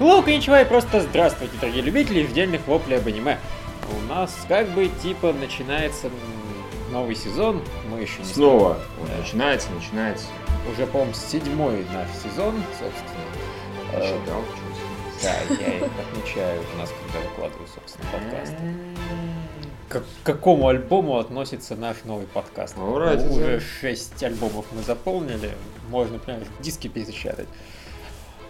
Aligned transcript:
Лук 0.00 0.28
и 0.28 0.36
ничего, 0.36 0.56
и 0.56 0.64
просто 0.64 1.00
здравствуйте, 1.00 1.54
дорогие 1.60 1.82
любители 1.82 2.24
издельных 2.24 2.66
воплей 2.68 2.98
об 2.98 3.08
аниме. 3.08 3.38
У 3.90 4.12
нас 4.12 4.32
как 4.46 4.68
бы 4.68 4.88
типа 5.02 5.32
начинается 5.32 6.08
новый 6.92 7.16
сезон, 7.16 7.62
мы 7.90 8.00
еще 8.00 8.18
не 8.20 8.24
Снова 8.26 8.78
он 9.00 9.08
начинается, 9.20 9.70
начинается. 9.72 10.26
Уже, 10.72 10.86
по-моему, 10.86 11.14
седьмой 11.14 11.84
наш 11.92 12.08
сезон, 12.22 12.54
собственно. 12.78 13.24
Я 13.92 14.00
считал, 14.02 14.44
Да, 15.22 15.54
я 15.54 15.78
их 15.78 15.82
отмечаю 15.82 16.62
у 16.74 16.78
нас, 16.78 16.90
когда 17.02 17.28
выкладываю, 17.28 17.66
собственно, 17.74 18.06
подкаст. 18.12 18.54
К 19.88 20.02
какому 20.22 20.68
альбому 20.68 21.18
относится 21.18 21.74
наш 21.74 21.96
новый 22.04 22.26
подкаст? 22.26 22.76
Alright, 22.76 23.24
Ну, 23.24 23.32
Уже 23.34 23.58
да. 23.58 23.60
6 23.80 24.22
альбомов 24.22 24.66
мы 24.72 24.82
заполнили, 24.82 25.52
можно, 25.88 26.18
прям 26.18 26.40
диски 26.60 26.86
перепечатать. 26.88 27.48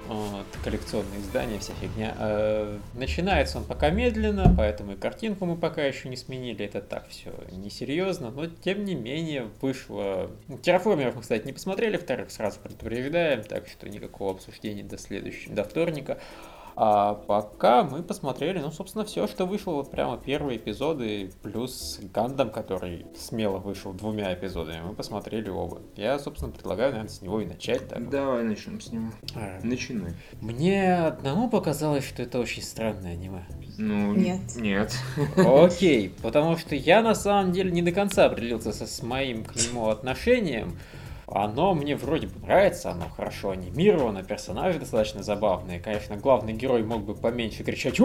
Вот, 0.09 0.47
коллекционные 0.65 1.21
издания, 1.21 1.59
вся 1.59 1.75
фигня. 1.75 2.16
Э, 2.19 2.79
Начинается 2.95 3.59
он 3.59 3.65
пока 3.65 3.91
медленно, 3.91 4.55
поэтому 4.57 4.93
и 4.93 4.97
картинку 4.97 5.45
мы 5.45 5.55
пока 5.55 5.85
еще 5.85 6.09
не 6.09 6.16
сменили. 6.16 6.65
Это 6.65 6.80
так 6.80 7.07
все 7.09 7.30
несерьезно, 7.53 8.30
но 8.30 8.47
тем 8.47 8.87
не 8.87 8.95
менее 8.95 9.49
вышло. 9.61 10.30
Ну, 10.49 10.57
Терраформеров 10.57 11.16
мы, 11.16 11.21
кстати, 11.21 11.45
не 11.47 11.52
посмотрели, 11.52 11.99
вторых 11.99 12.30
сразу 12.30 12.59
предупреждаем, 12.59 13.45
так 13.45 13.69
что 13.69 13.87
никакого 13.87 14.30
обсуждения 14.33 14.83
до 14.83 14.97
следующего, 14.97 15.55
до 15.55 15.65
вторника. 15.65 16.19
А 16.80 17.15
пока 17.15 17.82
мы 17.82 18.04
посмотрели, 18.04 18.60
ну, 18.60 18.71
собственно, 18.71 19.04
все, 19.04 19.26
что 19.26 19.46
вышло, 19.46 19.73
вот 19.73 19.90
прямо 19.90 20.16
первые 20.16 20.59
эпизоды, 20.59 21.32
плюс 21.43 21.98
Гандам, 22.15 22.51
который 22.51 23.04
смело 23.16 23.59
вышел 23.59 23.93
двумя 23.93 24.32
эпизодами, 24.32 24.82
мы 24.82 24.95
посмотрели 24.95 25.48
оба. 25.48 25.82
Я, 25.96 26.20
собственно, 26.20 26.52
предлагаю, 26.52 26.93
наверное, 26.93 27.10
с 27.10 27.20
него 27.20 27.40
и 27.40 27.46
начать. 27.46 27.88
так. 27.88 28.09
Давай 28.10 28.45
начнем 28.45 28.80
с 28.80 28.93
него. 28.93 29.09
А, 29.35 29.59
Начинай. 29.65 30.12
Мне 30.40 30.95
одному 30.98 31.51
показалось, 31.51 32.07
что 32.07 32.23
это 32.23 32.38
очень 32.38 32.62
странное 32.62 33.15
аниме. 33.15 33.45
Ну, 33.76 34.15
Нет. 34.15 34.54
Нет. 34.54 34.95
Окей, 35.37 36.15
потому 36.23 36.57
что 36.57 36.76
я 36.76 37.02
на 37.02 37.16
самом 37.16 37.51
деле 37.51 37.73
не 37.73 37.82
до 37.82 37.90
конца 37.90 38.26
определился 38.26 38.73
со, 38.73 38.87
с 38.87 39.02
моим 39.02 39.45
к 39.45 39.57
нему 39.57 39.88
отношением. 39.88 40.79
Оно 41.30 41.74
мне 41.74 41.95
вроде 41.95 42.26
бы 42.26 42.40
нравится, 42.40 42.90
оно 42.90 43.09
хорошо 43.10 43.51
анимировано, 43.51 44.23
персонажи 44.23 44.79
достаточно 44.79 45.23
забавные. 45.23 45.79
Конечно, 45.79 46.16
главный 46.16 46.54
герой 46.54 46.82
мог 46.82 47.02
бы 47.02 47.15
поменьше 47.15 47.65
кричать 47.65 48.01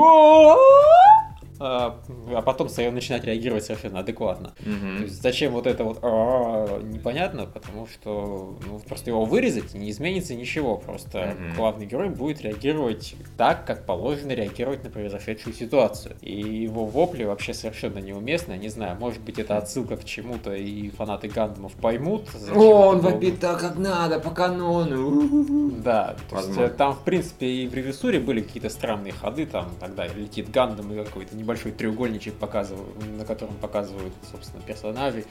а, 1.63 1.99
а 2.35 2.41
потом 2.41 2.67
начинать 2.93 3.23
реагировать 3.23 3.63
совершенно 3.63 3.99
адекватно. 3.99 4.53
То 4.57 4.69
Мгм. 4.69 5.03
есть 5.03 5.21
зачем 5.21 5.53
вот 5.53 5.65
это 5.65 5.83
вот 5.85 5.99
«А-а-а» 6.03 6.81
непонятно, 6.81 7.45
потому 7.45 7.87
что 7.87 8.57
ну, 8.65 8.79
просто 8.79 9.11
его 9.11 9.23
вырезать 9.25 9.73
не 9.73 9.89
изменится 9.89 10.35
ничего. 10.35 10.77
Просто 10.77 11.35
Мгм. 11.39 11.55
главный 11.55 11.85
герой 11.85 12.09
будет 12.09 12.41
реагировать 12.41 13.15
так, 13.37 13.65
как 13.65 13.85
положено 13.85 14.33
реагировать 14.33 14.83
на 14.83 14.89
произошедшую 14.89 15.53
ситуацию. 15.55 16.15
И 16.21 16.33
его 16.41 16.85
вопли 16.85 17.23
вообще 17.23 17.53
совершенно 17.53 17.99
неуместны. 17.99 18.53
Не 18.53 18.69
знаю, 18.69 18.97
может 18.99 19.21
быть 19.21 19.39
это 19.39 19.57
отсылка 19.57 19.95
к 19.95 20.03
чему-то 20.03 20.53
и 20.53 20.89
фанаты 20.89 21.29
Гандамов 21.29 21.73
поймут. 21.73 22.27
О, 22.53 22.89
он 22.89 22.99
вопит 22.99 23.39
так, 23.39 23.59
как 23.59 23.77
надо, 23.77 24.19
по 24.19 24.31
канону. 24.31 25.71
Да, 25.83 26.15
то 26.29 26.37
есть 26.37 26.57
э, 26.57 26.69
там, 26.69 26.93
в 26.93 26.99
принципе, 26.99 27.47
и 27.47 27.67
в 27.67 27.73
режиссуре 27.73 28.19
были 28.19 28.41
какие-то 28.41 28.69
странные 28.69 29.13
ходы, 29.13 29.45
там, 29.45 29.69
тогда 29.79 30.07
летит 30.07 30.49
Гандам 30.51 30.91
и 30.93 31.03
какой-то 31.03 31.35
небольшой 31.35 31.52
треугольничек 31.55 32.35
показывают, 32.35 32.95
на 33.17 33.25
котором 33.25 33.55
показывают, 33.55 34.13
собственно, 34.31 34.61
персонажей, 34.63 35.25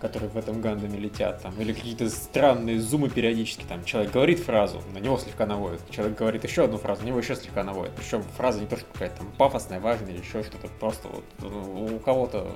которые 0.00 0.30
в 0.30 0.36
этом 0.36 0.60
Гандаме 0.60 0.98
летят, 0.98 1.42
там, 1.42 1.54
или 1.58 1.72
какие-то 1.72 2.08
странные 2.10 2.80
зумы 2.80 3.08
периодически, 3.08 3.64
там, 3.68 3.84
человек 3.84 4.12
говорит 4.12 4.40
фразу, 4.40 4.82
на 4.92 4.98
него 4.98 5.18
слегка 5.18 5.46
наводит, 5.46 5.80
человек 5.90 6.18
говорит 6.18 6.44
еще 6.44 6.64
одну 6.64 6.78
фразу, 6.78 7.02
на 7.02 7.06
него 7.06 7.18
еще 7.18 7.34
слегка 7.36 7.64
наводит, 7.64 7.92
причем 7.94 8.22
фраза 8.36 8.60
не 8.60 8.66
то, 8.66 8.76
что 8.76 8.86
какая-то 8.92 9.18
там 9.18 9.32
пафосная, 9.38 9.80
важная 9.80 10.12
или 10.12 10.20
еще 10.20 10.42
что-то, 10.42 10.68
просто 10.80 11.08
вот 11.08 11.24
ну, 11.40 11.96
у 11.96 11.98
кого-то 11.98 12.46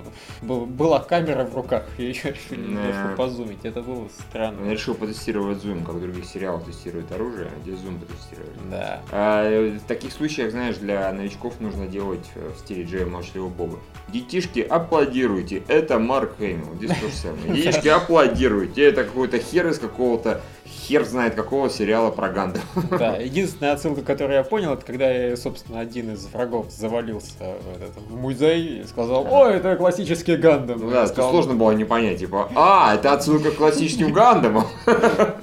был- 0.43 0.67
была 0.67 1.01
камера 1.01 1.45
в 1.45 1.55
руках, 1.55 1.87
и 1.99 2.05
еще 2.05 2.31
решили 2.31 2.61
немножко 2.61 3.15
позумить, 3.17 3.65
это 3.65 3.83
было 3.83 4.09
странно. 4.09 4.63
Он 4.63 4.71
решил 4.71 4.95
потестировать 4.95 5.59
зум, 5.59 5.85
как 5.85 5.97
в 5.97 6.01
других 6.01 6.25
сериалах 6.25 6.65
тестируют 6.65 7.11
оружие, 7.13 7.49
а 7.55 7.61
здесь 7.63 7.79
зум 7.79 7.99
потестировали. 7.99 8.51
Да. 8.71 9.03
А, 9.11 9.45
э, 9.45 9.79
в 9.79 9.85
таких 9.85 10.13
случаях, 10.13 10.51
знаешь, 10.51 10.77
для 10.77 11.13
новичков 11.13 11.61
нужно 11.61 11.87
делать 11.87 12.27
э, 12.35 12.53
в 12.55 12.59
стиле 12.59 12.85
Джея 12.85 13.00
Молчаливого 13.07 13.49
Боба. 13.49 13.79
Детишки, 14.09 14.61
аплодируйте, 14.61 15.63
это 15.69 15.99
Марк 15.99 16.37
Хэмилл. 16.39 16.75
Здесь 16.77 16.91
то 16.99 17.09
же 17.09 17.15
самое. 17.15 17.55
Детишки, 17.55 17.89
аплодируйте, 17.89 18.85
это 18.85 19.05
какой-то 19.05 19.39
хер 19.39 19.69
из 19.69 19.79
какого-то, 19.79 20.41
хер 20.67 21.05
знает 21.05 21.35
какого 21.35 21.71
сериала 21.71 22.11
про 22.11 22.29
Гандам. 22.29 22.63
Да, 22.91 23.17
единственная 23.19 23.73
отсылка, 23.73 24.03
которую 24.03 24.37
я 24.37 24.43
понял, 24.43 24.73
это 24.73 24.85
когда, 24.85 25.13
э, 25.13 25.37
собственно, 25.37 25.79
один 25.79 26.13
из 26.13 26.27
врагов 26.27 26.71
завалился 26.71 27.33
в, 27.39 27.83
этот, 27.83 28.11
музей 28.11 28.81
и 28.81 28.85
сказал, 28.85 29.27
о, 29.31 29.49
это 29.49 29.77
классический 29.77 30.37
Гандам. 30.37 30.81
Ну 30.81 30.91
да, 30.91 31.07
сказал, 31.07 31.31
сложно 31.31 31.55
было 31.55 31.71
не 31.73 31.85
понять, 31.85 32.19
типа, 32.19 32.51
а, 32.57 32.95
это 32.95 33.13
отсылка 33.13 33.53
к 33.53 33.57
классическим 33.57 34.13
Гандамам. 34.13 34.67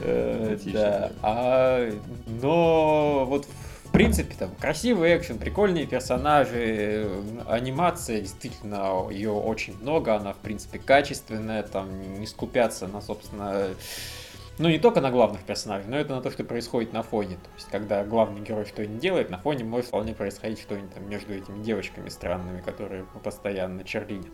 Э, 0.00 0.56
да, 0.66 1.10
а, 1.22 1.90
но 2.40 3.26
вот 3.28 3.46
принципе 3.92 4.34
там 4.38 4.50
красивый 4.58 5.16
экшен, 5.16 5.38
прикольные 5.38 5.86
персонажи, 5.86 6.58
э, 6.58 7.22
анимация, 7.46 8.20
действительно, 8.20 9.08
ее 9.10 9.30
очень 9.30 9.78
много, 9.80 10.16
она 10.16 10.32
в 10.32 10.38
принципе 10.38 10.78
качественная, 10.78 11.62
там 11.62 12.18
не 12.18 12.26
скупятся 12.26 12.88
на, 12.88 13.00
собственно, 13.00 13.68
ну, 14.58 14.68
не 14.68 14.78
только 14.78 15.00
на 15.00 15.10
главных 15.10 15.42
персонажей, 15.42 15.88
но 15.88 15.96
это 15.96 16.14
на 16.14 16.22
то, 16.22 16.30
что 16.30 16.44
происходит 16.44 16.92
на 16.92 17.02
фоне. 17.02 17.36
То 17.36 17.50
есть, 17.56 17.68
когда 17.70 18.04
главный 18.04 18.40
герой 18.42 18.64
что-нибудь 18.66 18.98
делает, 18.98 19.30
на 19.30 19.38
фоне 19.38 19.64
может 19.64 19.88
вполне 19.88 20.14
происходить 20.14 20.60
что-нибудь 20.60 20.92
там 20.94 21.08
между 21.08 21.34
этими 21.34 21.62
девочками 21.62 22.08
странными, 22.08 22.60
которые 22.60 23.04
постоянно 23.22 23.82
черлидят. 23.84 24.32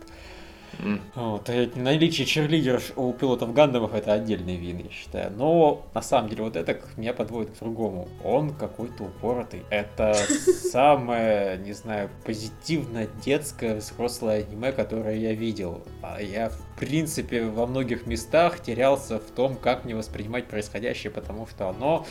Вот, 1.15 1.49
наличие 1.75 2.25
черлидеров 2.25 2.91
у 2.95 3.11
пилотов 3.13 3.53
Гандамов 3.53 3.93
это 3.93 4.13
отдельный 4.13 4.55
вин, 4.55 4.77
я 4.79 4.89
считаю. 4.91 5.31
Но 5.31 5.85
на 5.93 6.01
самом 6.01 6.29
деле 6.29 6.43
вот 6.43 6.55
это 6.55 6.79
меня 6.97 7.13
подводит 7.13 7.51
к 7.55 7.59
другому. 7.59 8.07
Он 8.23 8.53
какой-то 8.53 9.03
упоротый. 9.05 9.63
Это 9.69 10.13
самое, 10.71 11.57
не 11.57 11.73
знаю, 11.73 12.09
позитивно 12.25 13.07
детское 13.23 13.75
взрослое 13.75 14.45
аниме, 14.45 14.71
которое 14.71 15.15
я 15.17 15.33
видел. 15.33 15.81
А 16.01 16.21
я, 16.21 16.49
в 16.49 16.79
принципе, 16.79 17.43
во 17.43 17.65
многих 17.67 18.05
местах 18.07 18.61
терялся 18.61 19.19
в 19.19 19.31
том, 19.31 19.55
как 19.57 19.85
мне 19.85 19.95
воспринимать 19.95 20.47
происходящее, 20.47 21.11
потому 21.11 21.47
что 21.47 21.69
оно 21.69 22.05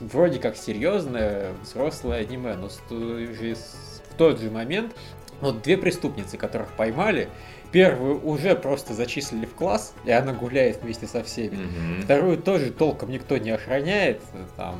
вроде 0.00 0.38
как 0.38 0.56
серьезное 0.56 1.52
взрослое 1.62 2.20
аниме, 2.20 2.54
но 2.54 2.68
с 2.68 2.80
той 2.88 3.26
же- 3.34 3.54
с- 3.54 4.02
в 4.10 4.14
тот 4.18 4.40
же 4.40 4.50
момент 4.50 4.94
вот 5.40 5.62
две 5.62 5.76
преступницы, 5.76 6.36
которых 6.36 6.68
поймали, 6.72 7.28
Первую 7.70 8.26
уже 8.26 8.54
просто 8.54 8.94
зачислили 8.94 9.44
в 9.44 9.52
класс, 9.54 9.92
и 10.06 10.10
она 10.10 10.32
гуляет 10.32 10.82
вместе 10.82 11.06
со 11.06 11.22
всеми. 11.22 11.56
Мгм. 11.56 12.02
Вторую 12.02 12.38
тоже 12.38 12.70
толком 12.70 13.10
никто 13.10 13.36
не 13.36 13.50
охраняет. 13.50 14.22
Там, 14.56 14.76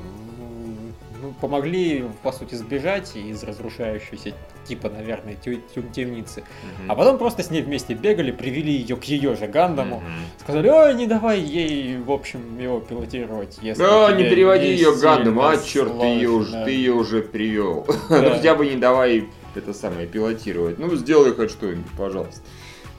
ну, 1.20 1.34
помогли, 1.40 2.06
по 2.22 2.32
сути, 2.32 2.54
сбежать 2.54 3.14
из 3.14 3.42
разрушающейся 3.42 4.32
типа, 4.66 4.88
наверное, 4.88 5.34
тю- 5.34 5.60
тю- 5.74 5.82
темницы. 5.82 6.44
Мгм. 6.80 6.90
А 6.90 6.94
потом 6.94 7.18
просто 7.18 7.42
с 7.42 7.50
ней 7.50 7.60
вместе 7.60 7.92
бегали, 7.92 8.30
привели 8.30 8.72
ее 8.72 8.96
к 8.96 9.04
ее 9.04 9.34
же 9.36 9.48
Гандаму. 9.48 9.96
Мгм. 9.96 10.12
Сказали, 10.40 10.68
ой, 10.68 10.94
не 10.94 11.06
давай 11.06 11.40
ей, 11.40 11.98
в 11.98 12.10
общем, 12.10 12.58
его 12.58 12.80
пилотировать. 12.80 13.58
Если 13.60 13.82
А, 13.82 14.12
не 14.12 14.24
переводи 14.24 14.64
не 14.66 14.72
ее 14.72 14.94
к 14.94 14.98
Гандаму, 15.00 15.42
а 15.46 15.58
черт, 15.58 15.98
ты 16.00 16.06
ее 16.06 16.30
уже, 16.30 16.48
сложно». 16.50 16.64
ты 16.64 16.70
ее 16.70 16.92
уже 16.92 17.20
привел. 17.22 17.86
Да. 18.08 18.22
Ну 18.22 18.30
хотя 18.30 18.54
бы 18.54 18.66
не 18.66 18.76
давай 18.76 19.28
это 19.58 19.74
самое 19.74 20.06
пилотировать. 20.06 20.78
Ну 20.78 20.94
сделай 20.96 21.32
хоть 21.34 21.50
что-нибудь, 21.50 21.90
пожалуйста. 21.96 22.40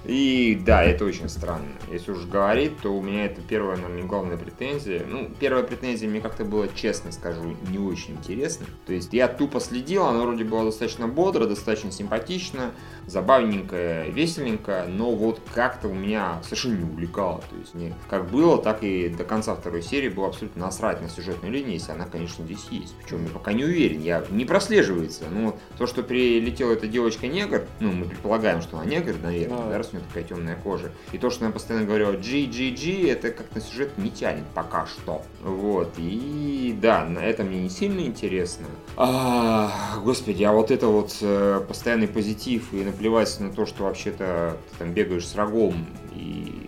И 0.10 0.60
да, 0.66 0.84
это 0.84 1.06
очень 1.06 1.30
странно. 1.30 1.68
Если 1.92 2.12
уж 2.12 2.26
говорить, 2.26 2.80
то 2.80 2.90
у 2.90 3.02
меня 3.02 3.26
это 3.26 3.42
первая, 3.42 3.78
наверное, 3.78 4.08
главная 4.08 4.38
претензия. 4.38 5.06
Ну, 5.08 5.30
первая 5.40 5.64
претензия 5.64 6.10
мне 6.10 6.20
как-то 6.20 6.46
было, 6.46 6.68
честно 6.68 7.12
скажу, 7.12 7.56
не 7.70 7.78
очень 7.78 8.16
интересно. 8.16 8.66
То 8.88 8.94
есть 8.94 9.14
я 9.14 9.28
тупо 9.28 9.60
следил, 9.60 10.06
она 10.06 10.24
вроде 10.24 10.44
была 10.46 10.66
достаточно 10.66 11.08
бодро, 11.08 11.46
достаточно 11.46 11.92
симпатично, 11.92 12.72
забавненькая, 13.06 14.10
веселенькая, 14.10 14.88
но 14.88 15.12
вот 15.12 15.42
как-то 15.54 15.90
у 15.90 15.94
меня 15.94 16.42
совершенно 16.44 16.78
не 16.78 16.84
увлекало. 16.86 17.44
То 17.48 17.56
есть 17.58 17.76
мне 17.76 17.94
как 18.10 18.32
было, 18.32 18.60
так 18.60 18.84
и 18.84 19.10
до 19.10 19.24
конца 19.24 19.56
второй 19.56 19.84
серии 19.84 20.10
было 20.10 20.30
абсолютно 20.30 20.66
насрать 20.66 21.04
на 21.04 21.10
сюжетную 21.10 21.54
линию, 21.54 21.74
если 21.74 21.92
она, 21.92 22.06
конечно, 22.06 22.44
здесь 22.46 22.66
есть. 22.72 22.96
Причем 23.04 23.26
я 23.26 23.30
пока 23.30 23.54
не 23.54 23.64
уверен, 23.64 24.02
я 24.02 24.26
не 24.32 24.46
прослеживается. 24.46 25.26
Ну, 25.30 25.48
вот 25.48 25.60
то, 25.78 25.86
что 25.86 26.02
прилетела 26.02 26.74
эта 26.74 26.88
девочка-негр, 26.88 27.68
ну, 27.80 27.92
мы 27.92 28.06
предполагаем, 28.06 28.64
что 28.64 28.78
она 28.78 28.86
негр, 28.86 29.14
наверное, 29.22 29.60
Ну, 29.60 29.70
да, 29.70 29.78
раз 29.78 29.90
у 29.94 29.99
нее 30.00 30.08
такая 30.08 30.24
темная 30.24 30.56
кожа. 30.56 30.92
И 31.12 31.18
то, 31.18 31.30
что 31.30 31.46
она 31.46 31.54
постоянно 31.54 31.86
говорила 31.86 32.12
GGG, 32.12 33.12
это 33.12 33.32
как-то 33.32 33.62
сюжет 33.62 33.98
не 33.98 34.10
тянет 34.10 34.46
пока 34.54 34.86
что. 34.86 35.24
Вот, 35.44 35.94
и 35.98 36.78
да, 36.82 37.06
на 37.06 37.20
это 37.20 37.44
мне 37.44 37.62
не 37.62 37.70
сильно 37.70 38.02
интересно. 38.02 38.68
А, 38.98 39.72
господи, 40.04 40.44
а 40.44 40.52
вот 40.52 40.72
это 40.72 40.88
вот 40.88 41.18
э, 41.22 41.62
постоянный 41.68 42.08
позитив 42.08 42.74
и 42.74 42.84
наплевать 42.84 43.40
на 43.40 43.52
то, 43.52 43.66
что 43.66 43.84
вообще-то 43.84 44.58
ты 44.72 44.78
там 44.78 44.94
бегаешь 44.94 45.28
с 45.28 45.36
рогом 45.36 45.86
и 46.14 46.68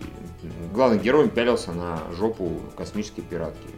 главный 0.72 0.98
герой 0.98 1.28
пялился 1.28 1.72
на 1.72 2.00
жопу 2.12 2.60
космической 2.76 3.22
пиратки. 3.22 3.68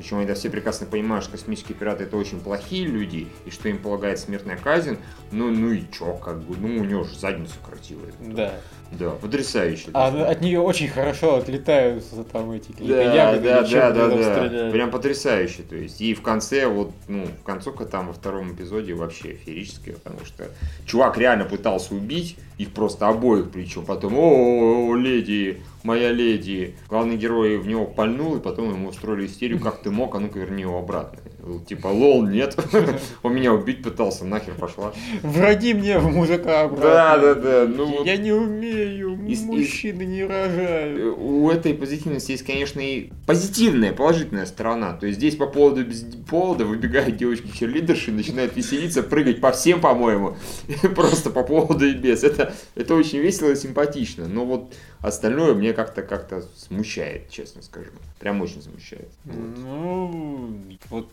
Причем 0.00 0.16
они 0.16 0.32
все 0.32 0.48
прекрасно 0.48 0.86
понимают, 0.86 1.24
что 1.24 1.32
космические 1.32 1.76
пираты 1.76 2.04
это 2.04 2.16
очень 2.16 2.40
плохие 2.40 2.86
люди, 2.86 3.28
и 3.44 3.50
что 3.50 3.68
им 3.68 3.76
полагает 3.76 4.18
смертная 4.18 4.56
казнь. 4.56 4.96
Ну, 5.30 5.50
ну 5.50 5.72
и 5.72 5.82
чё, 5.92 6.14
как 6.14 6.40
бы, 6.40 6.56
ну 6.56 6.80
у 6.80 6.86
него 6.86 7.04
же 7.04 7.18
задницу 7.18 7.56
красивая. 7.62 8.10
Да. 8.18 8.54
Да, 8.92 9.10
потрясающе. 9.10 9.90
А 9.94 10.08
от 10.08 10.40
нее 10.40 10.60
очень 10.60 10.88
хорошо 10.88 11.36
отлетаются 11.36 12.24
там 12.24 12.50
эти 12.50 12.72
да, 12.78 13.02
ягоды, 13.02 13.48
да, 13.48 13.62
да, 13.62 14.08
да, 14.08 14.48
да. 14.48 14.70
Прям 14.70 14.90
потрясающе. 14.90 15.62
То 15.62 15.76
есть, 15.76 16.00
и 16.00 16.12
в 16.14 16.22
конце, 16.22 16.66
вот, 16.66 16.90
ну, 17.06 17.26
концовка 17.44 17.84
там 17.84 18.08
во 18.08 18.12
втором 18.12 18.52
эпизоде 18.52 18.94
вообще 18.94 19.34
феерическая, 19.34 19.94
потому 19.94 20.24
что 20.24 20.48
чувак 20.86 21.18
реально 21.18 21.44
пытался 21.44 21.94
убить 21.94 22.36
их 22.58 22.72
просто 22.72 23.08
обоих, 23.08 23.50
причем 23.50 23.86
потом, 23.86 24.18
о, 24.18 24.90
-о, 24.90 24.92
-о 24.92 25.00
леди, 25.00 25.62
моя 25.82 26.10
леди. 26.12 26.74
Главный 26.88 27.16
герой 27.16 27.56
в 27.58 27.66
него 27.66 27.86
пальнул, 27.86 28.36
и 28.36 28.40
потом 28.40 28.70
ему 28.70 28.88
устроили 28.88 29.26
истерию, 29.26 29.60
как 29.60 29.82
ты 29.82 29.90
мог, 29.90 30.14
а 30.14 30.20
ну-ка 30.20 30.38
верни 30.40 30.62
его 30.62 30.78
обратно. 30.78 31.20
Типа, 31.66 31.88
лол, 31.88 32.26
нет, 32.26 32.56
он 33.22 33.34
меня 33.34 33.52
убить 33.52 33.82
пытался, 33.82 34.24
нахер 34.24 34.54
пошла. 34.54 34.92
Враги 35.22 35.74
мне 35.74 35.98
в 35.98 36.10
мужика 36.10 36.62
обратно. 36.62 36.82
Да, 36.82 37.18
да, 37.18 37.34
да. 37.34 37.66
Ну, 37.66 38.04
Я 38.04 38.16
не 38.16 38.32
умею, 38.32 39.16
мужчины 39.16 40.02
не 40.02 40.24
рожают. 40.24 41.16
У 41.18 41.48
этой 41.50 41.74
позитивности 41.74 42.32
есть, 42.32 42.44
конечно, 42.44 42.80
и 42.80 43.10
позитивная, 43.26 43.92
положительная 43.92 44.46
сторона. 44.46 44.94
То 44.94 45.06
есть 45.06 45.18
здесь 45.18 45.36
по 45.36 45.46
поводу 45.46 45.84
без 45.84 46.04
повода 46.28 46.64
выбегают 46.64 47.16
девочки-черлидерши, 47.16 48.12
начинают 48.12 48.56
веселиться, 48.56 49.02
прыгать 49.02 49.40
по 49.40 49.52
всем, 49.52 49.80
по-моему. 49.80 50.36
Просто 50.94 51.30
по 51.30 51.42
поводу 51.42 51.86
и 51.86 51.94
без. 51.94 52.24
Это, 52.24 52.54
это 52.74 52.94
очень 52.94 53.18
весело 53.18 53.50
и 53.50 53.56
симпатично. 53.56 54.28
Но 54.28 54.44
вот 54.44 54.74
остальное 55.00 55.54
мне 55.54 55.72
как-то 55.72 56.02
как-то 56.02 56.44
смущает, 56.56 57.30
честно 57.30 57.62
скажу. 57.62 57.90
Прям 58.18 58.40
очень 58.42 58.62
смущает. 58.62 59.08
Ну, 59.24 60.58
вот 60.90 61.08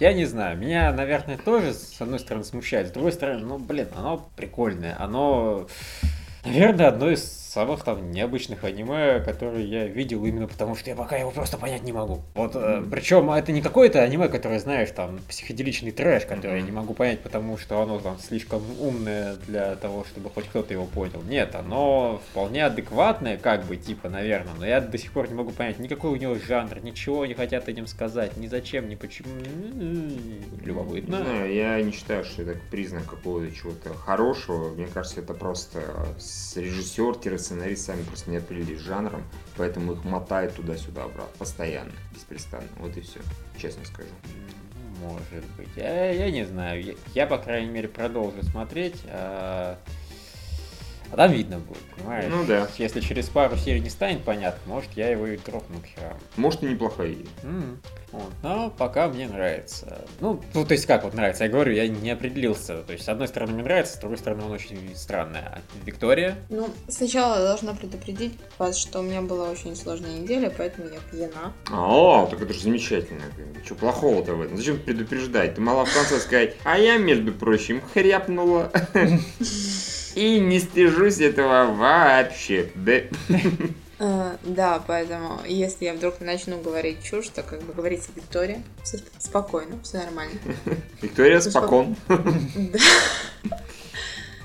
я 0.00 0.12
не 0.14 0.24
знаю, 0.24 0.56
меня, 0.56 0.92
наверное, 0.92 1.36
тоже 1.36 1.74
с 1.74 2.00
одной 2.00 2.18
стороны 2.18 2.44
смущает, 2.44 2.88
с 2.88 2.90
другой 2.90 3.12
стороны, 3.12 3.44
ну, 3.44 3.58
блин, 3.58 3.88
оно 3.94 4.30
прикольное, 4.34 4.96
оно, 4.98 5.68
наверное, 6.44 6.88
одно 6.88 7.10
из 7.10 7.49
самых 7.50 7.82
там 7.82 8.12
необычных 8.12 8.62
аниме, 8.62 9.18
которые 9.20 9.68
я 9.68 9.86
видел 9.86 10.24
именно 10.24 10.46
потому, 10.46 10.76
что 10.76 10.90
я 10.90 10.94
пока 10.94 11.16
его 11.16 11.32
просто 11.32 11.58
понять 11.58 11.82
не 11.82 11.92
могу. 11.92 12.22
Вот, 12.34 12.52
э, 12.54 12.82
причем 12.88 13.28
это 13.30 13.50
не 13.50 13.60
какое-то 13.60 14.00
аниме, 14.00 14.28
которое, 14.28 14.60
знаешь, 14.60 14.90
там, 14.92 15.18
психоделичный 15.28 15.90
трэш, 15.90 16.26
который 16.26 16.60
я 16.60 16.62
не 16.62 16.70
могу 16.70 16.94
понять, 16.94 17.20
потому 17.20 17.58
что 17.58 17.82
оно 17.82 17.98
там 17.98 18.18
слишком 18.20 18.62
умное 18.80 19.34
для 19.48 19.74
того, 19.74 20.04
чтобы 20.04 20.30
хоть 20.30 20.46
кто-то 20.46 20.72
его 20.72 20.84
понял. 20.84 21.22
Нет, 21.22 21.56
оно 21.56 22.20
вполне 22.30 22.64
адекватное, 22.64 23.36
как 23.36 23.64
бы, 23.64 23.76
типа, 23.76 24.08
наверное, 24.08 24.54
но 24.56 24.64
я 24.64 24.80
до 24.80 24.96
сих 24.96 25.10
пор 25.10 25.28
не 25.28 25.34
могу 25.34 25.50
понять, 25.50 25.80
никакой 25.80 26.10
у 26.12 26.16
него 26.16 26.36
жанр, 26.36 26.80
ничего 26.84 27.26
не 27.26 27.34
хотят 27.34 27.68
этим 27.68 27.88
сказать, 27.88 28.36
ни 28.36 28.46
зачем, 28.46 28.88
ни 28.88 28.94
почему. 28.94 29.28
Любопытно. 30.62 31.16
Не 31.16 31.24
знаю, 31.24 31.52
я 31.52 31.82
не 31.82 31.90
считаю, 31.90 32.22
что 32.24 32.42
это 32.42 32.56
признак 32.70 33.06
какого-то 33.06 33.52
чего-то 33.52 33.92
хорошего. 33.94 34.68
Мне 34.70 34.86
кажется, 34.86 35.20
это 35.20 35.34
просто 35.34 35.80
режиссер 36.54 37.16
сценаристы 37.40 37.86
сами 37.86 38.02
просто 38.02 38.30
не 38.30 38.36
определились 38.36 38.80
с 38.80 38.84
жанром, 38.84 39.24
поэтому 39.56 39.92
их 39.92 40.04
мотает 40.04 40.54
туда-сюда 40.54 41.04
обратно, 41.04 41.32
постоянно, 41.38 41.92
беспрестанно. 42.14 42.68
Вот 42.78 42.96
и 42.96 43.00
все, 43.00 43.20
честно 43.58 43.84
скажу. 43.84 44.10
Может 45.00 45.44
быть. 45.56 45.68
Я, 45.76 46.10
я 46.10 46.30
не 46.30 46.44
знаю. 46.44 46.82
Я, 46.82 46.94
я, 47.14 47.26
по 47.26 47.38
крайней 47.38 47.70
мере, 47.70 47.88
продолжу 47.88 48.42
смотреть. 48.42 48.96
А 49.06 49.78
а 51.12 51.16
там 51.16 51.32
видно 51.32 51.58
будет, 51.58 51.82
понимаешь? 51.96 52.26
Ну 52.30 52.44
да. 52.46 52.68
Если 52.78 53.00
через 53.00 53.28
пару 53.28 53.56
серий 53.56 53.80
не 53.80 53.90
станет 53.90 54.22
понятно, 54.22 54.60
может 54.66 54.90
я 54.94 55.10
его 55.10 55.26
и 55.26 55.36
дропну 55.36 55.80
к 55.80 55.86
херам. 55.86 56.18
Может 56.36 56.62
и 56.62 56.66
неплохая 56.66 57.12
идея. 57.12 57.26
Mm-hmm. 57.42 57.76
Вот. 58.12 58.32
Но 58.42 58.70
пока 58.70 59.08
мне 59.08 59.28
нравится. 59.28 60.04
Ну, 60.20 60.40
ну, 60.54 60.64
то 60.64 60.72
есть 60.72 60.86
как 60.86 61.04
вот 61.04 61.14
нравится, 61.14 61.44
я 61.44 61.50
говорю, 61.50 61.72
я 61.72 61.86
не 61.86 62.10
определился. 62.10 62.82
То 62.82 62.92
есть, 62.92 63.04
с 63.04 63.08
одной 63.08 63.28
стороны 63.28 63.52
мне 63.52 63.62
нравится, 63.62 63.96
с 63.96 63.98
другой 63.98 64.18
стороны 64.18 64.44
он 64.44 64.52
очень 64.52 64.94
странный. 64.96 65.40
А 65.40 65.60
Виктория? 65.84 66.36
Ну, 66.48 66.68
сначала 66.88 67.38
я 67.38 67.44
должна 67.44 67.74
предупредить 67.74 68.38
вас, 68.58 68.76
что 68.76 69.00
у 69.00 69.02
меня 69.02 69.22
была 69.22 69.50
очень 69.50 69.76
сложная 69.76 70.18
неделя, 70.18 70.52
поэтому 70.56 70.88
я 70.88 70.98
пьяна. 71.10 71.52
О, 71.70 72.26
так 72.30 72.40
это 72.40 72.52
же 72.52 72.60
замечательно. 72.60 73.22
Что 73.64 73.74
плохого-то 73.76 74.34
в 74.34 74.42
этом? 74.42 74.56
Зачем 74.56 74.78
предупреждать? 74.78 75.54
Ты 75.54 75.60
могла 75.60 75.84
в 75.84 75.94
конце 75.94 76.18
сказать, 76.18 76.56
а 76.64 76.78
я, 76.78 76.98
между 76.98 77.32
прочим, 77.32 77.80
хряпнула. 77.92 78.72
И 80.14 80.40
не 80.40 80.60
стыжусь 80.60 81.20
этого 81.20 81.72
вообще. 81.72 82.70
Да. 82.74 83.00
Uh, 83.98 84.38
да, 84.44 84.82
поэтому 84.86 85.40
если 85.46 85.84
я 85.84 85.92
вдруг 85.92 86.20
начну 86.20 86.58
говорить 86.58 87.02
чушь, 87.02 87.28
то 87.28 87.42
как 87.42 87.62
бы 87.62 87.74
говорится 87.74 88.08
Виктория. 88.16 88.62
Все 88.82 88.98
спокойно, 89.18 89.78
все 89.82 89.98
нормально. 89.98 90.40
Виктория 91.02 91.40
спокон. 91.40 91.96
Да. 92.08 92.78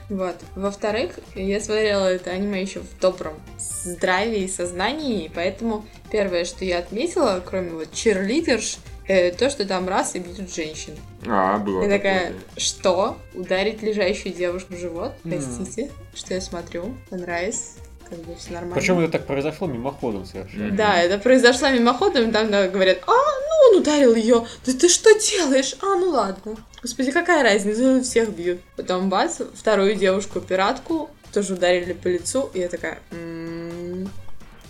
Вот. 0.09 0.35
Во-вторых, 0.55 1.13
я 1.35 1.59
смотрела 1.59 2.05
это 2.05 2.31
аниме 2.31 2.61
еще 2.61 2.81
в 2.81 2.99
добром 2.99 3.33
здравии 3.57 4.43
и 4.43 4.47
сознании, 4.47 5.31
поэтому 5.33 5.85
первое, 6.11 6.45
что 6.45 6.63
я 6.63 6.79
отметила, 6.79 7.41
кроме 7.43 7.71
вот 7.71 7.91
черлидерш, 7.91 8.77
э, 9.07 9.31
то, 9.31 9.49
что 9.49 9.65
там 9.65 9.87
раз 9.87 10.15
и 10.15 10.19
бьют 10.19 10.53
женщин. 10.53 10.93
А, 11.27 11.57
было. 11.57 11.83
Я 11.83 11.89
такая, 11.89 12.33
что? 12.57 13.17
Ударить 13.33 13.81
лежащую 13.81 14.33
девушку 14.33 14.75
в 14.75 14.79
живот? 14.79 15.13
Простите, 15.23 15.83
mm. 15.83 15.91
что 16.13 16.33
я 16.33 16.41
смотрю. 16.41 16.95
Понравилось 17.09 17.75
как 18.09 18.19
бы 18.19 18.35
все 18.35 18.53
нормально. 18.53 18.75
Причем 18.75 18.99
это 18.99 19.13
так 19.13 19.25
произошло 19.25 19.67
мимоходом 19.67 20.25
совершенно. 20.25 20.71
Да, 20.71 21.01
это 21.01 21.17
произошло 21.17 21.69
мимоходом, 21.69 22.31
там 22.31 22.51
да, 22.51 22.67
говорят, 22.67 22.99
а, 23.07 23.11
ну 23.11 23.71
он 23.71 23.81
ударил 23.81 24.15
ее, 24.15 24.45
да 24.65 24.73
ты 24.73 24.89
что 24.89 25.11
делаешь? 25.19 25.75
А, 25.81 25.95
ну 25.97 26.09
ладно. 26.09 26.55
Господи, 26.81 27.11
какая 27.11 27.43
разница, 27.43 28.01
всех 28.03 28.29
бьют. 28.29 28.61
Потом 28.75 29.09
бац, 29.09 29.41
вторую 29.55 29.95
девушку-пиратку 29.95 31.09
тоже 31.33 31.55
ударили 31.55 31.93
по 31.93 32.07
лицу, 32.07 32.49
и 32.53 32.59
я 32.59 32.69
такая, 32.69 32.99
м-м, 33.11 33.54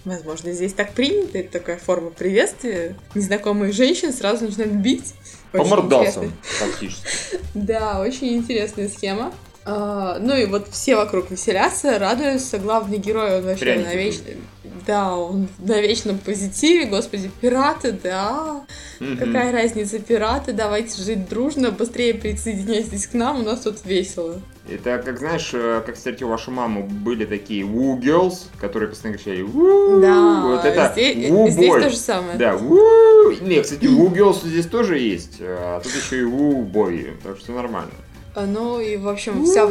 Возможно, 0.06 0.52
здесь 0.52 0.74
так 0.74 0.94
принято, 0.94 1.40
это 1.40 1.52
такая 1.54 1.78
форма 1.78 2.12
приветствия. 2.12 2.96
Незнакомые 3.16 3.72
женщины 3.72 4.14
сразу 4.14 4.46
начинают 4.46 4.74
бить. 4.74 5.16
По 5.52 5.64
мордасам, 5.64 6.32
фактически. 6.42 7.06
Да, 7.56 8.02
очень 8.02 8.36
интересная 8.36 8.88
схема. 8.88 9.34
А, 9.66 10.20
ну 10.20 10.36
и 10.36 10.46
вот 10.46 10.68
все 10.70 10.96
вокруг 10.96 11.32
веселятся, 11.32 11.98
радуются. 11.98 12.60
Главный 12.60 13.00
герой, 13.00 13.38
он 13.38 13.46
вообще 13.46 13.80
на 13.80 13.96
вечном... 13.96 14.36
Да, 14.86 15.16
он 15.16 15.48
на 15.60 15.82
вечном 15.82 16.18
позитиве. 16.20 16.86
Господи, 16.86 17.32
пираты, 17.42 17.92
да. 17.92 18.64
Угу. 19.00 19.18
Какая 19.20 19.52
разница, 19.52 20.00
пираты, 20.00 20.54
давайте 20.54 21.02
жить 21.02 21.28
дружно, 21.28 21.72
быстрее 21.72 22.14
присоединяйтесь 22.14 23.08
к 23.08 23.14
нам, 23.14 23.42
у 23.42 23.44
нас 23.44 23.62
тут 23.62 23.86
весело. 23.86 24.42
Это, 24.68 24.98
как 24.98 25.20
знаешь, 25.20 25.52
э, 25.54 25.84
как 25.86 25.96
встретил 25.96 26.28
вашу 26.28 26.50
маму, 26.50 26.88
были 26.88 27.26
такие 27.26 27.64
woo 27.64 28.00
girls, 28.00 28.46
которые 28.60 28.90
постоянно 28.90 29.18
кричали 29.18 29.44
woo. 29.44 30.02
Да, 30.02 30.42
вот 30.44 30.66
это 30.66 30.92
здесь, 30.92 31.30
woo 31.30 31.50
здесь 31.50 31.72
то 31.72 31.90
же 31.90 31.98
самое. 31.98 32.38
Да, 32.38 32.54
woo. 32.54 33.44
Не, 33.44 33.62
кстати, 33.62 33.86
woo 33.86 34.12
girls 34.12 34.48
здесь 34.48 34.66
тоже 34.66 34.98
есть, 34.98 35.38
а 35.40 35.80
тут 35.82 35.92
еще 35.94 36.22
и 36.22 36.24
woo 36.24 36.66
boy, 36.70 37.16
так 37.24 37.38
что 37.38 37.52
нормально. 37.52 37.92
Ну 38.36 38.80
и, 38.80 38.98
в 38.98 39.08
общем, 39.08 39.46
вся, 39.46 39.66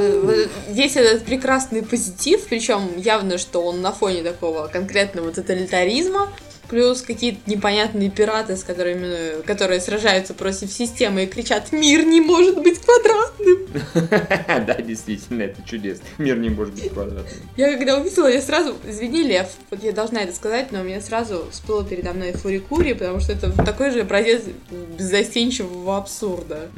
весь 0.69 0.97
этот 0.97 1.25
прекрасный 1.25 1.83
позитив, 1.83 2.47
причем 2.49 2.97
явно, 2.97 3.39
что 3.39 3.61
он 3.63 3.83
на 3.83 3.93
фоне 3.93 4.23
такого 4.23 4.69
конкретного 4.69 5.33
тоталитаризма, 5.33 6.31
плюс 6.75 7.03
какие-то 7.03 7.39
непонятные 7.47 8.11
пираты, 8.11 8.57
с 8.57 8.65
которыми, 8.65 9.43
которые 9.43 9.81
сражаются 9.81 10.35
против 10.35 10.73
системы 10.73 11.23
и 11.23 11.27
кричат 11.29 11.71
«Мир 11.71 12.05
не 12.05 12.21
может 12.21 12.61
быть 12.61 12.81
квадратным!» 12.81 13.59
Да, 14.67 14.75
действительно, 14.83 15.43
это 15.43 15.63
чудесно. 15.63 16.05
Мир 16.19 16.37
не 16.37 16.49
может 16.49 16.75
быть 16.75 16.91
квадратным. 16.91 17.49
Я 17.57 17.77
когда 17.77 17.99
увидела, 17.99 18.27
я 18.27 18.43
сразу, 18.43 18.75
извини, 18.85 19.23
Лев, 19.23 19.47
вот 19.71 19.85
я 19.85 19.93
должна 19.93 20.23
это 20.23 20.35
сказать, 20.35 20.73
но 20.73 20.81
у 20.81 20.83
меня 20.83 21.01
сразу 21.01 21.47
всплыло 21.53 21.85
передо 21.85 22.13
мной 22.13 22.33
Фурикури, 22.33 22.95
потому 22.95 23.21
что 23.21 23.35
это 23.35 23.53
такой 23.65 23.93
же 23.93 24.01
образец 24.01 24.43
беззастенчивого 24.99 25.97
абсурда. 25.97 26.71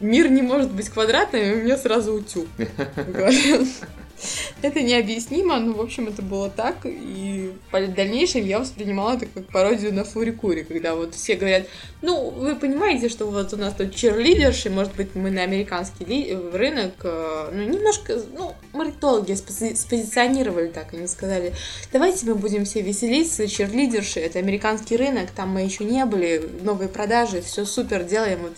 Мир 0.00 0.30
не 0.30 0.40
может 0.40 0.72
быть 0.72 0.88
квадратным, 0.88 1.42
и 1.42 1.52
у 1.52 1.64
меня 1.64 1.76
сразу 1.76 2.14
утюг. 2.14 2.46
Это 4.62 4.82
необъяснимо, 4.82 5.58
но, 5.58 5.72
в 5.72 5.80
общем, 5.80 6.08
это 6.08 6.22
было 6.22 6.50
так, 6.50 6.76
и 6.84 7.52
в 7.70 7.94
дальнейшем 7.94 8.44
я 8.44 8.58
воспринимала 8.58 9.14
это 9.14 9.26
как 9.26 9.46
пародию 9.46 9.92
на 9.92 10.04
Фурикури, 10.04 10.62
когда 10.62 10.94
вот 10.94 11.14
все 11.14 11.34
говорят, 11.36 11.66
ну, 12.00 12.30
вы 12.30 12.56
понимаете, 12.56 13.08
что 13.08 13.26
вот 13.26 13.52
у 13.52 13.56
нас 13.56 13.74
тут 13.74 13.94
черлидерши, 13.94 14.70
может 14.70 14.94
быть, 14.94 15.14
мы 15.14 15.30
на 15.30 15.42
американский 15.42 16.36
рынок, 16.52 16.94
э, 17.02 17.50
ну, 17.52 17.62
немножко, 17.62 18.20
ну, 18.36 18.54
маркетологи 18.72 19.34
спози 19.34 19.74
спозиционировали 19.74 20.68
так, 20.68 20.92
они 20.94 21.06
сказали, 21.06 21.52
давайте 21.92 22.26
мы 22.26 22.34
будем 22.34 22.64
все 22.64 22.82
веселиться, 22.82 23.48
черлидерши, 23.48 24.20
это 24.20 24.38
американский 24.38 24.96
рынок, 24.96 25.30
там 25.30 25.50
мы 25.50 25.62
еще 25.62 25.84
не 25.84 26.04
были, 26.04 26.48
новые 26.62 26.88
продажи, 26.88 27.40
все 27.42 27.64
супер, 27.64 28.04
делаем 28.04 28.40
вот 28.42 28.56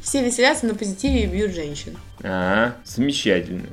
все 0.00 0.24
веселятся 0.24 0.66
на 0.66 0.74
позитиве 0.74 1.24
и 1.24 1.26
бьют 1.26 1.52
женщин. 1.52 1.96
А, 2.24 2.76
замечательно. 2.84 3.66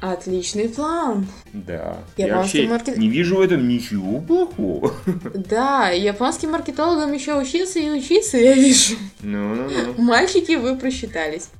Отличный 0.00 0.68
план. 0.68 1.26
Да. 1.52 1.98
Я 2.16 2.36
вообще 2.36 2.66
маркет- 2.66 2.96
не 2.96 3.08
вижу 3.08 3.36
в 3.36 3.40
этом 3.40 3.68
ничего 3.68 4.20
плохого. 4.20 4.94
Да, 5.34 5.90
японским 5.90 6.52
маркетологам 6.52 7.12
еще 7.12 7.38
учиться 7.38 7.78
и 7.78 7.90
учиться, 7.90 8.38
я 8.38 8.54
вижу. 8.54 8.96
Ну-ну-ну. 9.20 10.02
Мальчики, 10.02 10.56
вы 10.56 10.76
просчитались. 10.76 11.50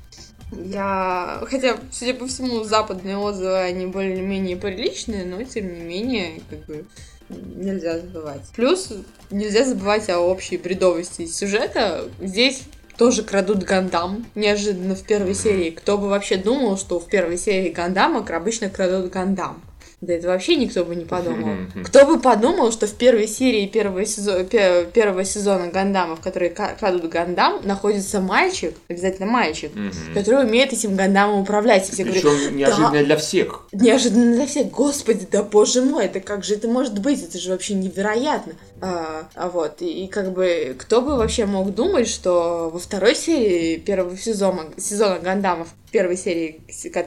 Я... 0.52 1.42
Хотя, 1.46 1.76
судя 1.92 2.14
по 2.14 2.26
всему, 2.26 2.64
западные 2.64 3.18
отзывы, 3.18 3.58
они 3.58 3.86
более-менее 3.86 4.56
приличные, 4.56 5.26
но, 5.26 5.42
тем 5.42 5.66
не 5.72 5.80
менее, 5.80 6.40
как 6.48 6.64
бы, 6.64 6.86
нельзя 7.28 7.98
забывать. 7.98 8.42
Плюс, 8.56 8.90
нельзя 9.30 9.66
забывать 9.66 10.08
о 10.08 10.20
общей 10.20 10.56
бредовости 10.56 11.26
сюжета. 11.26 12.08
Здесь 12.20 12.62
тоже 12.98 13.22
крадут 13.22 13.62
Гандам, 13.62 14.26
неожиданно 14.34 14.94
в 14.96 15.02
первой 15.04 15.34
серии. 15.34 15.70
Кто 15.70 15.96
бы 15.96 16.08
вообще 16.08 16.36
думал, 16.36 16.76
что 16.76 16.98
в 16.98 17.06
первой 17.08 17.38
серии 17.38 17.70
Гандама 17.70 18.26
обычно 18.28 18.68
крадут 18.68 19.10
Гандам? 19.10 19.62
Да 20.00 20.14
это 20.14 20.28
вообще 20.28 20.54
никто 20.54 20.84
бы 20.84 20.94
не 20.94 21.04
подумал. 21.04 21.56
Кто 21.84 22.06
бы 22.06 22.20
подумал, 22.20 22.70
что 22.70 22.86
в 22.86 22.94
первой 22.94 23.26
серии 23.26 23.66
первого 23.66 24.04
сезона, 24.06 24.44
первого 24.44 25.24
сезона 25.24 25.68
Гандама, 25.68 26.14
в 26.14 26.20
которой 26.20 26.50
крадут 26.50 27.08
Гандам, 27.08 27.60
находится 27.66 28.20
мальчик, 28.20 28.76
обязательно 28.88 29.26
мальчик, 29.26 29.72
который 30.14 30.46
умеет 30.46 30.72
этим 30.72 30.94
Гандамом 30.94 31.40
управлять. 31.40 31.88
И 31.88 31.92
все 31.92 32.04
говорят, 32.04 32.22
Причем 32.22 32.56
неожиданно 32.56 33.04
для 33.04 33.16
всех. 33.16 33.66
неожиданно 33.72 34.34
для 34.34 34.46
всех, 34.46 34.70
господи, 34.70 35.26
да 35.30 35.42
боже 35.42 35.82
мой, 35.82 36.04
это 36.06 36.20
как 36.20 36.44
же 36.44 36.54
это 36.54 36.68
может 36.68 36.98
быть, 37.00 37.22
это 37.22 37.38
же 37.38 37.50
вообще 37.50 37.74
невероятно. 37.74 38.52
А, 38.80 39.28
а 39.34 39.48
вот, 39.48 39.82
и, 39.82 40.04
и 40.04 40.08
как 40.08 40.32
бы, 40.32 40.76
кто 40.78 41.02
бы 41.02 41.16
вообще 41.16 41.46
мог 41.46 41.74
думать, 41.74 42.08
что 42.08 42.70
во 42.72 42.78
второй 42.78 43.16
серии 43.16 43.76
первого 43.76 44.16
сезона, 44.16 44.66
сезона 44.76 45.18
Гандама, 45.18 45.64
в 45.64 45.87
первой 45.90 46.16
серии 46.16 46.60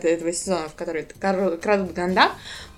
этого 0.10 0.34
сезона, 0.34 0.70
в 0.70 0.76
которой 0.76 1.04
крадут 1.04 1.94
Гандам, 1.94 2.32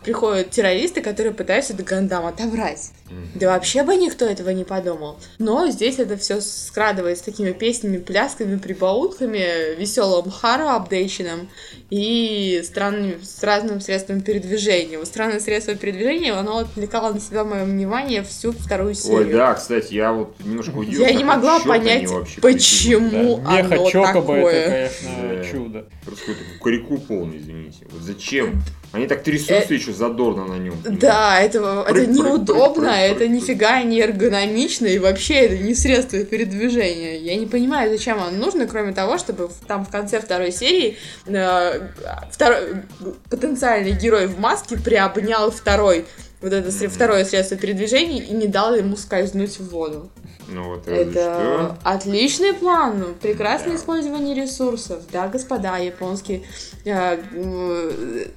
приходят 0.03 0.49
террористы, 0.51 1.01
которые 1.01 1.33
пытаются 1.33 1.73
этот 1.73 1.85
Гандам 1.85 2.25
отобрать. 2.25 2.91
Да 3.35 3.47
вообще 3.47 3.83
бы 3.83 3.95
никто 3.95 4.25
этого 4.25 4.49
не 4.49 4.63
подумал. 4.63 5.17
Но 5.39 5.69
здесь 5.69 5.99
это 5.99 6.17
все 6.17 6.39
скрадывается 6.41 7.25
такими 7.25 7.51
песнями, 7.51 7.97
плясками, 7.97 8.57
прибаутками, 8.57 9.75
веселым 9.75 10.29
хару 10.31 10.67
апдейшеном 10.67 11.49
и 11.89 12.61
странными, 12.63 13.17
с 13.23 13.43
разным 13.43 13.81
средством 13.81 14.21
передвижения. 14.21 14.97
Вот 14.97 15.07
странное 15.07 15.39
средство 15.39 15.75
передвижения, 15.75 16.33
оно 16.33 16.59
отвлекало 16.59 17.13
на 17.13 17.19
себя 17.19 17.43
мое 17.43 17.65
внимание 17.65 18.23
всю 18.23 18.51
вторую 18.51 18.93
серию. 18.95 19.17
Ой, 19.27 19.33
да, 19.33 19.53
кстати, 19.53 19.93
я 19.93 20.11
вот 20.13 20.35
немножко 20.43 20.75
удивился. 20.77 21.03
Я 21.11 21.13
не 21.15 21.23
могла 21.23 21.59
понять, 21.59 22.07
почему 22.41 23.37
Да, 23.43 23.61
меха 23.61 23.75
оно 23.75 23.89
Чокоба 23.89 24.35
такое. 24.35 24.51
это, 24.53 24.93
конечно, 24.99 25.37
Да. 25.37 25.43
чудо. 25.45 25.85
Просто 26.05 26.25
какой-то 26.25 26.43
кукареку 26.57 26.97
полный, 26.99 27.37
извините. 27.37 27.85
Вот 27.89 28.01
зачем? 28.01 28.61
Они 28.93 29.07
так 29.07 29.23
трясутся 29.23 29.73
еще 29.73 29.91
задорно 29.91 30.45
на 30.45 30.59
нем. 30.59 30.75
Э, 30.85 30.89
Да, 30.91 31.39
это, 31.39 31.57
это 31.57 31.93
Прыг, 31.93 32.05
прыг, 32.05 32.15
неудобно, 32.15 32.73
прыг, 32.73 32.75
прыг, 32.75 33.15
это 33.15 33.27
нифига 33.27 33.81
не 33.81 33.99
эргономично, 33.99 34.85
и 34.85 34.99
вообще 34.99 35.33
это 35.33 35.57
не 35.57 35.73
средство 35.73 36.19
передвижения. 36.23 37.17
Я 37.17 37.35
не 37.35 37.47
понимаю, 37.47 37.89
зачем 37.91 38.21
оно 38.21 38.37
нужно, 38.37 38.67
кроме 38.67 38.93
того, 38.93 39.17
чтобы 39.17 39.49
там 39.67 39.83
в 39.83 39.89
конце 39.89 40.21
второй 40.21 40.51
серии 40.51 40.97
э, 41.25 41.89
второй, 42.31 42.83
потенциальный 43.31 43.93
герой 43.93 44.27
в 44.27 44.39
маске 44.39 44.77
приобнял 44.77 45.49
второй 45.49 46.05
вот 46.43 46.53
это 46.53 46.69
второе 46.89 47.25
средство 47.25 47.57
передвижения 47.57 48.21
и 48.21 48.33
не 48.33 48.45
дал 48.47 48.75
ему 48.75 48.95
скользнуть 48.97 49.57
в 49.59 49.69
воду. 49.69 50.11
Ну 50.49 50.75
вот 50.75 50.87
Это 50.87 51.09
это 51.19 51.77
отличный 51.83 52.53
план, 52.53 53.15
прекрасное 53.21 53.71
Да. 53.71 53.75
использование 53.77 54.35
ресурсов. 54.35 55.01
Да, 55.11 55.27
господа, 55.29 55.77
японские 55.77 56.43
э, 56.85 57.17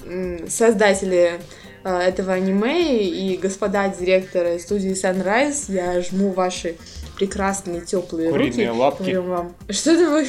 м, 0.05 0.49
создатели 0.49 1.41
э, 1.85 1.99
этого 1.99 2.33
аниме 2.33 3.03
и 3.09 3.37
господа 3.37 3.89
директоры 3.89 4.59
студии 4.61 4.93
Sunrise, 4.93 5.65
я 5.73 6.01
жму 6.01 6.31
ваши 6.31 6.77
прекрасные 7.17 7.81
теплые 7.81 8.31
Куриные 8.31 8.69
руки. 8.69 8.79
лапки. 8.81 9.03
Говорю 9.03 9.23
вам, 9.23 9.57
что-то 9.71 10.09
вы 10.11 10.27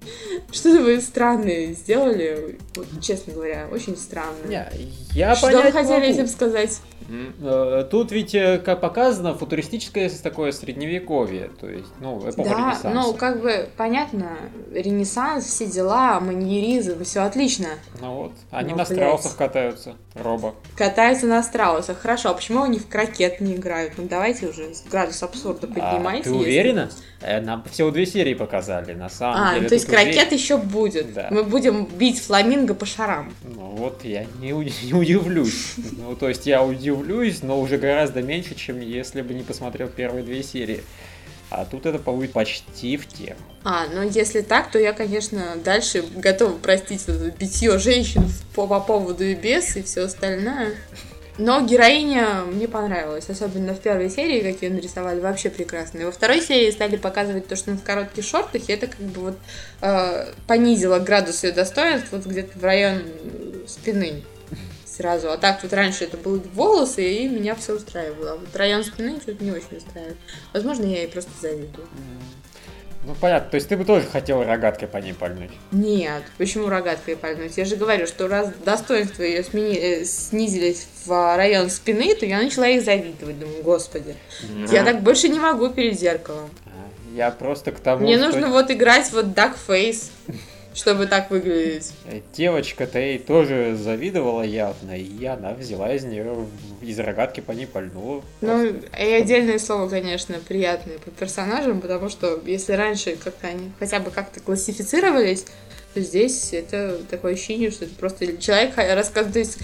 что-то 0.52 0.82
вы 0.82 1.00
странное 1.00 1.72
сделали, 1.74 2.58
вот, 2.74 2.86
честно 3.00 3.34
говоря, 3.34 3.68
очень 3.70 3.96
странное. 3.96 4.46
Не, 4.48 4.66
я 5.14 5.34
что 5.34 5.46
вы 5.46 5.52
понять 5.54 5.72
хотели 5.74 6.00
могу. 6.00 6.12
этим 6.12 6.26
сказать? 6.26 6.80
Э, 7.42 7.84
Тут 7.90 8.12
ведь, 8.12 8.34
э, 8.36 8.58
как 8.64 8.80
показано, 8.80 9.34
футуристическое 9.34 10.08
такое 10.22 10.52
средневековье, 10.52 11.50
то 11.60 11.68
есть, 11.68 11.88
ну, 12.00 12.18
эпоха 12.20 12.50
Да, 12.50 12.56
Ренессанса. 12.58 12.90
ну, 12.90 13.14
как 13.14 13.40
бы, 13.42 13.68
понятно, 13.76 14.36
Ренессанс, 14.72 15.44
все 15.46 15.66
дела, 15.66 16.20
маньеризм, 16.20 17.02
все 17.02 17.20
отлично. 17.22 17.66
Ну 18.00 18.14
вот, 18.14 18.32
они 18.52 18.70
Ну, 18.72 18.76
на 18.76 18.84
блядь. 18.84 18.96
страусах 18.98 19.36
катаются, 19.36 19.96
робо. 20.14 20.54
Катаются 20.76 21.26
на 21.26 21.42
страусах. 21.42 21.98
Хорошо, 21.98 22.30
а 22.30 22.34
почему 22.34 22.62
они 22.62 22.78
в 22.78 22.86
крокет 22.88 23.40
не 23.40 23.54
играют? 23.56 23.94
Ну, 23.96 24.06
давайте 24.08 24.46
уже 24.46 24.70
градус 24.88 25.20
абсурда 25.22 25.66
А, 25.66 25.74
поднимайте. 25.74 26.24
ты 26.24 26.30
если- 26.30 26.40
уверена? 26.40 26.90
Э, 27.22 27.40
Нам 27.42 27.62
всего 27.70 27.90
две 27.90 28.06
серии 28.06 28.32
показали, 28.34 28.94
на 28.94 29.10
самом 29.10 29.42
А, 29.42 29.50
деле. 29.50 29.62
ну, 29.64 29.68
то 29.68 29.74
есть 29.74 29.86
крокет 29.86 30.32
еще 30.32 30.56
будет. 30.56 31.12
Да. 31.12 31.28
Мы 31.30 31.42
будем 31.42 31.84
бить 31.84 32.18
фламинго 32.22 32.72
по 32.74 32.86
шарам. 32.86 33.34
Ну 33.44 33.74
вот, 33.76 34.04
я 34.04 34.24
не, 34.40 34.52
не 34.52 34.92
удивлюсь. 35.00 35.74
Ну, 35.98 36.14
то 36.14 36.28
есть 36.28 36.46
я 36.46 36.62
удивлюсь, 36.62 37.42
но 37.42 37.60
уже 37.60 37.78
гораздо 37.78 38.22
меньше, 38.22 38.54
чем 38.54 38.80
если 38.80 39.22
бы 39.22 39.34
не 39.34 39.42
посмотрел 39.42 39.88
первые 39.88 40.22
две 40.22 40.42
серии. 40.42 40.82
А 41.50 41.64
тут 41.64 41.84
это 41.84 41.98
будет 41.98 42.32
почти 42.32 42.96
в 42.96 43.08
тему. 43.08 43.38
А, 43.64 43.86
ну 43.92 44.08
если 44.08 44.40
так, 44.40 44.70
то 44.70 44.78
я, 44.78 44.92
конечно, 44.92 45.56
дальше 45.64 46.04
готова 46.14 46.56
простить 46.56 47.02
это 47.08 47.30
битье 47.30 47.76
женщин 47.78 48.22
по, 48.54 48.68
по 48.68 48.78
поводу 48.78 49.24
и 49.24 49.34
без 49.34 49.76
и 49.76 49.82
все 49.82 50.02
остальное. 50.02 50.74
Но 51.38 51.60
героиня 51.66 52.42
мне 52.42 52.68
понравилась, 52.68 53.28
особенно 53.28 53.74
в 53.74 53.80
первой 53.80 54.10
серии, 54.10 54.52
как 54.52 54.62
ее 54.62 54.70
нарисовали, 54.70 55.20
вообще 55.20 55.48
прекрасно. 55.48 56.00
И 56.00 56.04
во 56.04 56.12
второй 56.12 56.40
серии 56.42 56.70
стали 56.70 56.96
показывать 56.96 57.48
то, 57.48 57.56
что 57.56 57.70
она 57.70 57.80
в 57.80 57.82
коротких 57.82 58.24
шортах, 58.24 58.68
и 58.68 58.72
это 58.72 58.86
как 58.86 59.00
бы 59.00 59.20
вот 59.22 59.38
э, 59.80 60.32
понизило 60.46 60.98
градус 60.98 61.42
ее 61.42 61.52
достоинств 61.52 62.08
вот 62.12 62.26
где-то 62.26 62.58
в 62.58 62.62
район 62.62 63.02
спины 63.66 64.22
сразу. 64.96 65.30
А 65.30 65.36
так 65.38 65.62
вот 65.62 65.72
раньше 65.72 66.04
это 66.04 66.16
были 66.16 66.42
волосы, 66.54 67.08
и 67.12 67.28
меня 67.28 67.54
все 67.54 67.74
устраивало. 67.74 68.32
А 68.32 68.36
вот 68.36 68.54
район 68.56 68.84
спины 68.84 69.18
что-то 69.20 69.42
не 69.44 69.50
очень 69.52 69.76
устраивает. 69.78 70.16
Возможно, 70.52 70.84
я 70.86 70.98
ей 71.02 71.08
просто 71.08 71.30
завидую. 71.40 71.86
Ну 73.02 73.14
понятно, 73.18 73.48
то 73.48 73.54
есть 73.54 73.66
ты 73.66 73.78
бы 73.78 73.86
тоже 73.86 74.06
хотел 74.06 74.44
рогаткой 74.44 74.86
по 74.86 74.98
ней 74.98 75.14
пальнуть. 75.14 75.50
Нет, 75.72 76.22
почему 76.36 76.68
рогаткой 76.68 77.16
пальнуть? 77.16 77.56
Я 77.56 77.64
же 77.64 77.76
говорю, 77.76 78.06
что 78.06 78.28
раз 78.28 78.50
достоинства 78.62 79.22
ее 79.22 79.40
смени- 79.40 79.78
э, 79.80 80.04
снизились 80.04 80.86
в 81.06 81.36
район 81.36 81.70
спины, 81.70 82.14
то 82.14 82.26
я 82.26 82.42
начала 82.42 82.68
их 82.68 82.84
завидовать. 82.84 83.38
Думаю, 83.40 83.62
господи, 83.62 84.16
я 84.70 84.84
так 84.84 85.00
больше 85.02 85.30
не 85.30 85.38
могу 85.40 85.70
перед 85.70 85.98
зеркалом. 85.98 86.50
А, 86.66 86.70
Я 87.16 87.30
просто 87.30 87.72
к 87.72 87.80
тому, 87.80 88.02
Мне 88.04 88.18
что 88.18 88.26
нужно 88.26 88.48
вот 88.48 88.70
играть 88.70 89.10
вот 89.12 89.24
duck 89.28 89.54
face, 89.66 90.10
чтобы 90.74 91.06
так 91.06 91.30
выглядеть. 91.30 91.92
девочка-то 92.34 92.98
ей 92.98 93.18
тоже 93.18 93.76
завидовала 93.76 94.42
явно, 94.42 94.96
и 94.96 95.24
она 95.24 95.52
взяла 95.54 95.92
из 95.94 96.04
нее 96.04 96.46
из 96.80 96.98
рогатки 96.98 97.40
по 97.40 97.52
ней 97.52 97.66
пальнула. 97.66 98.22
Ну, 98.40 98.66
и 98.66 99.02
отдельное 99.12 99.58
слово, 99.58 99.88
конечно, 99.88 100.36
приятное 100.46 100.98
по 100.98 101.10
персонажам, 101.10 101.80
потому 101.80 102.08
что 102.08 102.40
если 102.46 102.72
раньше 102.74 103.16
как-то 103.16 103.48
они 103.48 103.72
хотя 103.78 104.00
бы 104.00 104.10
как-то 104.10 104.40
классифицировались, 104.40 105.44
то 105.94 106.00
здесь 106.00 106.52
это 106.52 106.98
такое 107.10 107.34
ощущение, 107.34 107.70
что 107.70 107.84
это 107.84 107.94
просто 107.96 108.36
человек 108.36 108.74
ха- 108.74 108.94
рассказывает. 108.94 109.32
То 109.32 109.38
есть 109.40 109.58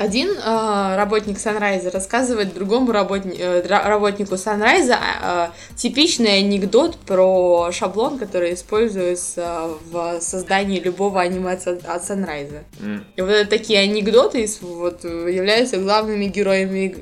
один 0.00 0.30
э, 0.30 0.96
работник 0.96 1.38
Санрайза 1.38 1.90
рассказывает 1.90 2.54
другому 2.54 2.90
работни- 2.90 3.36
э, 3.38 3.60
работнику 3.66 4.38
Санрайза 4.38 4.98
э, 5.22 5.48
типичный 5.76 6.38
анекдот 6.38 6.96
про 6.96 7.70
шаблон, 7.70 8.18
который 8.18 8.54
используется 8.54 9.68
в 9.90 10.18
создании 10.22 10.80
любого 10.80 11.20
аниме 11.20 11.52
от, 11.52 11.66
от 11.66 12.02
Санрайза. 12.02 12.64
М. 12.80 13.04
И 13.14 13.20
вот 13.20 13.50
такие 13.50 13.80
анекдоты 13.80 14.48
вот, 14.62 15.04
являются 15.04 15.76
главными 15.76 16.24
героями 16.24 16.96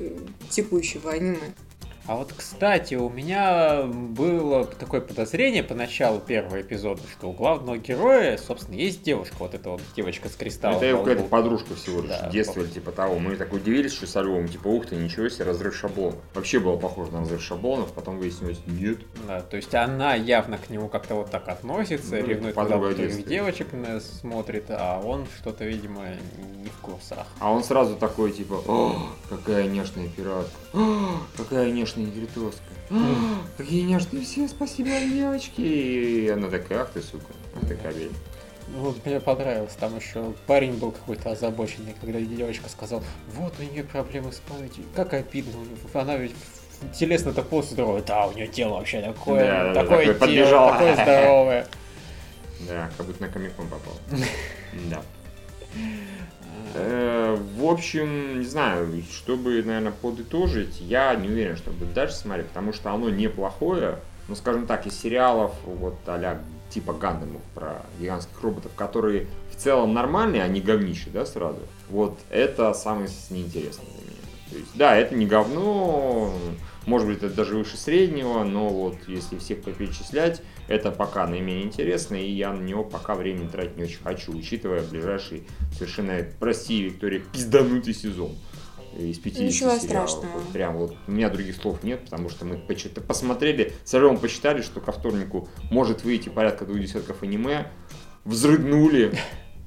текущего 0.49 1.11
аниме. 1.11 1.37
А 2.09 2.15
вот, 2.15 2.33
кстати, 2.35 2.95
у 2.95 3.07
меня 3.07 3.83
было 3.83 4.65
такое 4.65 4.99
подозрение 4.99 5.61
по 5.61 5.75
началу 5.75 6.19
первого 6.19 6.59
эпизода, 6.59 7.03
что 7.07 7.29
у 7.29 7.33
главного 7.33 7.77
героя, 7.77 8.35
собственно, 8.37 8.77
есть 8.77 9.03
девушка, 9.03 9.35
вот 9.37 9.53
эта 9.53 9.69
вот 9.69 9.81
девочка 9.95 10.27
с 10.27 10.31
кристаллом. 10.31 10.77
Это 10.77 10.87
его 10.87 11.03
какая-то 11.03 11.25
подружка 11.25 11.75
всего 11.75 12.01
лишь, 12.01 12.09
Да, 12.09 12.27
детство 12.31 12.61
или 12.61 12.67
типа 12.69 12.91
того. 12.93 13.19
Мы 13.19 13.35
так 13.35 13.53
удивились, 13.53 13.93
что 13.93 14.07
со 14.07 14.21
Львом, 14.21 14.47
типа, 14.47 14.69
ух 14.69 14.87
ты, 14.87 14.95
ничего 14.95 15.29
себе, 15.29 15.45
разрыв 15.45 15.75
шаблонов. 15.75 16.15
Вообще 16.33 16.59
было 16.59 16.77
похоже 16.77 17.11
на 17.11 17.19
разрыв 17.19 17.43
шаблонов, 17.43 17.91
потом 17.93 18.17
выяснилось, 18.17 18.57
нет. 18.65 18.97
Да, 19.27 19.41
то 19.41 19.57
есть 19.57 19.75
она 19.75 20.15
явно 20.15 20.57
к 20.57 20.71
нему 20.71 20.87
как-то 20.89 21.13
вот 21.13 21.29
так 21.29 21.47
относится, 21.47 22.15
Ну, 22.15 22.25
ревнует, 22.25 22.55
подруга 22.55 22.95
других 22.95 23.27
девочек 23.27 23.67
смотрит, 24.19 24.65
а 24.69 24.99
он 24.99 25.27
что-то, 25.39 25.63
видимо, 25.63 26.05
не 26.57 26.69
в 26.69 26.81
курсах. 26.81 27.27
А 27.37 27.51
он 27.51 27.63
сразу 27.63 27.95
такой, 27.97 28.31
типа, 28.31 28.55
о, 28.65 28.95
какая 29.29 29.67
нежная 29.67 30.07
пиратка, 30.07 30.49
какая 31.37 31.71
нежная 31.71 32.05
виртуозка. 32.05 32.61
«А, 32.91 33.41
Какие 33.57 33.83
нежные 33.83 34.23
все, 34.23 34.47
спасибо, 34.47 34.89
девочки. 34.89 35.61
И 35.61 36.27
она 36.29 36.49
такая, 36.49 36.81
ах 36.81 36.89
ты, 36.91 37.01
сука, 37.01 37.25
ах 37.55 37.67
ты 37.67 37.75
кобель. 37.75 38.11
Ну, 38.71 38.79
Вот 38.81 39.05
мне 39.05 39.19
понравилось, 39.19 39.73
там 39.79 39.95
еще 39.97 40.33
парень 40.45 40.73
был 40.73 40.91
какой-то 40.91 41.31
озабоченный, 41.31 41.95
когда 41.99 42.19
девочка 42.19 42.69
сказала, 42.69 43.03
вот 43.35 43.53
у 43.59 43.63
нее 43.63 43.83
проблемы 43.83 44.31
с 44.31 44.39
памятью, 44.39 44.83
как 44.95 45.13
обидно, 45.13 45.53
она 45.93 46.17
ведь 46.17 46.35
телесно-то 46.97 47.41
полностью 47.41 47.75
здоровая, 47.75 48.03
да, 48.03 48.27
у 48.27 48.33
нее 48.33 48.47
тело 48.47 48.75
вообще 48.75 49.01
такое, 49.01 49.73
да, 49.73 49.81
такое 49.83 49.83
такое 49.83 50.05
тело, 50.05 50.13
подбежало. 50.19 50.71
такое 50.73 50.93
здоровое. 50.93 51.67
Да, 52.67 52.89
как 52.97 53.05
будто 53.07 53.23
на 53.23 53.29
комикон 53.29 53.67
попал. 53.67 53.93
Да. 54.89 55.01
Э, 56.73 57.37
В 57.57 57.65
общем, 57.65 58.39
не 58.39 58.45
знаю, 58.45 58.87
чтобы, 59.11 59.61
наверное, 59.63 59.91
подытожить, 59.91 60.79
я 60.81 61.15
не 61.15 61.27
уверен, 61.27 61.57
что 61.57 61.71
буду 61.71 61.91
дальше 61.93 62.15
смотреть, 62.15 62.47
потому 62.47 62.73
что 62.73 62.91
оно 62.91 63.09
неплохое, 63.09 63.99
но, 64.27 64.35
скажем 64.35 64.67
так, 64.67 64.85
из 64.85 64.99
сериалов 64.99 65.53
вот 65.65 65.95
а 66.05 66.41
типа 66.69 66.93
Гандамов 66.93 67.41
про 67.55 67.81
гигантских 67.99 68.41
роботов, 68.41 68.71
которые 68.75 69.27
в 69.51 69.55
целом 69.55 69.93
нормальные, 69.93 70.43
а 70.43 70.47
не 70.47 70.61
говнище, 70.61 71.09
да, 71.11 71.25
сразу. 71.25 71.59
Вот 71.89 72.17
это 72.29 72.73
самое 72.73 73.09
неинтересное 73.29 73.87
для 73.87 74.03
меня. 74.03 74.19
То 74.51 74.57
есть, 74.57 74.71
да, 74.75 74.95
это 74.95 75.15
не 75.15 75.25
говно, 75.25 76.33
может 76.89 77.07
быть, 77.07 77.17
это 77.19 77.29
даже 77.29 77.55
выше 77.55 77.77
среднего, 77.77 78.43
но 78.43 78.67
вот 78.69 78.97
если 79.07 79.37
всех 79.37 79.63
перечислять, 79.63 80.41
это 80.67 80.91
пока 80.91 81.27
наименее 81.27 81.63
интересно, 81.65 82.15
и 82.15 82.31
я 82.31 82.51
на 82.51 82.61
него 82.61 82.83
пока 82.83 83.13
времени 83.13 83.47
тратить 83.47 83.77
не 83.77 83.83
очень 83.83 84.01
хочу, 84.03 84.35
учитывая 84.35 84.81
ближайший 84.81 85.47
совершенно, 85.77 86.19
прости, 86.39 86.81
Виктория, 86.81 87.21
пизданутый 87.31 87.93
сезон 87.93 88.35
из 88.97 89.19
50 89.19 89.43
Ничего 89.43 89.77
сериалов. 89.77 90.09
страшного. 90.09 90.39
Вот 90.39 90.51
прям 90.51 90.77
вот 90.77 90.95
у 91.07 91.11
меня 91.11 91.29
других 91.29 91.55
слов 91.57 91.83
нет, 91.83 92.05
потому 92.05 92.29
что 92.29 92.45
мы 92.45 92.57
почит- 92.57 93.05
посмотрели, 93.05 93.73
с 93.85 93.93
Орлом 93.93 94.17
посчитали, 94.17 94.63
что 94.63 94.81
ко 94.81 94.91
вторнику 94.91 95.47
может 95.69 96.03
выйти 96.03 96.29
порядка 96.29 96.65
двух 96.65 96.79
десятков 96.79 97.21
аниме, 97.21 97.71
взрыднули, 98.25 99.13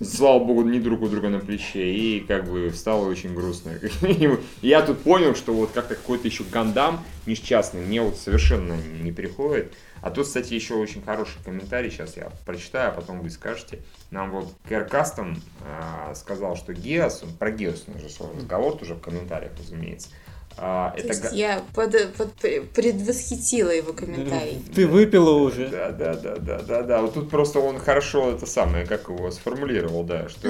слава 0.05 0.43
богу, 0.45 0.63
не 0.63 0.81
друг 0.81 1.03
у 1.03 1.09
друга 1.09 1.29
на 1.29 1.39
плече, 1.39 1.93
и 1.93 2.21
как 2.21 2.51
бы 2.51 2.71
стало 2.71 3.09
очень 3.09 3.35
грустно. 3.35 3.73
Я 4.63 4.83
тут 4.83 5.01
понял, 5.01 5.35
что 5.35 5.53
вот 5.53 5.71
как-то 5.73 5.95
какой-то 5.95 6.29
еще 6.29 6.45
гандам 6.45 7.05
несчастный 7.27 7.81
мне 7.81 8.03
вот 8.03 8.17
совершенно 8.17 8.77
не 9.01 9.13
приходит. 9.13 9.73
А 10.03 10.11
тут, 10.11 10.27
кстати, 10.27 10.53
еще 10.55 10.75
очень 10.75 11.01
хороший 11.03 11.39
комментарий, 11.45 11.89
сейчас 11.89 12.17
я 12.17 12.33
прочитаю, 12.45 12.89
а 12.89 12.93
потом 12.93 13.21
вы 13.21 13.31
скажете. 13.31 13.79
Нам 14.11 14.33
вот 14.33 14.53
Кэр 14.69 14.85
Кастом 14.85 15.41
а, 15.61 16.13
сказал, 16.17 16.57
что 16.57 16.75
Геос, 16.75 17.23
про 17.39 17.53
Геос 17.53 17.85
у 17.87 17.99
же 17.99 18.09
разговор 18.37 18.77
тоже 18.77 18.95
в 18.95 19.01
комментариях, 19.01 19.53
разумеется. 19.57 20.09
А, 20.57 20.91
То 20.91 20.99
это 20.99 21.09
есть 21.09 21.23
га- 21.23 21.31
я 21.33 21.63
под- 21.75 22.15
под- 22.15 22.35
предвосхитила 22.75 23.71
его 23.71 23.93
комментарий. 23.93 24.63
Ты 24.75 24.87
выпила 24.87 25.31
уже. 25.31 25.69
Да, 25.69 25.91
да, 25.91 26.15
да, 26.15 26.37
да, 26.37 26.63
да, 26.63 26.83
да. 26.83 27.03
Вот 27.03 27.15
тут 27.15 27.31
просто 27.31 27.59
он 27.59 27.79
хорошо 27.79 28.33
это 28.33 28.47
самое, 28.47 28.87
как 28.87 29.09
его 29.09 29.31
сформулировал, 29.31 30.05
да, 30.05 30.29
что 30.29 30.49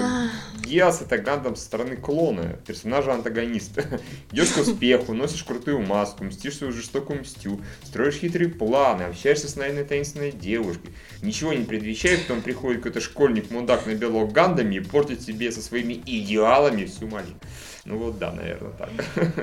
Гиас 0.64 1.02
это 1.02 1.18
Гандам 1.18 1.56
со 1.56 1.64
стороны 1.64 1.96
клона, 1.96 2.56
персонажа 2.66 3.12
антагониста. 3.12 3.84
Идешь 4.32 4.50
к 4.50 4.58
успеху, 4.58 5.14
носишь 5.14 5.44
крутую 5.44 5.80
маску, 5.80 6.24
мстишь 6.24 6.58
свою 6.58 6.72
жестокую 6.72 7.20
мстю, 7.22 7.60
строишь 7.84 8.16
хитрые 8.16 8.50
планы, 8.50 9.02
общаешься 9.02 9.48
с 9.48 9.56
наивной 9.56 9.84
таинственной 9.84 10.32
девушкой. 10.32 10.90
Ничего 11.22 11.52
не 11.52 11.64
предвещает, 11.64 12.22
потом 12.22 12.42
приходит 12.42 12.78
какой-то 12.82 13.00
школьник-мудак 13.00 13.86
на 13.86 13.94
белого 13.94 14.26
Гандами 14.26 14.76
и 14.76 14.80
портит 14.80 15.22
себе 15.22 15.52
со 15.52 15.62
своими 15.62 15.94
идеалами 16.04 16.84
всю 16.84 17.06
малину. 17.08 17.36
Ну 17.84 17.96
вот 17.98 18.18
да, 18.18 18.30
наверное, 18.30 18.70
так. 18.78 18.90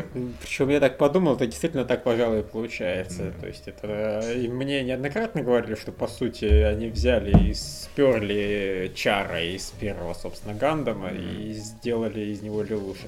Причем 0.41 0.69
я 0.69 0.79
так 0.79 0.97
подумал, 0.97 1.35
это 1.35 1.45
действительно 1.45 1.83
так, 1.83 2.03
пожалуй, 2.03 2.39
и 2.39 2.43
получается. 2.43 3.33
То 3.39 3.47
есть 3.47 3.67
это 3.67 4.31
и 4.33 4.47
мне 4.47 4.81
неоднократно 4.83 5.41
говорили, 5.41 5.75
что 5.75 5.91
по 5.91 6.07
сути 6.07 6.45
они 6.45 6.87
взяли 6.87 7.49
и 7.49 7.53
сперли 7.53 8.91
Чара 8.95 9.41
из 9.43 9.71
первого, 9.71 10.13
собственно, 10.13 10.53
Гандама 10.53 11.09
и 11.09 11.51
сделали 11.51 12.21
из 12.21 12.41
него 12.41 12.63
Лелуша. 12.63 13.07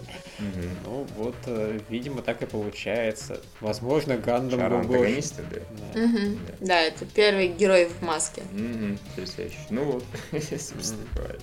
Ну 0.83 1.07
вот, 1.15 1.35
э, 1.45 1.79
видимо, 1.89 2.21
так 2.21 2.41
и 2.41 2.45
получается. 2.45 3.39
Возможно, 3.61 4.17
Гандам 4.17 4.59
Шара 4.59 4.77
был 4.79 4.97
больше. 4.97 5.21
да. 5.49 5.59
Да. 5.93 5.99
Мгм. 5.99 6.39
Да, 6.59 6.81
это 6.81 7.05
первый 7.05 7.47
герой 7.47 7.85
в 7.85 8.01
маске. 8.01 8.41
Потрясающе. 9.15 9.55
Ну 9.69 9.83
вот, 9.85 10.03
собственно, 10.41 11.05
бывает. 11.15 11.41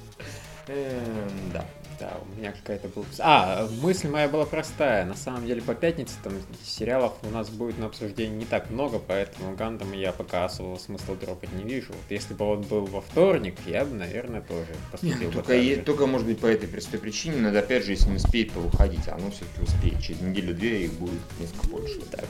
Эм, 0.67 1.53
Да. 1.55 1.65
Да, 1.99 2.13
у 2.23 2.39
меня 2.39 2.53
какая-то 2.53 2.89
была... 2.89 3.05
А, 3.19 3.69
мысль 3.83 4.09
моя 4.09 4.29
была 4.29 4.45
простая. 4.47 5.05
На 5.05 5.15
самом 5.17 5.47
деле, 5.47 5.61
по 5.61 5.75
пятнице 5.75 6.15
там 6.23 6.33
сериалов 6.65 7.15
у 7.23 7.31
нас 7.31 7.49
будет 7.49 7.79
на 7.79 7.87
обсуждении 7.87 8.37
не 8.37 8.45
так 8.45 8.71
много, 8.71 9.01
поэтому 9.01 9.57
Гандам 9.57 9.93
я 9.93 10.13
пока 10.13 10.45
особого 10.45 10.79
смысла 10.79 11.17
дропать 11.17 11.53
не 11.53 11.65
вижу. 11.65 11.89
Вот 11.89 12.11
если 12.11 12.35
бы 12.35 12.45
он 12.45 12.63
был 12.63 12.87
во 12.87 13.01
вторник, 13.01 13.57
я 13.67 13.85
бы, 13.85 13.97
наверное, 13.97 14.43
тоже 14.43 14.69
поступил 14.93 15.29
бы 15.29 15.35
Только, 15.35 15.49
так 15.49 15.57
е- 15.57 15.77
только, 15.77 16.07
может 16.07 16.27
быть, 16.27 16.39
по 16.39 16.47
этой 16.47 16.69
простой 16.69 17.01
причине, 17.01 17.39
надо 17.39 17.59
опять 17.61 17.85
же, 17.85 17.93
если 17.93 18.11
не 18.11 18.17
успеет, 18.17 18.53
то 18.53 18.61
выходить, 18.61 19.09
а 19.09 19.15
оно 19.17 19.31
все-таки 19.31 19.63
успеет. 19.63 20.01
Через 20.01 20.21
неделю-две 20.21 20.85
их 20.85 20.93
будет 20.95 21.21
несколько 21.41 21.67
больше. 21.69 22.01
Так, 22.13 22.25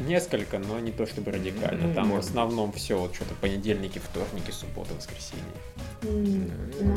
несколько, 0.00 0.58
но 0.58 0.78
не 0.80 0.92
то 0.92 1.06
чтобы 1.06 1.30
радикально. 1.32 1.88
Ну, 1.88 1.94
Там 1.94 2.04
в 2.04 2.08
может. 2.08 2.24
основном 2.30 2.72
все, 2.72 2.98
вот 2.98 3.14
что-то 3.14 3.34
понедельники, 3.34 3.98
вторники, 3.98 4.50
суббота, 4.50 4.94
воскресенье. 4.94 5.44
Ну. 6.02 6.96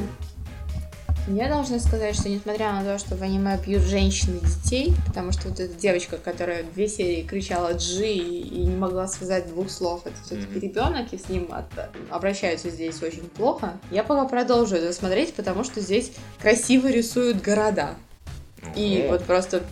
Я 1.27 1.47
должна 1.47 1.79
сказать, 1.79 2.15
что 2.15 2.27
несмотря 2.27 2.73
на 2.73 2.83
то, 2.83 2.99
что 2.99 3.15
в 3.15 3.21
аниме 3.21 3.57
бьют 3.65 3.83
женщин 3.83 4.37
и 4.37 4.45
детей, 4.45 4.93
потому 5.07 5.31
что 5.31 5.47
вот 5.47 5.59
эта 5.59 5.73
девочка, 5.73 6.17
которая 6.17 6.63
две 6.63 6.89
серии 6.89 7.23
кричала 7.23 7.71
Джи 7.73 8.11
и, 8.11 8.41
и 8.41 8.65
не 8.65 8.75
могла 8.75 9.07
связать 9.07 9.47
двух 9.47 9.69
слов, 9.69 10.01
это 10.05 10.15
все-таки 10.25 10.51
Мгм. 10.51 10.59
ребенок, 10.59 11.13
и 11.13 11.17
с 11.17 11.29
ним 11.29 11.47
от- 11.51 11.89
обращаются 12.09 12.69
здесь 12.69 13.01
очень 13.01 13.29
плохо. 13.29 13.79
Я 13.89 14.03
пока 14.03 14.25
продолжу 14.27 14.75
это 14.75 14.91
смотреть, 14.91 15.33
потому 15.33 15.63
что 15.63 15.79
здесь 15.79 16.11
красиво 16.41 16.89
рисуют 16.89 17.41
города. 17.41 17.95
И 18.75 19.05
О, 19.07 19.11
вот 19.13 19.23
просто, 19.23 19.63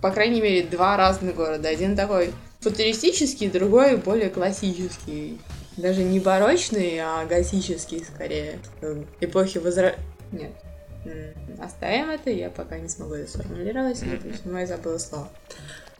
по 0.00 0.10
крайней 0.10 0.40
мере, 0.40 0.62
два 0.62 0.96
разных 0.96 1.34
города. 1.36 1.68
Один 1.68 1.94
такой 1.94 2.32
футуристический, 2.60 3.50
другой 3.50 3.98
более 3.98 4.30
классический. 4.30 5.38
Даже 5.76 6.02
не 6.02 6.20
барочный, 6.20 6.98
а 7.00 7.26
готический 7.26 8.02
скорее. 8.02 8.58
Эпохи 9.20 9.58
возра... 9.58 9.94
Нет. 10.32 10.52
Оставим 11.58 12.10
это, 12.10 12.30
я 12.30 12.50
пока 12.50 12.78
не 12.78 12.88
смогу 12.88 13.14
это 13.14 13.30
сформулировать, 13.30 14.00
почему 14.00 14.58
я 14.58 14.66
забыла 14.66 14.98
слово. 14.98 15.28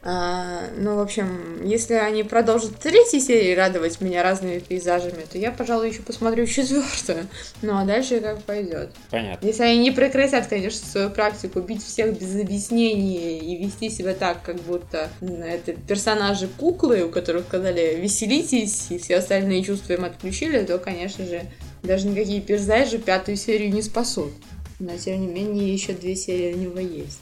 А, 0.08 0.68
ну, 0.76 0.94
в 0.94 1.00
общем, 1.00 1.64
если 1.64 1.94
они 1.94 2.22
продолжат 2.22 2.76
третьей 2.76 3.18
серии 3.18 3.56
радовать 3.56 4.00
меня 4.00 4.22
разными 4.22 4.60
пейзажами, 4.60 5.24
то 5.28 5.36
я, 5.36 5.50
пожалуй, 5.50 5.88
еще 5.88 6.00
посмотрю 6.02 6.46
четвертую. 6.46 7.26
Ну, 7.60 7.76
а 7.76 7.84
дальше 7.84 8.20
как 8.20 8.40
пойдет. 8.42 8.90
Понятно. 9.10 9.44
Если 9.44 9.64
они 9.64 9.78
не 9.78 9.90
прекратят, 9.90 10.46
конечно, 10.46 10.86
свою 10.86 11.10
практику 11.10 11.60
бить 11.60 11.84
всех 11.84 12.16
без 12.16 12.40
объяснений 12.40 13.38
и 13.38 13.64
вести 13.64 13.90
себя 13.90 14.14
так, 14.14 14.42
как 14.42 14.56
будто 14.60 15.08
это 15.20 15.72
персонажи 15.72 16.46
куклы, 16.56 17.02
у 17.02 17.10
которых 17.10 17.46
сказали 17.46 17.96
веселитесь, 18.00 18.86
и 18.90 18.98
все 18.98 19.16
остальные 19.16 19.64
чувства 19.64 19.94
им 19.94 20.04
отключили, 20.04 20.64
то, 20.64 20.78
конечно 20.78 21.26
же, 21.26 21.42
даже 21.82 22.06
никакие 22.06 22.40
пейзажи 22.40 22.98
пятую 22.98 23.36
серию 23.36 23.72
не 23.72 23.82
спасут. 23.82 24.30
Но, 24.78 24.96
тем 24.98 25.20
не 25.20 25.26
менее, 25.26 25.72
еще 25.72 25.94
две 25.94 26.14
серии 26.14 26.54
у 26.54 26.58
него 26.58 26.78
есть. 26.78 27.20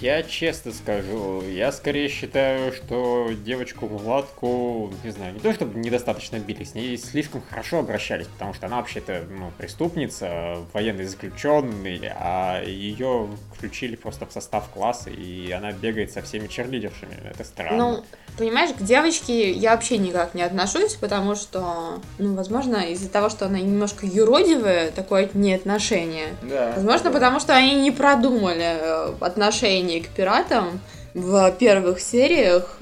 Я 0.00 0.22
честно 0.24 0.72
скажу, 0.72 1.42
я 1.42 1.70
скорее 1.70 2.08
считаю, 2.08 2.72
что 2.72 3.30
девочку 3.44 3.86
Владку, 3.86 4.92
не 5.04 5.10
знаю, 5.10 5.34
не 5.34 5.40
то 5.40 5.52
чтобы 5.52 5.78
недостаточно 5.78 6.38
били, 6.38 6.64
с 6.64 6.74
ней 6.74 6.96
слишком 6.98 7.42
хорошо 7.48 7.78
обращались, 7.78 8.26
потому 8.26 8.52
что 8.52 8.66
она 8.66 8.78
вообще-то 8.78 9.24
ну, 9.30 9.52
преступница, 9.58 10.56
военный 10.72 11.04
заключенный, 11.04 12.00
а 12.16 12.62
ее 12.64 13.28
включили 13.54 13.94
просто 13.94 14.26
в 14.26 14.32
состав 14.32 14.68
класса, 14.70 15.10
и 15.10 15.52
она 15.52 15.72
бегает 15.72 16.10
со 16.10 16.22
всеми 16.22 16.48
черлидершами. 16.48 17.16
Это 17.30 17.44
странно. 17.44 17.76
Ну, 17.76 18.04
понимаешь, 18.36 18.74
к 18.74 18.82
девочке 18.82 19.52
я 19.52 19.72
вообще 19.72 19.98
никак 19.98 20.34
не 20.34 20.42
отношусь, 20.42 20.94
потому 20.94 21.36
что, 21.36 22.00
ну, 22.18 22.34
возможно, 22.34 22.76
из-за 22.92 23.08
того, 23.08 23.28
что 23.28 23.46
она 23.46 23.60
немножко 23.60 24.04
юродивая, 24.06 24.90
такое 24.90 25.30
ней 25.34 25.54
отношение. 25.54 26.34
Да. 26.42 26.72
Возможно, 26.74 27.10
да. 27.10 27.10
потому 27.12 27.40
что 27.40 27.54
они 27.54 27.74
не 27.76 27.90
продумали 27.90 28.78
э, 28.80 29.12
отношение 29.52 30.02
к 30.02 30.08
пиратам 30.08 30.80
в 31.14 31.52
первых 31.52 32.00
сериях. 32.00 32.78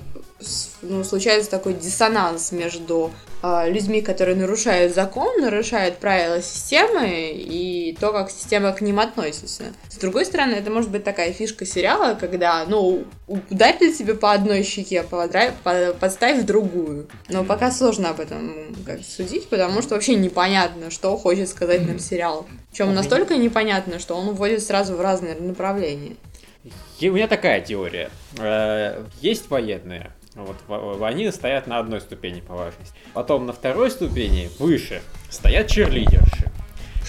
Ну, 0.81 1.05
случается 1.05 1.51
такой 1.51 1.75
диссонанс 1.75 2.51
между 2.53 3.11
э, 3.43 3.71
людьми, 3.71 4.01
которые 4.01 4.37
нарушают 4.37 4.95
закон, 4.95 5.39
нарушают 5.39 5.99
правила 5.99 6.41
системы 6.41 7.33
и 7.35 7.95
то, 8.01 8.11
как 8.11 8.31
система 8.31 8.73
к 8.73 8.81
ним 8.81 9.01
относится. 9.01 9.65
С 9.91 9.97
другой 9.97 10.25
стороны, 10.25 10.55
это 10.55 10.71
может 10.71 10.91
быть 10.91 11.05
такая 11.05 11.35
фишка 11.35 11.67
сериала, 11.67 12.15
когда, 12.15 12.65
ну, 12.65 13.05
ударили 13.27 13.93
тебе 13.93 14.15
по 14.15 14.33
одной 14.33 14.63
щеке, 14.63 15.03
по- 15.03 15.29
подставь 16.01 16.43
другую. 16.45 17.07
Но 17.29 17.45
пока 17.45 17.71
сложно 17.71 18.09
об 18.11 18.21
этом 18.21 18.75
как 18.87 19.01
судить, 19.05 19.47
потому 19.51 19.83
что 19.83 19.95
вообще 19.95 20.15
непонятно, 20.15 20.91
что 20.91 21.15
хочет 21.19 21.51
сказать 21.51 21.87
нам 21.87 21.99
сериал. 21.99 22.47
Причем 22.71 22.95
настолько 22.95 23.37
непонятно, 23.37 23.99
что 23.99 24.15
он 24.15 24.29
уводит 24.29 24.63
сразу 24.63 24.95
в 24.97 25.03
разные 25.03 25.35
направления. 25.35 26.17
И 26.99 27.09
у 27.09 27.15
меня 27.15 27.27
такая 27.27 27.61
теория. 27.61 28.11
Э, 28.39 29.05
Есть 29.21 29.51
военные, 29.51 30.13
Вот 30.35 30.57
они 31.03 31.31
стоят 31.31 31.67
на 31.67 31.79
одной 31.79 32.01
ступени 32.01 32.41
по 32.41 32.55
важности. 32.55 32.95
Потом 33.15 33.47
на 33.47 33.53
второй 33.53 33.91
ступени, 33.91 34.51
выше, 34.59 35.03
стоят 35.31 35.69
черлидерши. 35.69 36.51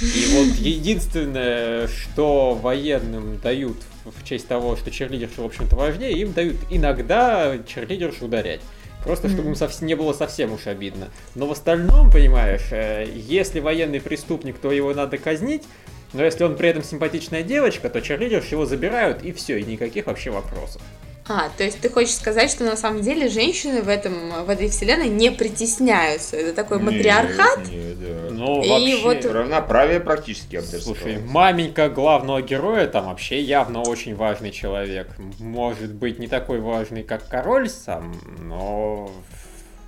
И 0.01 0.35
вот 0.35 0.55
единственное, 0.57 1.87
что 1.87 2.55
военным 2.55 3.39
дают 3.39 3.77
в 4.05 4.23
честь 4.23 4.47
того, 4.47 4.75
что 4.75 4.89
черлидерши, 4.89 5.41
в 5.41 5.45
общем-то, 5.45 5.75
важнее, 5.75 6.13
им 6.13 6.33
дают 6.33 6.57
иногда 6.71 7.57
черлидерш 7.67 8.21
ударять. 8.21 8.61
Просто 9.03 9.29
чтобы 9.29 9.49
им 9.49 9.55
совсем 9.55 9.87
не 9.87 9.95
было 9.95 10.13
совсем 10.13 10.53
уж 10.53 10.67
обидно. 10.67 11.09
Но 11.35 11.47
в 11.47 11.51
остальном, 11.51 12.11
понимаешь, 12.11 12.67
э, 12.71 13.07
если 13.15 13.59
военный 13.59 13.99
преступник, 13.99 14.57
то 14.59 14.71
его 14.71 14.93
надо 14.93 15.17
казнить. 15.17 15.63
Но 16.13 16.23
если 16.23 16.43
он 16.43 16.55
при 16.57 16.69
этом 16.69 16.83
симпатичная 16.83 17.43
девочка, 17.43 17.89
то 17.89 18.01
черлидерш 18.01 18.47
его 18.47 18.65
забирают, 18.65 19.23
и 19.23 19.31
все, 19.31 19.59
и 19.59 19.63
никаких 19.63 20.07
вообще 20.07 20.29
вопросов. 20.31 20.81
А, 21.27 21.49
то 21.55 21.63
есть 21.63 21.79
ты 21.79 21.89
хочешь 21.89 22.15
сказать, 22.15 22.49
что 22.49 22.63
на 22.65 22.75
самом 22.75 23.01
деле 23.01 23.29
женщины 23.29 23.81
в, 23.83 23.87
этом, 23.87 24.43
в 24.43 24.49
этой 24.49 24.69
вселенной 24.69 25.07
не 25.07 25.31
притесняются. 25.31 26.35
Это 26.35 26.53
такой 26.53 26.79
матриархат? 26.79 27.59
Нет, 27.59 27.69
нет, 27.69 27.99
да. 28.01 28.29
Ну, 28.31 28.61
И 28.63 28.69
вообще... 28.69 29.03
вот- 29.03 29.25
Равноправие 29.33 29.99
практически, 29.99 30.55
я 30.55 30.61
Слушай, 30.61 31.13
сказал. 31.13 31.21
маменька 31.29 31.89
главного 31.89 32.41
героя 32.41 32.87
там 32.87 33.05
вообще 33.05 33.39
явно 33.39 33.81
очень 33.81 34.15
важный 34.15 34.51
человек. 34.51 35.07
Может 35.39 35.93
быть, 35.93 36.19
не 36.19 36.27
такой 36.27 36.59
важный, 36.59 37.03
как 37.03 37.27
король 37.27 37.69
сам, 37.69 38.19
но... 38.39 39.11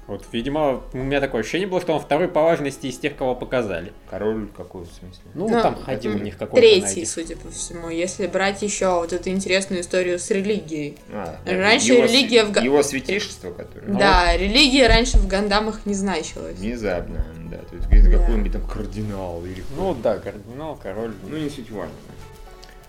Вот, 0.06 0.26
видимо, 0.34 0.82
у 0.92 0.98
меня 0.98 1.22
такое 1.22 1.42
ощущение 1.42 1.66
было, 1.68 1.80
что 1.80 1.94
он 1.94 2.02
второй 2.02 2.28
по 2.28 2.42
важности 2.44 2.88
из 2.88 2.98
тех, 2.98 3.16
кого 3.16 3.36
показали. 3.36 3.94
Король 4.10 4.48
какой 4.56 4.84
в 4.84 4.88
смысле? 4.88 5.22
Ну, 5.34 5.48
Ну, 5.48 5.62
там 5.62 5.76
ходил 5.82 6.13
у 6.16 6.20
них 6.20 6.38
какой-то 6.38 6.58
Третий, 6.68 7.02
этих- 7.04 7.10
судя 7.10 7.38
по 7.38 7.50
всему. 7.50 7.89
Если 7.89 8.28
брать 8.28 8.62
еще 8.62 8.88
вот 9.00 9.13
эту 9.13 9.30
интересную 9.30 9.82
историю 9.82 10.20
с 10.20 10.30
религией. 10.30 10.98
А, 11.12 11.38
Раньше 11.46 11.94
его 11.94 12.04
религия 12.04 12.44
в 12.44 12.58
Его 12.62 12.84
святейшество, 12.84 13.52
которое... 13.52 13.88
Ну, 13.88 13.98
да, 13.98 14.36
религия 14.36 14.88
раньше 14.88 15.18
в 15.18 15.28
Гандамах 15.28 15.86
не 15.86 15.94
значилась. 15.94 16.58
Внезапно, 16.58 17.26
да. 17.50 17.58
То 17.58 17.76
есть 17.76 17.88
Да. 18.12 18.18
какой-нибудь 18.18 18.52
там 18.52 18.68
кардинал 18.68 19.46
или 19.46 19.63
Ну 19.78 19.94
да, 19.96 20.18
кардинал, 20.20 20.78
король. 20.84 21.13
Ну, 21.26 21.38
не 21.38 21.50
суть 21.50 21.72
важно. 21.72 21.94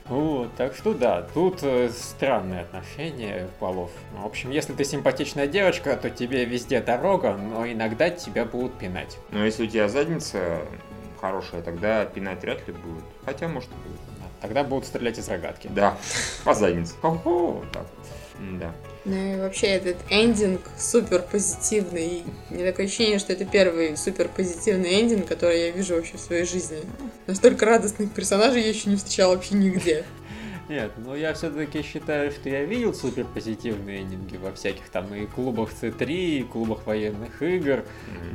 Вот, 0.06 0.54
так 0.56 0.74
что 0.74 0.92
да, 0.92 1.22
тут 1.32 1.60
э, 1.62 1.88
странные 1.88 2.62
отношения 2.62 3.48
полов. 3.58 3.90
Ну, 4.12 4.22
В 4.22 4.26
общем, 4.26 4.50
если 4.50 4.74
ты 4.74 4.84
симпатичная 4.84 5.46
девочка, 5.46 5.96
то 5.96 6.10
тебе 6.10 6.44
везде 6.44 6.80
дорога, 6.80 7.34
но 7.36 7.66
иногда 7.66 8.10
тебя 8.10 8.44
будут 8.44 8.78
пинать. 8.78 9.16
Но 9.30 9.44
если 9.44 9.64
у 9.64 9.66
тебя 9.66 9.88
задница 9.88 10.60
хорошая, 11.20 11.62
тогда 11.62 12.04
пинать 12.04 12.42
вряд 12.42 12.66
ли 12.68 12.74
будет. 12.74 13.04
Хотя, 13.24 13.48
может, 13.48 13.70
будет. 13.70 14.00
Тогда 14.42 14.62
будут 14.62 14.84
стрелять 14.84 15.18
из 15.18 15.26
рогатки. 15.28 15.68
Да, 15.68 15.96
по 16.44 16.52
заднице. 16.52 16.94
Хо-хо, 17.00 17.64
так 17.72 17.86
вот. 17.96 18.08
Да. 18.58 18.74
Ну 19.04 19.34
и 19.34 19.36
вообще 19.36 19.66
этот 19.66 19.96
эндинг 20.10 20.62
супер 20.78 21.22
позитивный. 21.22 22.24
И 22.50 22.56
такое 22.56 22.86
ощущение, 22.86 23.18
что 23.18 23.32
это 23.32 23.44
первый 23.44 23.96
супер 23.96 24.28
позитивный 24.28 25.00
эндинг, 25.00 25.26
который 25.26 25.60
я 25.60 25.70
вижу 25.70 25.94
вообще 25.94 26.16
в 26.16 26.20
своей 26.20 26.44
жизни. 26.44 26.78
Настолько 27.26 27.66
радостных 27.66 28.12
персонажей 28.12 28.62
я 28.62 28.68
еще 28.68 28.88
не 28.90 28.96
встречала 28.96 29.34
вообще 29.34 29.54
нигде. 29.54 30.04
Нет, 30.68 30.92
но 30.96 31.14
я 31.14 31.34
все-таки 31.34 31.82
считаю, 31.82 32.30
что 32.30 32.48
я 32.48 32.64
видел 32.64 32.94
супер 32.94 33.26
позитивные 33.26 34.00
эндинги 34.00 34.38
во 34.38 34.50
всяких 34.50 34.88
там 34.88 35.14
и 35.14 35.26
клубах 35.26 35.70
C3, 35.72 36.06
и 36.06 36.42
клубах 36.42 36.86
военных 36.86 37.42
игр, 37.42 37.84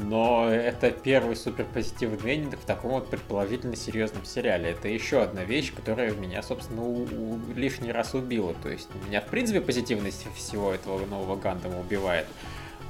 но 0.04 0.48
это 0.48 0.92
первый 0.92 1.36
супер 1.36 1.66
позитивный 1.66 2.36
эндинг 2.36 2.60
в 2.62 2.66
таком 2.66 2.92
вот 2.92 3.10
предположительно 3.10 3.76
серьезном 3.76 4.26
сериале. 4.26 4.70
Это 4.72 4.88
еще 4.90 5.24
одна 5.24 5.44
вещь, 5.44 5.74
которая 5.74 6.12
меня, 6.12 6.44
собственно, 6.44 6.84
у- 6.84 7.04
у- 7.04 7.40
лишний 7.56 7.92
раз 7.92 8.14
убила. 8.14 8.54
То 8.62 8.70
есть 8.70 8.90
меня, 9.08 9.22
в 9.22 9.26
принципе, 9.28 9.60
позитивность 9.60 10.28
всего 10.36 10.72
этого 10.72 11.04
нового 11.08 11.36
Гандама 11.36 11.80
убивает, 11.80 12.28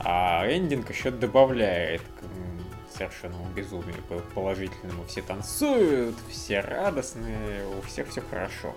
а 0.01 0.45
эндинг 0.49 0.89
еще 0.89 1.11
добавляет 1.11 2.01
совершенному 2.93 3.47
безумию 3.55 3.95
по- 4.09 4.19
положительному. 4.35 5.05
Все 5.05 5.21
танцуют, 5.21 6.15
все 6.29 6.59
радостные, 6.59 7.65
у 7.77 7.81
всех 7.87 8.09
все 8.09 8.19
хорошо. 8.21 8.75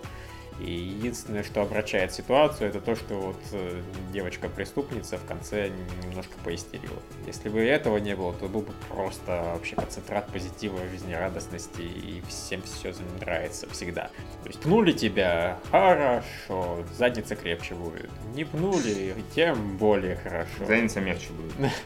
И 0.60 0.70
единственное, 0.70 1.42
что 1.42 1.62
обращает 1.62 2.12
ситуацию, 2.12 2.68
это 2.68 2.80
то, 2.80 2.94
что 2.94 3.14
вот 3.14 3.40
э, 3.52 3.82
девочка-преступница 4.12 5.18
в 5.18 5.24
конце 5.24 5.70
немножко 6.04 6.32
поистерила. 6.44 6.98
Если 7.26 7.48
бы 7.48 7.60
этого 7.60 7.96
не 7.98 8.14
было, 8.14 8.32
то 8.32 8.48
был 8.48 8.62
бы 8.62 8.72
просто 8.88 9.42
вообще 9.54 9.76
концентрат 9.76 10.30
позитива, 10.30 10.78
жизнерадостности, 10.88 11.80
и 11.80 12.22
всем 12.28 12.62
все 12.62 12.92
нравится 13.20 13.68
всегда. 13.70 14.10
То 14.42 14.48
есть 14.48 14.60
пнули 14.60 14.92
тебя, 14.92 15.58
хорошо, 15.70 16.84
задница 16.96 17.34
крепче 17.34 17.74
будет. 17.74 18.10
Не 18.34 18.44
пнули, 18.44 19.14
тем 19.34 19.76
более 19.76 20.16
хорошо. 20.16 20.66
Задница 20.66 21.00
мягче 21.00 21.28
будет. 21.32 21.72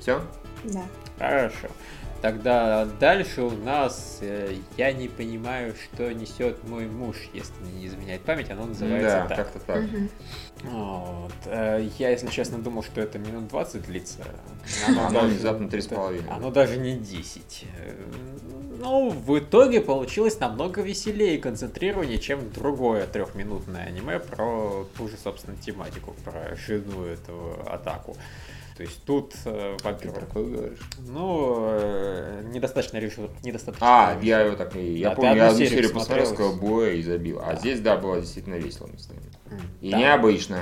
Все? 0.00 0.22
Да. 0.64 0.84
Хорошо. 1.18 1.68
Тогда 2.22 2.86
дальше 2.86 3.42
у 3.42 3.50
нас 3.50 4.18
э, 4.22 4.54
я 4.76 4.92
не 4.92 5.08
понимаю, 5.08 5.74
что 5.76 6.12
несет 6.12 6.66
мой 6.68 6.86
муж, 6.86 7.16
если 7.34 7.52
не 7.74 7.86
изменяет 7.86 8.22
память, 8.22 8.50
оно 8.50 8.66
называется 8.66 9.26
Да, 9.28 9.34
так. 9.34 9.36
как-то 9.36 9.58
так. 9.60 9.84
Вот. 10.64 11.32
Э, 11.44 11.86
Я, 11.98 12.10
если 12.10 12.28
честно, 12.28 12.58
думал, 12.58 12.82
что 12.82 13.00
это 13.00 13.18
минут 13.18 13.48
20 13.48 13.82
длится. 13.86 14.24
Оно 14.88 15.20
внезапно 15.20 15.68
три 15.68 15.80
с 15.82 15.86
половиной. 15.86 16.28
Оно 16.30 16.50
даже 16.50 16.78
не 16.78 16.96
10. 16.96 17.66
Э, 17.78 17.94
Ну, 18.78 19.10
в 19.10 19.38
итоге 19.38 19.80
получилось 19.80 20.40
намного 20.40 20.80
веселее 20.82 21.36
и 21.36 21.38
концентрированнее, 21.38 22.18
чем 22.18 22.50
другое 22.52 23.06
трехминутное 23.06 23.86
аниме 23.86 24.18
про 24.20 24.86
ту 24.96 25.08
же, 25.08 25.16
собственно, 25.22 25.56
тематику, 25.56 26.14
про 26.24 26.56
жену 26.56 27.04
эту 27.04 27.58
атаку. 27.66 28.16
То 28.76 28.82
есть 28.82 29.02
тут, 29.04 29.34
э, 29.46 29.76
Ты 29.78 29.84
во-первых, 29.84 30.20
такое 30.20 30.44
говоришь? 30.44 30.78
ну, 30.98 31.56
э, 31.70 32.42
недостаточно 32.52 32.98
режиссур, 32.98 33.30
недостаточно. 33.42 33.86
А, 33.88 34.10
режиссур. 34.10 34.24
я 34.28 34.40
его 34.40 34.56
так 34.56 34.76
и... 34.76 34.98
Я 34.98 35.08
Да, 35.08 35.14
ты 35.14 35.20
помню, 35.22 35.36
я 35.36 35.48
одну 35.48 35.64
серию 35.64 35.92
посмотрел, 35.94 36.26
смотрел. 36.26 36.50
сказал 36.50 36.56
боя 36.68 36.90
и 36.92 37.02
забил. 37.02 37.40
А 37.42 37.52
Да. 37.54 37.56
здесь, 37.56 37.80
да, 37.80 37.96
было 37.96 38.20
действительно 38.20 38.56
весело 38.56 38.88
местами. 38.88 39.20
И 39.80 39.90
да. 39.90 39.98
необычно. 39.98 40.58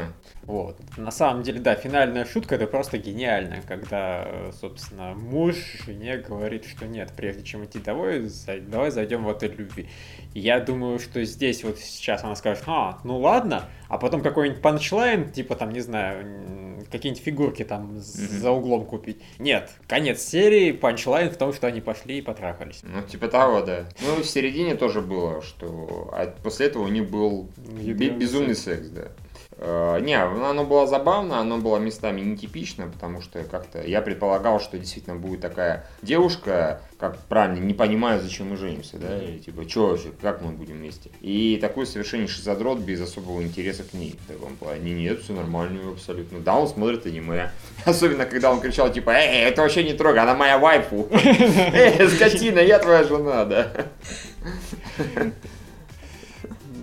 Вот. 0.47 0.77
На 0.97 1.11
самом 1.11 1.43
деле, 1.43 1.59
да, 1.61 1.75
финальная 1.75 2.25
шутка 2.25 2.57
это 2.57 2.67
просто 2.67 2.99
гениально, 2.99 3.63
когда, 3.67 4.53
собственно, 4.61 5.15
муж 5.15 5.57
жене 5.87 6.19
говорит, 6.19 6.67
что 6.67 6.87
нет, 6.87 7.13
прежде 7.17 7.43
чем 7.43 7.65
идти 7.65 7.79
домой, 7.79 8.29
давай 8.69 8.91
зайдем 8.91 9.25
в 9.25 9.29
отель 9.31 9.55
любви. 9.57 9.89
И 10.35 10.41
я 10.41 10.61
думаю, 10.61 10.99
что 10.99 11.25
здесь 11.25 11.65
вот 11.65 11.79
сейчас 11.79 12.25
она 12.25 12.35
скажет, 12.37 12.65
а, 12.67 12.99
ну 13.05 13.19
ладно, 13.19 13.65
а 13.89 13.99
потом 13.99 14.21
какой-нибудь 14.23 14.61
панчлайн, 14.61 15.31
типа 15.31 15.55
там, 15.57 15.71
не 15.71 15.81
знаю, 15.81 16.79
какие-нибудь 16.91 17.25
фигурки 17.25 17.65
там 17.65 17.95
Мгм. 17.95 18.01
за 18.01 18.51
углом 18.51 18.85
купить. 18.85 19.23
Нет, 19.39 19.71
конец 19.89 20.21
серии, 20.23 20.73
панчлайн 20.73 21.31
в 21.31 21.37
том, 21.37 21.53
что 21.53 21.67
они 21.69 21.81
пошли 21.81 22.19
и 22.19 22.23
потрахались. 22.23 22.81
Ну, 22.83 23.03
типа 23.03 23.29
того, 23.29 23.63
да. 23.63 23.87
Ну, 24.03 24.17
в 24.23 24.25
середине 24.27 24.75
тоже 24.75 25.01
было, 25.01 25.41
что... 25.43 26.11
А 26.13 26.27
после 26.43 26.67
этого 26.67 26.83
у 26.85 26.89
них 26.89 27.09
был 27.09 27.49
бе- 27.57 28.11
Безумный 28.11 28.55
секс, 28.55 28.89
да. 28.89 29.09
Э, 29.59 30.01
Не, 30.01 30.15
оно 30.15 30.65
было 30.65 30.87
забавно, 30.87 31.39
оно 31.39 31.59
было 31.59 31.79
местами 31.79 32.21
нетипично, 32.21 32.89
потому 32.89 33.21
что 33.21 33.45
как-то 33.45 33.83
я 33.83 34.03
предполагал, 34.03 34.61
что 34.61 34.79
действительно 34.79 35.17
будет 35.17 35.41
такая 35.41 35.87
девушка, 36.03 36.81
как 36.99 37.19
правильно, 37.29 37.65
не 37.65 37.75
понимаю, 37.75 38.21
зачем 38.21 38.51
мы 38.51 38.57
женимся, 38.57 38.99
да, 38.99 39.23
и 39.23 39.39
типа, 39.39 39.69
что 39.69 39.89
вообще, 39.89 40.11
как 40.21 40.43
мы 40.43 40.53
будем 40.53 40.79
вместе. 40.79 41.11
И 41.21 41.59
такой 41.61 41.87
совершеннейший 41.87 42.43
задрот 42.43 42.79
без 42.81 43.01
особого 43.01 43.43
интереса 43.43 43.85
к 43.85 43.95
ней. 43.95 44.19
В 44.25 44.33
таком 44.33 44.57
плане, 44.57 44.93
нет, 44.93 45.23
все 45.23 45.33
нормально 45.33 45.93
абсолютно. 45.93 46.41
Да, 46.41 46.57
он 46.57 46.69
смотрит 46.69 47.07
аниме. 47.07 47.51
Особенно, 47.85 48.27
когда 48.27 48.51
он 48.51 48.61
кричал, 48.61 48.93
типа, 48.93 49.11
эй, 49.11 49.45
это 49.45 49.63
вообще 49.63 49.85
не 49.85 49.95
трогай, 49.95 50.23
она 50.23 50.35
моя 50.35 50.59
вайфу. 50.59 51.09
Эй, 51.13 52.09
скотина, 52.09 52.59
я 52.59 52.79
твоя 52.79 53.05
жена, 53.05 53.45
да. 53.45 53.73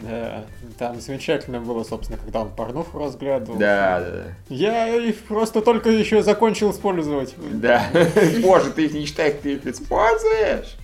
Да, 0.04 0.46
там 0.82 1.00
замечательно 1.00 1.60
было, 1.60 1.84
собственно, 1.84 2.18
когда 2.18 2.42
он 2.42 2.50
порнуху 2.50 2.98
разглядывал. 2.98 3.60
Да, 3.60 4.00
да, 4.00 4.10
да. 4.10 4.24
Я 4.50 4.88
их 4.88 5.16
просто 5.26 5.62
только 5.62 5.92
еще 5.92 6.24
закончил 6.24 6.72
использовать. 6.72 7.36
Да. 7.38 7.86
Боже, 8.42 8.72
ты 8.72 8.86
их 8.86 8.94
не 8.94 9.06
читаешь, 9.06 9.36
ты 9.44 9.54
их 9.54 9.68
используешь. 9.68 10.76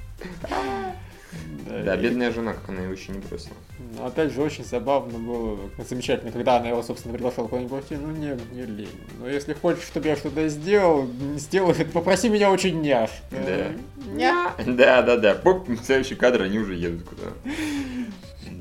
Да, 1.84 1.98
бедная 1.98 2.30
жена, 2.30 2.54
как 2.54 2.70
она 2.70 2.82
его 2.82 2.94
еще 2.94 3.12
не 3.12 3.18
бросила. 3.18 3.56
Но 3.98 4.06
опять 4.06 4.32
же, 4.32 4.44
очень 4.44 4.64
забавно 4.64 5.18
было, 5.18 5.58
замечательно, 5.90 6.32
когда 6.32 6.58
она 6.58 6.68
его, 6.70 6.84
собственно, 6.84 7.16
приглашала 7.16 7.48
куда-нибудь. 7.48 7.86
Ну, 7.90 8.12
не, 8.12 8.38
не 8.52 8.68
лень. 8.68 9.02
Но 9.20 9.28
если 9.28 9.54
хочешь, 9.54 9.84
чтобы 9.84 10.10
я 10.10 10.16
что-то 10.16 10.48
сделал, 10.48 11.08
сделай, 11.38 11.74
попроси 11.74 12.30
меня 12.30 12.52
очень 12.52 12.80
няш. 12.82 13.10
Э, 13.32 13.74
Ня. 14.14 14.54
Да, 14.64 15.02
да, 15.02 15.18
да. 15.18 15.34
Поп, 15.34 15.68
следующий 15.84 16.14
кадр, 16.14 16.44
они 16.44 16.60
уже 16.60 16.76
едут 16.76 17.02
куда. 17.04 17.32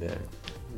Да. 0.00 0.08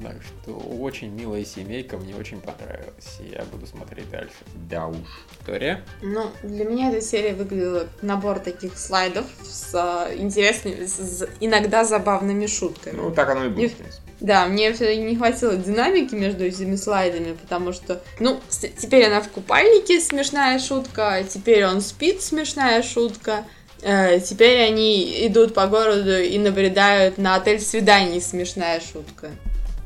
Так 0.03 0.17
что 0.23 0.53
очень 0.55 1.11
милая 1.11 1.45
семейка, 1.45 1.97
мне 1.99 2.15
очень 2.15 2.41
понравилась, 2.41 3.19
и 3.21 3.33
я 3.35 3.45
буду 3.45 3.67
смотреть 3.67 4.09
дальше. 4.11 4.35
Да 4.71 4.87
уж. 4.87 4.97
Виктория? 5.39 5.83
Ну, 6.03 6.31
для 6.43 6.65
меня 6.65 6.91
эта 6.91 7.01
серия 7.01 7.35
выглядела 7.35 7.81
как 7.81 8.03
набор 8.03 8.39
таких 8.39 8.79
слайдов 8.79 9.25
с 9.43 9.75
а, 9.75 10.09
интересными, 10.15 10.87
с, 10.87 10.93
с 10.99 11.29
иногда 11.41 11.85
забавными 11.85 12.47
шутками. 12.47 12.97
Ну, 12.97 13.11
так 13.11 13.29
оно 13.31 13.47
и 13.47 13.49
было, 13.49 13.59
Не- 13.59 13.69
в 13.69 13.75
принципе. 13.75 14.03
Да, 14.21 14.47
мне 14.47 14.73
все 14.73 14.97
не 14.97 15.17
хватило 15.17 15.57
динамики 15.57 16.15
между 16.15 16.45
этими 16.45 16.77
слайдами, 16.77 17.35
потому 17.35 17.73
что, 17.73 18.01
ну, 18.21 18.41
с- 18.49 18.69
теперь 18.69 19.07
она 19.07 19.21
в 19.21 19.29
купальнике, 19.29 20.01
смешная 20.01 20.59
шутка, 20.59 21.25
теперь 21.29 21.65
он 21.67 21.81
спит, 21.81 22.21
смешная 22.23 22.83
шутка, 22.83 23.45
э, 23.83 24.19
теперь 24.21 24.61
они 24.63 25.27
идут 25.29 25.55
по 25.55 25.67
городу 25.69 26.19
и 26.21 26.37
набредают 26.39 27.17
на 27.19 27.37
отель 27.37 27.61
свиданий, 27.61 28.21
смешная 28.21 28.81
шутка. 28.81 29.31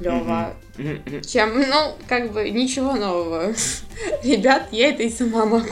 Лева. 0.02 0.54
Чем, 1.26 1.60
ну, 1.60 1.94
как 2.08 2.32
бы, 2.32 2.50
ничего 2.50 2.94
нового. 2.94 3.52
Ребят, 4.24 4.68
я 4.72 4.90
это 4.90 5.02
и 5.02 5.10
сама 5.10 5.44
могу. 5.44 5.68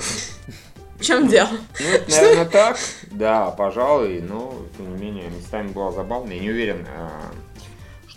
В 0.99 1.03
чем 1.03 1.29
дело? 1.29 1.49
Ну, 1.81 1.87
это, 1.87 2.11
наверное, 2.11 2.45
так. 2.45 2.79
Да, 3.11 3.51
пожалуй, 3.51 4.21
но, 4.21 4.55
тем 4.77 4.95
не 4.95 5.03
менее, 5.03 5.31
местами 5.31 5.69
было 5.69 5.91
забавно. 5.93 6.33
Я 6.33 6.41
не 6.41 6.51
уверен, 6.51 6.87
а, 6.95 7.33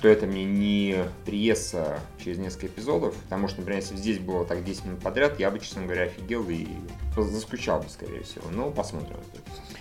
что 0.03 0.09
это 0.09 0.25
мне 0.25 0.43
не 0.43 1.05
приестся 1.25 1.97
через 2.21 2.37
несколько 2.37 2.67
эпизодов, 2.67 3.15
потому 3.15 3.47
что, 3.47 3.59
например, 3.61 3.79
если 3.79 3.93
бы 3.93 3.99
здесь 4.01 4.19
было 4.19 4.43
так 4.43 4.61
10 4.65 4.83
минут 4.83 4.99
подряд, 5.01 5.39
я 5.39 5.49
бы, 5.49 5.59
честно 5.59 5.83
говоря, 5.83 6.03
офигел 6.03 6.43
и 6.49 6.67
заскучал 7.15 7.79
бы, 7.79 7.87
скорее 7.87 8.23
всего. 8.23 8.43
Ну, 8.51 8.69
посмотрим. 8.69 9.15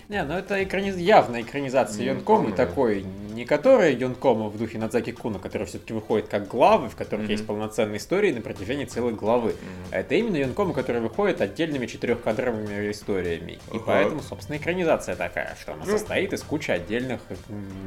Не, 0.08 0.22
ну 0.24 0.34
это 0.34 0.62
экраниз... 0.62 0.96
явная 0.96 1.40
экранизация 1.40 2.04
Юнкома, 2.04 2.50
да. 2.50 2.56
такой, 2.66 3.04
не 3.32 3.44
которая 3.46 3.92
Юнкома 3.92 4.48
в 4.48 4.58
духе 4.58 4.78
Надзаки 4.78 5.10
Куна, 5.10 5.38
который 5.38 5.66
все-таки 5.66 5.92
выходит 5.94 6.28
как 6.28 6.46
главы, 6.48 6.88
в 6.90 6.96
которых 6.96 7.24
Мгм. 7.24 7.30
есть 7.32 7.46
полноценные 7.46 7.96
истории 7.96 8.30
на 8.30 8.42
протяжении 8.42 8.84
целой 8.84 9.14
главы. 9.14 9.54
А 9.90 9.98
это 10.00 10.14
именно 10.14 10.36
Юнкома, 10.36 10.74
который 10.74 11.00
выходит 11.00 11.40
отдельными 11.40 11.86
четырехкадровыми 11.86 12.90
историями. 12.90 13.52
И 13.72 13.76
Ага. 13.76 13.82
поэтому, 13.86 14.20
собственно, 14.22 14.56
экранизация 14.58 15.16
такая, 15.16 15.56
что 15.60 15.72
она 15.72 15.84
Ну. 15.86 15.92
состоит 15.92 16.32
из 16.34 16.42
кучи 16.42 16.70
отдельных 16.70 17.20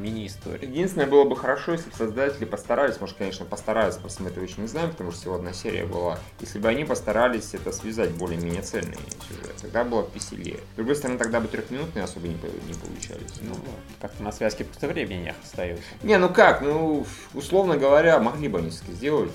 мини-историй. 0.01 0.67
Единственное, 0.67 1.07
было 1.07 1.25
бы 1.25 1.35
хорошо, 1.35 1.73
если 1.73 1.89
бы 1.89 1.95
создатели 2.25 2.45
постарались, 2.45 2.99
может, 2.99 3.17
конечно, 3.17 3.45
постараются, 3.45 3.99
просто 3.99 4.23
мы 4.23 4.29
этого 4.29 4.43
еще 4.43 4.61
не 4.61 4.67
знаем, 4.67 4.91
потому 4.91 5.11
что 5.11 5.21
всего 5.21 5.35
одна 5.35 5.53
серия 5.53 5.85
была, 5.85 6.19
если 6.39 6.59
бы 6.59 6.67
они 6.67 6.85
постарались 6.85 7.53
это 7.53 7.71
связать 7.71 8.11
более-менее 8.11 8.61
цельный 8.61 8.97
сюжет, 9.27 9.55
тогда 9.61 9.83
было 9.83 10.03
бы 10.03 10.09
веселее. 10.13 10.59
С 10.73 10.75
другой 10.75 10.95
стороны, 10.95 11.17
тогда 11.17 11.39
бы 11.39 11.47
трехминутные 11.47 12.03
особо 12.03 12.27
не, 12.27 12.33
не 12.33 12.73
получались. 12.73 13.41
Ну, 13.41 13.55
как-то 14.01 14.23
на 14.23 14.31
связке 14.31 14.63
просто 14.65 14.87
времени 14.87 15.33
остается. 15.43 15.83
Не, 16.03 16.17
ну 16.17 16.29
как, 16.29 16.61
ну, 16.61 17.05
условно 17.33 17.77
говоря, 17.77 18.19
могли 18.19 18.47
бы 18.47 18.59
они 18.59 18.69
сделать. 18.69 19.31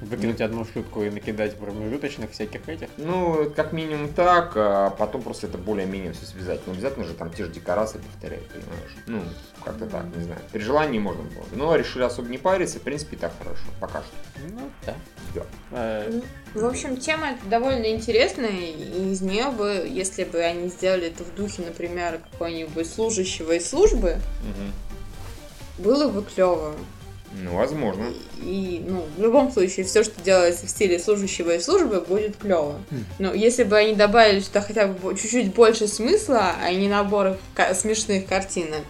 Выкинуть 0.00 0.40
одну 0.40 0.64
шутку 0.64 1.02
и 1.02 1.10
накидать 1.10 1.56
промежуточных 1.56 2.32
всяких 2.32 2.68
этих. 2.68 2.88
Ну, 2.96 3.50
как 3.54 3.72
минимум 3.72 4.08
так, 4.08 4.52
а 4.56 4.90
потом 4.90 5.22
просто 5.22 5.46
это 5.46 5.58
более-менее 5.58 6.12
все 6.12 6.26
связать. 6.26 6.66
Не 6.66 6.72
обязательно 6.72 7.04
же 7.04 7.14
там 7.14 7.30
те 7.30 7.44
же 7.44 7.52
декорации 7.52 7.98
повторять, 7.98 8.46
понимаешь? 8.48 8.96
Ну, 9.06 9.22
как-то 9.64 9.86
так, 9.86 10.04
не 10.16 10.24
знаю. 10.24 10.40
При 10.52 10.60
желании 10.60 10.98
можно 10.98 11.22
было. 11.22 11.42
бы. 11.42 11.56
Но 11.56 11.74
решили 11.76 12.02
особо 12.02 12.28
не 12.28 12.38
париться, 12.38 12.78
в 12.78 12.82
принципе, 12.82 13.16
и 13.16 13.18
так 13.18 13.32
хорошо, 13.42 13.62
пока 13.80 14.00
что. 14.02 14.12
Ну, 14.50 14.70
да. 14.86 14.94
Да. 15.34 15.42
Э, 15.72 16.20
В 16.54 16.64
общем, 16.66 16.96
тема 16.98 17.36
довольно 17.46 17.86
интересная, 17.90 18.50
и 18.50 19.12
из 19.12 19.22
нее 19.22 19.50
бы, 19.50 19.86
если 19.90 20.24
бы 20.24 20.38
они 20.40 20.68
сделали 20.68 21.06
это 21.06 21.24
в 21.24 21.34
духе, 21.34 21.62
например, 21.62 22.20
какой-нибудь 22.32 22.86
служащего 22.92 23.52
из 23.52 23.68
службы, 23.68 24.18
было 25.78 26.08
бы 26.08 26.22
клево. 26.22 26.74
Ну, 27.34 27.56
возможно. 27.56 28.04
И, 28.42 28.84
ну, 28.86 29.06
в 29.16 29.22
любом 29.22 29.50
случае, 29.50 29.86
все, 29.86 30.04
что 30.04 30.20
делается 30.22 30.66
в 30.66 30.68
стиле 30.68 30.98
служащего 30.98 31.54
из 31.54 31.64
службы, 31.64 32.02
будет 32.02 32.36
клево. 32.36 32.78
Но 33.18 33.32
если 33.32 33.64
бы 33.64 33.78
они 33.78 33.94
добавили 33.94 34.40
сюда 34.40 34.60
хотя 34.60 34.86
бы 34.86 35.16
чуть-чуть 35.16 35.54
больше 35.54 35.88
смысла, 35.88 36.52
а 36.62 36.70
не 36.72 36.88
наборов 36.88 37.38
ка- 37.54 37.74
смешных 37.74 38.26
картинок, 38.26 38.82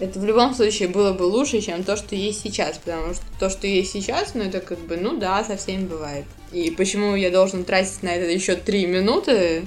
это 0.00 0.18
в 0.18 0.24
любом 0.24 0.54
случае 0.54 0.88
было 0.88 1.12
бы 1.12 1.24
лучше, 1.24 1.60
чем 1.60 1.84
то, 1.84 1.96
что 1.96 2.16
есть 2.16 2.40
сейчас. 2.40 2.78
Потому 2.78 3.14
что 3.14 3.22
то, 3.38 3.50
что 3.50 3.66
есть 3.66 3.92
сейчас, 3.92 4.34
ну, 4.34 4.42
это 4.42 4.60
как 4.60 4.78
бы, 4.80 4.96
ну 4.96 5.18
да, 5.18 5.44
со 5.44 5.56
всеми 5.56 5.86
бывает. 5.86 6.24
И 6.52 6.70
почему 6.70 7.14
я 7.14 7.30
должен 7.30 7.64
тратить 7.64 8.02
на 8.02 8.08
это 8.08 8.30
еще 8.30 8.56
три 8.56 8.86
минуты? 8.86 9.66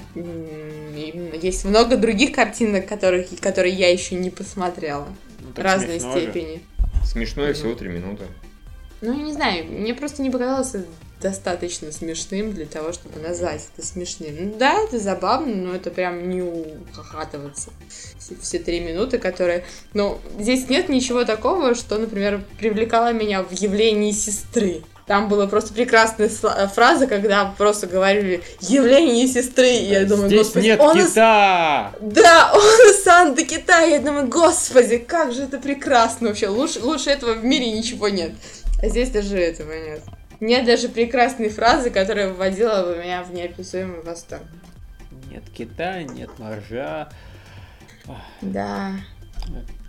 Есть 1.40 1.64
много 1.64 1.96
других 1.96 2.32
картинок, 2.32 2.86
которых, 2.86 3.28
которые 3.40 3.74
я 3.74 3.90
еще 3.90 4.16
не 4.16 4.30
посмотрела. 4.30 5.06
ну, 5.40 5.62
разной 5.62 6.00
смешно 6.00 6.12
же. 6.12 6.20
степени. 6.20 6.60
Смешно 7.04 7.48
и 7.48 7.52
всего 7.52 7.74
три 7.74 7.88
минуты. 7.88 8.24
Ну, 9.00 9.16
я 9.16 9.22
не 9.22 9.32
знаю, 9.32 9.66
мне 9.66 9.94
просто 9.94 10.22
не 10.22 10.30
показалось 10.30 10.74
достаточно 11.24 11.90
смешным 11.90 12.52
для 12.52 12.66
того, 12.66 12.92
чтобы 12.92 13.18
назвать 13.18 13.62
это 13.74 13.84
смешным. 13.86 14.36
Ну 14.38 14.54
да, 14.58 14.74
это 14.84 14.98
забавно, 14.98 15.54
но 15.54 15.74
это 15.74 15.90
прям 15.90 16.28
не 16.28 16.42
ухахатываться. 16.42 17.70
Все, 18.42 18.58
три 18.58 18.80
минуты, 18.80 19.18
которые... 19.18 19.64
Но 19.94 20.20
здесь 20.38 20.68
нет 20.68 20.90
ничего 20.90 21.24
такого, 21.24 21.74
что, 21.74 21.96
например, 21.96 22.44
привлекало 22.58 23.14
меня 23.14 23.42
в 23.42 23.52
явлении 23.52 24.12
сестры. 24.12 24.82
Там 25.06 25.28
была 25.30 25.46
просто 25.46 25.72
прекрасная 25.72 26.28
сла- 26.28 26.66
фраза, 26.68 27.06
когда 27.06 27.54
просто 27.56 27.86
говорили 27.86 28.42
«явление 28.60 29.26
сестры», 29.26 29.70
и 29.70 29.84
я 29.84 30.04
думаю, 30.04 30.28
Здесь 30.28 30.38
господи, 30.40 30.66
нет 30.66 30.80
он 30.80 30.98
из- 30.98 31.08
кита! 31.10 31.92
да, 32.00 32.50
он 32.54 32.90
из 32.90 33.02
Санта 33.02 33.44
Китая. 33.46 33.86
Я 33.96 34.00
думаю, 34.00 34.28
господи, 34.28 34.98
как 34.98 35.32
же 35.32 35.44
это 35.44 35.58
прекрасно 35.58 36.28
вообще. 36.28 36.48
Лучше, 36.48 36.80
лучше 36.80 37.08
этого 37.10 37.32
в 37.32 37.44
мире 37.44 37.70
ничего 37.72 38.08
нет. 38.08 38.32
А 38.82 38.88
здесь 38.88 39.08
даже 39.10 39.38
этого 39.38 39.72
нет. 39.72 40.00
Нет 40.40 40.66
даже 40.66 40.88
прекрасной 40.88 41.48
фразы, 41.48 41.90
которая 41.90 42.32
вводила 42.32 42.82
бы 42.84 42.96
меня 43.02 43.22
в 43.22 43.32
неописуемый 43.32 44.02
восторг. 44.02 44.42
Нет 45.30 45.44
кита, 45.50 46.02
нет 46.02 46.30
моржа. 46.38 47.08
Да. 48.40 48.92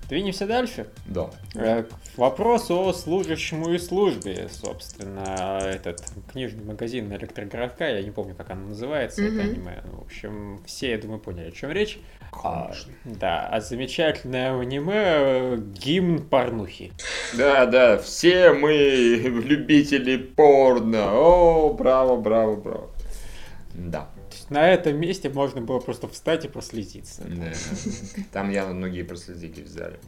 Двинемся 0.08 0.46
дальше. 0.46 0.86
Да. 1.08 1.32
Э, 1.56 1.84
к 1.84 2.18
вопросу 2.18 2.80
о 2.88 2.94
служащему 2.94 3.74
и 3.74 3.80
службе, 3.80 4.48
собственно, 4.52 5.60
этот 5.64 6.04
книжный 6.32 6.64
магазин 6.64 7.12
электрогородка, 7.12 7.90
я 7.90 8.04
не 8.04 8.12
помню, 8.12 8.36
как 8.36 8.52
оно 8.52 8.68
называется, 8.68 9.24
Мгм. 9.24 9.40
это 9.40 9.50
аниме. 9.50 9.84
Ну, 9.92 9.98
В 10.00 10.06
общем, 10.06 10.62
все, 10.66 10.92
я 10.92 10.98
думаю, 11.00 11.20
поняли, 11.20 11.48
о 11.48 11.52
чем 11.52 11.72
речь. 11.72 11.98
А, 12.44 12.66
Конечно. 12.66 12.94
да, 13.06 13.48
а 13.52 13.62
замечательное 13.62 14.60
аниме 14.60 15.58
гимн 15.58 16.20
порнухи. 16.20 16.92
Да, 17.36 17.66
да, 17.66 17.98
все 17.98 18.54
мы 18.54 18.74
любители 19.26 20.18
порно. 20.18 21.14
О, 21.16 21.74
браво, 21.74 22.16
браво, 22.18 22.56
браво. 22.58 22.90
Да. 23.74 24.08
Есть 24.46 24.52
На 24.52 24.70
этом 24.72 25.00
месте 25.00 25.30
можно 25.30 25.62
было 25.62 25.80
просто 25.80 26.08
встать 26.08 26.46
и 26.46 26.48
прослезиться. 26.48 27.24
Да. 27.26 27.52
Там 28.32 28.50
явно 28.52 28.76
многие 28.76 29.04
проследили 29.04 29.62
взяли. 29.62 30.00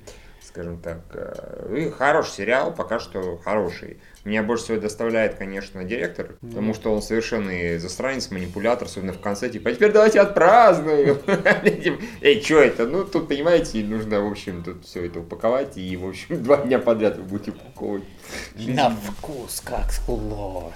Скажем 0.41 0.80
так. 0.80 1.02
э, 1.13 1.76
И 1.78 1.89
хороший 1.89 2.32
сериал, 2.32 2.73
пока 2.73 3.00
что 3.00 3.38
хороший. 3.38 3.97
Меня 4.23 4.43
больше 4.43 4.63
всего 4.65 4.80
доставляет, 4.80 5.36
конечно, 5.36 5.84
директор, 5.84 6.36
потому 6.41 6.73
что 6.73 6.93
он 6.93 7.02
совершенный 7.02 7.78
засранец, 7.80 8.32
манипулятор, 8.32 8.88
особенно 8.88 9.13
в 9.13 9.19
конце, 9.19 9.50
типа, 9.50 9.69
а 9.69 9.73
теперь 9.73 9.91
давайте 9.91 10.21
отпразднуем. 10.21 11.17
Типа, 11.82 12.02
Эй, 12.21 12.41
что 12.41 12.60
это? 12.60 12.88
Ну, 12.88 13.04
тут, 13.04 13.28
понимаете, 13.28 13.84
нужно, 13.84 14.21
в 14.21 14.32
общем, 14.32 14.63
тут 14.63 14.86
все 14.86 15.06
это 15.06 15.19
упаковать, 15.19 15.78
и, 15.78 15.95
в 15.97 16.08
общем, 16.08 16.41
два 16.43 16.58
дня 16.58 16.80
подряд 16.80 17.17
вы 17.17 17.23
будете 17.23 17.52
упаковывать. 17.52 18.04
На 18.56 18.90
вкус 18.90 19.62
как 19.63 19.92
ложь. 20.08 20.74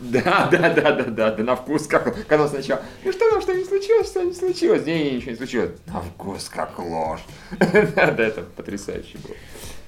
Да, 0.00 0.48
да, 0.50 0.70
да, 0.70 0.92
да, 0.92 1.04
да, 1.04 1.30
да, 1.30 1.42
на 1.42 1.56
вкус 1.56 1.86
как. 1.86 2.26
Когда 2.26 2.48
сначала, 2.48 2.82
ну 3.04 3.12
что 3.12 3.30
там, 3.30 3.40
что 3.40 3.54
не 3.54 3.64
случилось, 3.64 4.08
что 4.08 4.22
не 4.22 4.32
случилось? 4.34 4.84
Не, 4.86 5.04
не, 5.04 5.10
ничего 5.16 5.30
не 5.32 5.36
случилось. 5.36 5.72
На 5.86 6.00
вкус 6.00 6.48
как 6.48 6.78
ложь. 6.78 7.22
Да, 7.94 8.10
да, 8.10 8.22
это 8.24 8.42
потрясающе 8.42 9.18
было. 9.18 9.36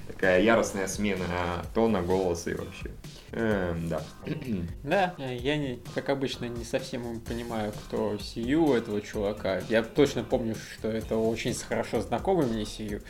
Такая 0.07 0.41
яростная 0.41 0.87
смена 0.87 1.25
тона, 1.73 2.01
голоса 2.01 2.51
и 2.51 2.53
вообще. 2.53 2.91
Эм, 3.31 3.89
Да. 3.89 4.01
Да, 4.83 5.13
я, 5.19 5.57
не, 5.57 5.79
как 5.93 6.09
обычно, 6.09 6.45
не 6.45 6.63
совсем 6.63 7.19
понимаю, 7.19 7.73
кто 7.73 8.17
Сию 8.17 8.73
этого 8.73 9.01
чувака. 9.01 9.61
Я 9.67 9.83
точно 9.83 10.23
помню, 10.23 10.55
что 10.55 10.87
это 10.87 11.17
очень 11.17 11.53
хорошо 11.53 12.01
знакомый 12.01 12.45
мне 12.45 12.65
Сию, 12.65 13.01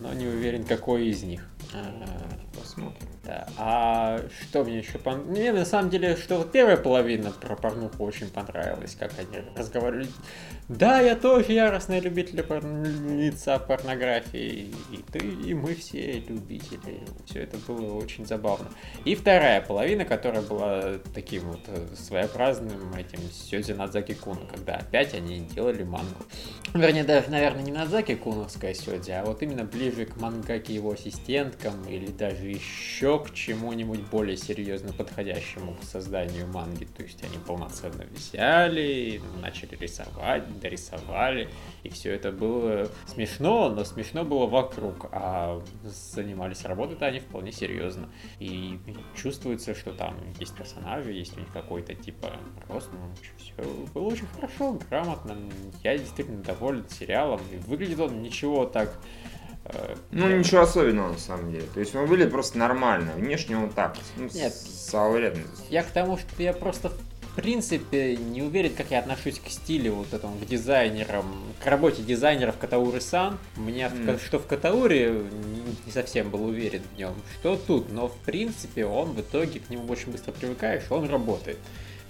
но 0.00 0.12
не 0.12 0.26
уверен, 0.26 0.64
какой 0.64 1.06
из 1.06 1.22
них. 1.22 1.42
А, 1.74 2.32
Посмотрим. 2.58 3.08
Да. 3.24 3.46
А 3.56 4.20
что 4.40 4.64
мне 4.64 4.78
еще 4.78 4.98
пон... 4.98 5.20
Мне 5.26 5.52
на 5.52 5.64
самом 5.64 5.90
деле, 5.90 6.16
что 6.16 6.38
вот 6.38 6.52
первая 6.52 6.76
половина 6.76 7.30
про 7.30 7.54
порнуху 7.54 8.04
очень 8.04 8.28
понравилась, 8.28 8.96
как 8.98 9.12
они 9.18 9.44
разговаривали. 9.56 10.08
Да, 10.68 11.00
я 11.00 11.16
тоже 11.16 11.52
яростный 11.52 12.00
любитель 12.00 12.42
пор... 12.42 12.62
лица 12.64 13.58
порнографии, 13.58 14.74
и 14.90 14.96
ты, 15.12 15.18
и 15.18 15.54
мы 15.54 15.74
все 15.74 16.20
любители. 16.20 17.00
Все 17.26 17.44
это 17.44 17.58
было 17.58 17.94
очень 17.94 18.26
забавно. 18.26 18.68
И 19.04 19.14
вторая 19.14 19.60
половина, 19.60 20.04
которая 20.04 20.42
была 20.42 20.98
таким 21.14 21.44
вот 21.50 21.60
э, 21.68 21.86
своеобразным 21.96 22.92
этим 22.94 23.20
Сёдзи 23.30 23.72
Надзаки 23.72 24.14
Куна, 24.14 24.46
когда 24.52 24.76
опять 24.76 25.14
они 25.14 25.40
делали 25.40 25.84
мангу. 25.84 26.24
Вернее, 26.74 27.04
даже, 27.04 27.30
наверное, 27.30 27.62
не 27.62 27.72
Надзаки 27.72 28.14
Куновская 28.14 28.74
Сёдзи, 28.74 29.10
а 29.10 29.24
вот 29.24 29.42
именно 29.42 29.64
ближе 29.64 30.06
к 30.06 30.16
мангаке 30.16 30.74
его 30.74 30.96
ассистенткам 31.62 31.88
или 31.88 32.06
даже 32.06 32.46
еще 32.46 33.18
к 33.18 33.32
чему-нибудь 33.32 34.00
более 34.10 34.36
серьезно 34.36 34.92
подходящему 34.92 35.74
к 35.74 35.84
созданию 35.84 36.46
манги. 36.48 36.84
То 36.84 37.02
есть 37.02 37.22
они 37.22 37.38
полноценно 37.38 38.04
взяли, 38.12 39.20
начали 39.40 39.76
рисовать, 39.76 40.60
дорисовали, 40.60 41.48
и 41.82 41.88
все 41.88 42.12
это 42.12 42.32
было 42.32 42.88
смешно, 43.06 43.68
но 43.68 43.84
смешно 43.84 44.24
было 44.24 44.46
вокруг, 44.46 45.08
а 45.12 45.62
занимались 45.84 46.64
работой-то 46.64 47.06
они 47.06 47.20
вполне 47.20 47.52
серьезно. 47.52 48.08
И 48.38 48.78
чувствуется, 49.14 49.74
что 49.74 49.92
там 49.92 50.16
есть 50.38 50.56
персонажи, 50.56 51.12
есть 51.12 51.36
у 51.36 51.40
них 51.40 51.52
какой-то 51.52 51.94
типа 51.94 52.36
рост, 52.68 52.90
ну, 52.92 52.98
все 53.36 53.54
было 53.94 54.04
очень 54.04 54.26
хорошо, 54.34 54.78
грамотно. 54.88 55.36
Я 55.82 55.98
действительно 55.98 56.42
доволен 56.42 56.88
сериалом, 56.88 57.40
и 57.52 57.56
выглядит 57.56 58.00
он 58.00 58.22
ничего 58.22 58.66
так 58.66 58.98
Ну, 60.10 60.28
я- 60.28 60.36
ничего 60.38 60.62
особенного, 60.62 61.12
на 61.12 61.18
самом 61.18 61.52
деле. 61.52 61.66
То 61.72 61.80
есть 61.80 61.94
он 61.94 62.06
выглядит 62.06 62.32
просто 62.32 62.58
нормально. 62.58 63.12
Внешне 63.16 63.56
он 63.56 63.70
так. 63.70 63.96
Ну, 64.16 64.28
Нет. 64.34 64.52
Заурядный. 64.52 65.44
Я 65.70 65.82
к 65.82 65.90
тому, 65.90 66.18
что 66.18 66.42
я 66.42 66.52
просто 66.52 66.88
в 66.90 67.34
принципе 67.36 68.16
не 68.16 68.42
уверен, 68.42 68.74
как 68.74 68.90
я 68.90 68.98
отношусь 68.98 69.38
к 69.38 69.48
стилю 69.48 69.94
вот 69.94 70.12
этому, 70.12 70.36
к 70.36 70.44
дизайнерам, 70.46 71.24
к 71.62 71.66
работе 71.66 72.02
дизайнеров 72.02 72.58
Катауры-сан. 72.58 73.38
Мне 73.56 73.88
в 73.88 73.92
Ка- 73.92 74.12
Мгм. 74.12 74.18
что 74.20 74.38
в 74.38 74.46
Катауре 74.46 75.10
не- 75.12 75.76
не 75.86 75.92
совсем 75.92 76.28
был 76.28 76.44
уверен 76.44 76.82
в 76.94 76.98
нем, 76.98 77.14
что 77.40 77.56
тут, 77.56 77.90
но 77.90 78.08
в 78.08 78.16
принципе 78.18 78.84
он 78.84 79.12
в 79.12 79.20
итоге 79.22 79.60
к 79.60 79.70
нему 79.70 79.90
очень 79.90 80.12
быстро 80.12 80.32
привыкаешь, 80.32 80.82
он 80.90 81.08
работает. 81.08 81.56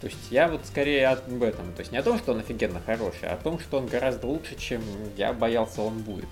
То 0.01 0.09
есть 0.09 0.19
я 0.33 0.49
вот 0.49 0.63
скорее 0.67 1.07
об 1.07 1.41
этом, 1.45 1.73
то 1.75 1.81
есть 1.81 1.93
не 1.93 1.99
о 1.99 2.03
том, 2.03 2.19
что 2.19 2.33
он 2.33 2.41
офигенно 2.41 2.81
хороший, 2.85 3.29
а 3.29 3.35
о 3.35 3.37
том, 3.37 3.61
что 3.61 3.79
он 3.79 3.87
гораздо 3.87 4.27
лучше, 4.27 4.57
чем 4.59 4.83
я 5.17 5.33
боялся 5.33 5.83
он 5.83 5.99
будет. 6.01 6.27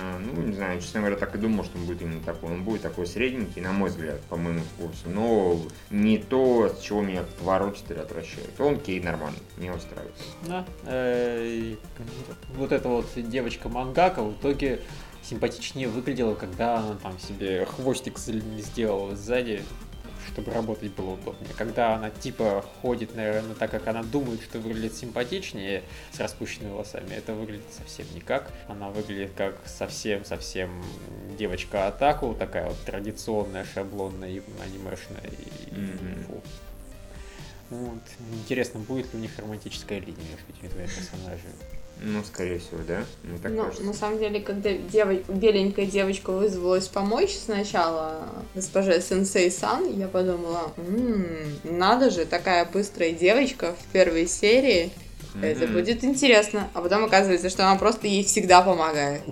А, 0.00 0.18
Ну, 0.18 0.42
не 0.42 0.52
знаю, 0.54 0.80
честно 0.80 1.00
говоря, 1.00 1.16
так 1.16 1.34
и 1.34 1.38
думал, 1.38 1.64
что 1.64 1.78
он 1.78 1.84
будет 1.86 2.02
именно 2.02 2.20
такой. 2.20 2.50
Он 2.50 2.62
будет 2.64 2.82
такой 2.82 3.06
средненький, 3.06 3.60
на 3.62 3.72
мой 3.72 3.90
взгляд, 3.90 4.20
по 4.22 4.36
моему 4.36 4.60
вкусу. 4.60 5.08
Но 5.08 5.58
не 5.90 6.18
то, 6.18 6.64
от 6.64 6.80
чего 6.80 7.02
меня 7.02 7.24
воротит 7.40 7.90
или 7.90 7.98
отвращает. 7.98 8.58
Он 8.60 8.74
окей, 8.74 9.00
нормально, 9.00 9.38
мне 9.56 9.72
устраивает. 9.72 10.14
Да. 10.46 10.64
э, 10.86 11.74
Вот 12.56 12.72
эта 12.72 12.88
вот 12.88 13.06
девочка 13.16 13.68
Мангака 13.68 14.22
в 14.22 14.32
итоге 14.34 14.80
симпатичнее 15.22 15.88
выглядела, 15.88 16.34
когда 16.34 16.78
она 16.78 16.96
там 17.02 17.18
себе 17.18 17.64
хвостик 17.66 18.18
сделала 18.18 19.14
сзади, 19.16 19.62
чтобы 20.32 20.52
работать 20.52 20.92
было 20.92 21.10
удобнее. 21.10 21.54
Когда 21.56 21.94
она 21.94 22.10
типа 22.10 22.64
ходит, 22.80 23.14
наверное, 23.14 23.54
так, 23.54 23.70
как 23.70 23.86
она 23.88 24.02
думает, 24.02 24.42
что 24.42 24.58
выглядит 24.58 24.94
симпатичнее 24.94 25.82
с 26.12 26.20
распущенными 26.20 26.72
волосами, 26.72 27.14
это 27.14 27.34
выглядит 27.34 27.72
совсем 27.72 28.06
никак. 28.14 28.50
Она 28.68 28.90
выглядит 28.90 29.32
как 29.36 29.58
совсем-совсем 29.66 30.70
девочка 31.38 31.86
Атаку, 31.86 32.34
такая 32.38 32.68
вот 32.68 32.78
традиционная, 32.84 33.64
шаблонная, 33.64 34.42
анимешная. 34.62 35.30
И... 35.70 35.74
Мгм. 35.74 36.24
фу. 36.24 36.42
Вот. 37.72 38.02
Интересно, 38.40 38.80
будет 38.80 39.06
ли 39.12 39.18
у 39.18 39.22
них 39.22 39.30
романтическая 39.38 39.98
линия 39.98 40.14
между 40.30 40.44
этими 40.56 40.68
двумя 40.68 40.86
персонажами. 40.86 41.54
Ну, 42.04 42.22
скорее 42.24 42.58
всего, 42.58 42.80
да? 42.86 43.04
Мне 43.22 43.38
так 43.38 43.52
Ну, 43.52 43.62
кажется. 43.64 43.84
на 43.84 43.92
самом 43.94 44.18
деле, 44.18 44.40
когда 44.40 44.70
дево- 44.70 45.22
беленькая 45.32 45.86
девочка 45.86 46.30
вызвалась 46.32 46.88
помочь 46.88 47.30
сначала 47.36 48.28
госпоже 48.54 49.00
Сенсей 49.00 49.50
Сан, 49.50 49.86
я 49.98 50.08
подумала, 50.08 50.72
«М, 50.76 51.26
надо 51.64 52.10
же, 52.10 52.24
такая 52.26 52.64
быстрая 52.64 53.12
девочка 53.12 53.74
в 53.78 53.92
первой 53.92 54.26
серии, 54.26 54.90
это 55.40 55.64
Мгм. 55.66 55.74
будет 55.74 56.02
интересно. 56.04 56.68
А 56.74 56.80
потом 56.82 57.04
оказывается, 57.04 57.48
что 57.50 57.62
она 57.68 57.78
просто 57.78 58.06
ей 58.06 58.24
всегда 58.24 58.62
помогает. 58.62 59.22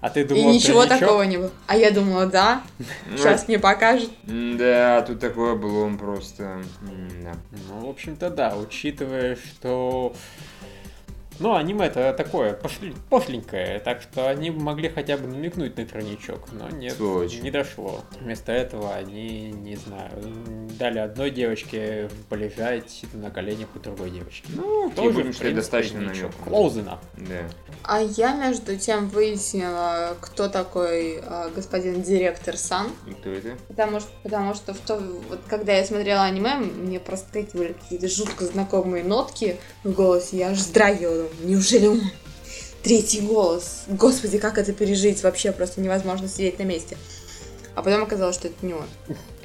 А 0.00 0.08
ты 0.08 0.20
И 0.20 0.24
думал, 0.24 0.52
ничего 0.54 0.84
тройничок? 0.84 1.00
такого 1.00 1.22
не 1.24 1.36
было. 1.38 1.50
А 1.66 1.76
я 1.76 1.90
думала, 1.90 2.24
да, 2.26 2.62
Ну, 3.06 3.16
сейчас 3.18 3.46
мне 3.48 3.58
покажет. 3.58 4.10
Да, 4.24 5.02
тут 5.02 5.20
такой 5.20 5.52
облом 5.52 5.98
просто. 5.98 6.42
М, 6.82 7.08
Да. 7.22 7.34
Ну, 7.68 7.86
в 7.86 7.90
общем-то, 7.90 8.30
да, 8.30 8.56
учитывая, 8.56 9.36
что... 9.36 10.14
Ну, 11.40 11.54
аниме 11.54 11.86
это 11.86 12.12
такое 12.12 12.52
пошли- 12.52 12.94
пошленькое, 13.08 13.80
так 13.80 14.02
что 14.02 14.28
они 14.28 14.50
бы 14.50 14.60
могли 14.60 14.88
хотя 14.90 15.16
бы 15.16 15.26
намекнуть 15.26 15.76
на 15.78 15.86
тройничок, 15.86 16.52
но 16.52 16.68
нет, 16.68 16.96
Точно. 16.98 17.40
не 17.42 17.50
дошло. 17.50 18.02
Вместо 18.20 18.52
этого 18.52 18.94
они, 18.94 19.50
не 19.50 19.76
знаю, 19.76 20.10
дали 20.78 20.98
одной 20.98 21.30
девочке 21.30 22.10
полежать 22.28 23.02
на 23.14 23.30
коленях 23.30 23.68
у 23.74 23.78
другой 23.78 24.10
девочки. 24.10 24.44
Ну, 24.54 24.90
Тоже, 24.94 25.10
будем 25.12 25.30
в 25.30 25.32
считать, 25.32 25.38
принципе, 25.38 25.54
достаточно 25.54 25.98
ничего. 25.98 26.28
намеков. 26.28 26.36
Клоузена. 26.44 26.98
Да. 27.16 27.48
А 27.84 28.00
я, 28.02 28.34
между 28.34 28.76
тем, 28.76 29.08
выяснила, 29.08 30.16
кто 30.20 30.48
такой 30.48 31.20
а, 31.24 31.48
господин 31.54 32.02
директор 32.02 32.56
Сан. 32.56 32.88
И 33.06 33.12
кто 33.12 33.30
это? 33.30 33.56
Потому 33.68 34.00
что, 34.00 34.10
потому 34.22 34.54
что 34.54 34.74
в 34.74 34.78
то, 34.78 34.96
вот, 35.28 35.40
когда 35.48 35.72
я 35.72 35.84
смотрела 35.86 36.24
аниме, 36.24 36.56
мне 36.56 37.00
просто 37.00 37.42
какие-то 37.42 38.08
жутко 38.08 38.44
знакомые 38.44 39.04
нотки 39.04 39.56
в 39.84 39.92
голосе. 39.92 40.36
Я 40.36 40.48
аж 40.50 40.58
вздрагивала. 40.58 41.29
Неужели 41.42 41.86
он? 41.86 42.00
Третий 42.82 43.20
голос. 43.20 43.82
Господи, 43.88 44.38
как 44.38 44.56
это 44.58 44.72
пережить? 44.72 45.22
Вообще 45.22 45.52
просто 45.52 45.80
невозможно 45.80 46.28
сидеть 46.28 46.58
на 46.58 46.62
месте. 46.64 46.96
А 47.74 47.82
потом 47.82 48.02
оказалось, 48.02 48.36
что 48.36 48.48
это 48.48 48.64
не 48.66 48.74
он. 48.74 48.86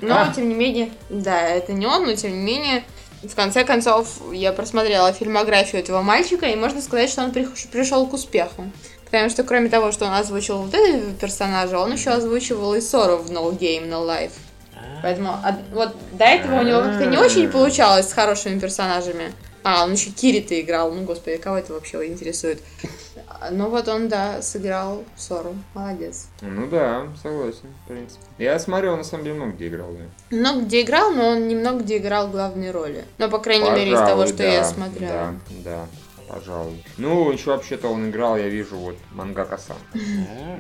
Но, 0.02 0.16
А. 0.16 0.34
тем 0.36 0.48
не 0.50 0.56
менее, 0.56 0.92
да, 1.10 1.42
это 1.42 1.74
не 1.74 1.86
он, 1.86 2.06
но 2.06 2.16
тем 2.16 2.32
не 2.32 2.44
менее, 2.44 2.84
в 3.24 3.36
конце 3.36 3.64
концов, 3.64 4.08
я 4.34 4.52
просмотрела 4.54 5.12
фильмографию 5.14 5.82
этого 5.82 6.02
мальчика, 6.02 6.46
и 6.48 6.56
можно 6.56 6.82
сказать, 6.82 7.10
что 7.10 7.24
он 7.24 7.32
приш- 7.32 7.68
пришел 7.72 8.06
к 8.08 8.14
успеху. 8.14 8.72
Потому 9.06 9.30
что 9.30 9.44
кроме 9.44 9.70
того, 9.70 9.92
что 9.92 10.06
он 10.06 10.14
озвучивал 10.14 10.64
вот 10.64 10.74
этого 10.74 11.14
персонажа, 11.14 11.78
он 11.80 11.94
еще 11.94 12.10
озвучивал 12.10 12.74
и 12.74 12.82
Сору 12.82 13.18
в 13.18 13.30
No 13.32 13.52
Game, 13.58 13.88
No 13.90 14.06
Life. 14.06 14.32
Поэтому 15.04 15.34
от- 15.44 15.56
вот 15.72 15.96
до 16.14 16.26
этого 16.26 16.60
у 16.60 16.64
него 16.64 16.82
как-то 16.82 17.06
не 17.06 17.18
очень 17.18 17.50
получалось 17.50 18.10
с 18.10 18.14
хорошими 18.14 18.60
персонажами. 18.60 19.32
А, 19.66 19.84
он 19.84 19.94
еще 19.94 20.12
Кирита 20.12 20.62
играл. 20.62 20.92
Ну, 20.92 21.06
господи, 21.06 21.38
кого 21.38 21.58
это 21.58 21.74
вообще 21.74 22.06
интересует? 22.06 22.62
Ну 23.50 23.70
вот 23.70 23.88
он, 23.88 24.10
да, 24.10 24.44
сыграл 24.44 25.04
Сору. 25.18 25.56
Молодец. 25.74 26.28
Ну 26.42 26.68
да, 26.68 27.08
согласен, 27.22 27.74
в 27.84 27.88
принципе. 27.88 28.22
Я 28.38 28.60
смотрел, 28.60 28.96
на 28.96 29.04
самом 29.04 29.24
деле, 29.24 29.38
много 29.38 29.54
где 29.54 29.68
играл, 29.70 29.90
да. 29.92 30.38
Много 30.38 30.62
где 30.62 30.82
играл, 30.84 31.10
но 31.10 31.30
он 31.30 31.48
немного 31.48 31.80
где 31.80 31.98
играл 31.98 32.28
главные 32.28 32.70
роли. 32.70 33.06
Но, 33.18 33.28
по 33.28 33.40
крайней 33.40 33.72
мере, 33.72 33.92
из 33.92 33.98
того, 33.98 34.22
Пожалуй, 34.22 34.28
что 34.28 34.38
да, 34.38 34.54
я 34.54 34.64
смотрела. 34.64 35.12
Да, 35.12 35.34
да, 35.64 35.88
пожалуй. 36.28 36.84
Ну, 36.98 37.32
еще 37.32 37.52
вообще-то 37.52 37.88
он 37.88 38.10
играл, 38.10 38.38
я 38.38 38.48
вижу, 38.50 38.76
вот, 38.78 38.98
Мангака-сан. 39.12 39.78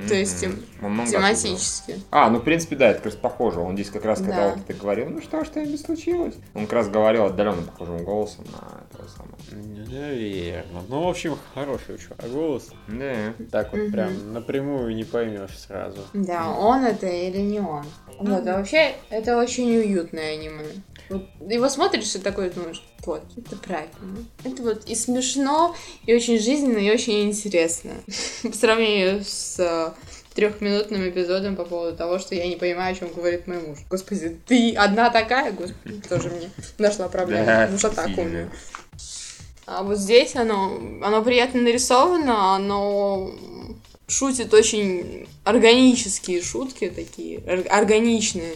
То 0.07 0.13
есть. 0.15 0.41
Тематически. 0.41 1.99
А, 2.11 2.29
ну, 2.29 2.39
в 2.39 2.43
принципе, 2.43 2.75
да, 2.75 2.87
это 2.91 2.97
как 2.97 3.05
раз 3.05 3.15
похоже. 3.15 3.59
Он 3.59 3.75
здесь 3.75 3.89
как 3.89 4.05
раз, 4.05 4.19
когда 4.19 4.35
Да. 4.35 4.49
вот 4.49 4.59
это 4.67 4.79
говорил, 4.79 5.09
ну 5.09 5.21
что, 5.21 5.43
что-нибудь 5.45 5.81
случилось? 5.81 6.35
Он 6.53 6.63
как 6.65 6.73
раз 6.73 6.89
говорил 6.89 7.25
отдаленно 7.25 7.61
похожим 7.63 8.03
голосом 8.03 8.45
на 8.51 8.81
этого 8.91 9.07
самого. 9.09 9.35
Наверное. 9.51 10.83
Ну, 10.89 11.03
в 11.03 11.07
общем, 11.07 11.37
хороший 11.53 11.95
у 11.95 11.97
чувака 11.97 12.27
голос. 12.27 12.69
Да. 12.87 13.15
Так 13.51 13.71
вот 13.73 13.91
прям 13.91 14.33
напрямую 14.33 14.95
не 14.95 15.03
поймешь 15.03 15.57
сразу. 15.57 15.99
Да, 16.13 16.49
он 16.49 16.83
это 16.83 17.07
или 17.07 17.39
не 17.39 17.59
он. 17.59 17.85
Вот, 18.19 18.47
а 18.47 18.57
вообще, 18.57 18.95
это 19.09 19.37
очень 19.37 19.69
уютное 19.77 20.33
аниме. 20.33 20.65
Вот 21.09 21.23
его 21.47 21.69
смотришь 21.69 22.15
и 22.15 22.19
такой 22.19 22.49
думаешь, 22.49 22.83
вот, 23.05 23.23
это 23.37 23.55
правильно. 23.57 24.25
Это 24.43 24.61
вот 24.63 24.85
и 24.85 24.95
смешно, 24.95 25.75
и 26.05 26.13
очень 26.15 26.39
жизненно, 26.39 26.77
и 26.77 26.91
очень 26.91 27.23
интересно. 27.23 27.91
По 28.43 28.53
сравнению 28.53 29.23
с 29.23 29.59
э, 29.59 29.91
трехминутным 30.35 31.07
эпизодом 31.09 31.55
по 31.55 31.63
поводу 31.65 31.95
того, 31.95 32.19
что 32.19 32.35
я 32.35 32.47
не 32.47 32.55
понимаю, 32.57 32.93
о 32.93 32.95
чем 32.95 33.11
говорит 33.13 33.47
мой 33.47 33.59
муж. 33.59 33.79
Господи, 33.89 34.37
ты 34.47 34.73
одна 34.75 35.09
такая? 35.09 35.51
Господи, 35.51 36.01
тоже 36.07 36.29
мне 36.29 36.49
нашла 36.77 37.07
проблему. 37.07 37.45
Да, 37.45 37.67
Муж 37.71 37.83
атаку 37.85 38.21
у 38.21 38.25
меня. 38.25 38.49
А 39.65 39.81
вот 39.81 39.97
здесь 39.97 40.35
оно, 40.35 40.77
оно 41.01 41.23
приятно 41.23 41.61
нарисовано, 41.61 42.53
оно 42.55 43.31
шутит 44.07 44.53
очень 44.53 45.27
органические 45.43 46.43
шутки 46.43 46.89
такие, 46.89 47.39
ор- 47.39 47.65
органичные. 47.69 48.53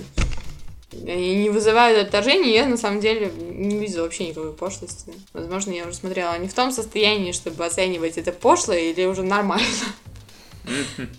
Они 0.91 1.36
не 1.36 1.49
вызывают 1.49 2.08
отторжения, 2.08 2.52
я 2.52 2.65
на 2.65 2.78
самом 2.78 2.99
деле 2.99 3.32
не 3.36 3.78
видела 3.78 4.04
вообще 4.04 4.28
никакой 4.28 4.54
пошлости. 4.54 5.13
Возможно, 5.34 5.71
я 5.71 5.86
уже 5.86 5.95
смотрела 5.95 6.38
не 6.39 6.47
в 6.47 6.54
том 6.54 6.71
состоянии, 6.71 7.32
чтобы 7.32 7.65
оценивать 7.65 8.17
это 8.17 8.32
пошло 8.32 8.73
или 8.73 9.06
уже 9.06 9.23
нормально. 9.23 9.65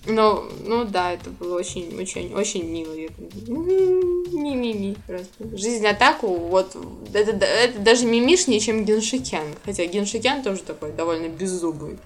Но, 0.06 0.44
ну 0.64 0.84
да, 0.84 1.12
это 1.12 1.30
было 1.30 1.58
очень, 1.58 1.98
очень, 1.98 2.34
очень 2.34 2.64
мило. 2.64 2.92
Я 2.94 3.08
такая, 3.08 3.30
«М, 3.48 4.22
Ми-ми-ми. 4.32 4.96
Просто. 5.06 5.56
Жизнь 5.56 5.86
атаку, 5.86 6.28
вот, 6.28 6.76
это, 7.12 7.44
это 7.44 7.78
даже 7.80 8.06
мимишнее, 8.06 8.60
чем 8.60 8.84
Геншикен. 8.84 9.54
Хотя 9.64 9.86
Геншикен 9.86 10.42
тоже 10.42 10.62
такой 10.62 10.92
довольно 10.92 11.28
беззубый. 11.28 11.98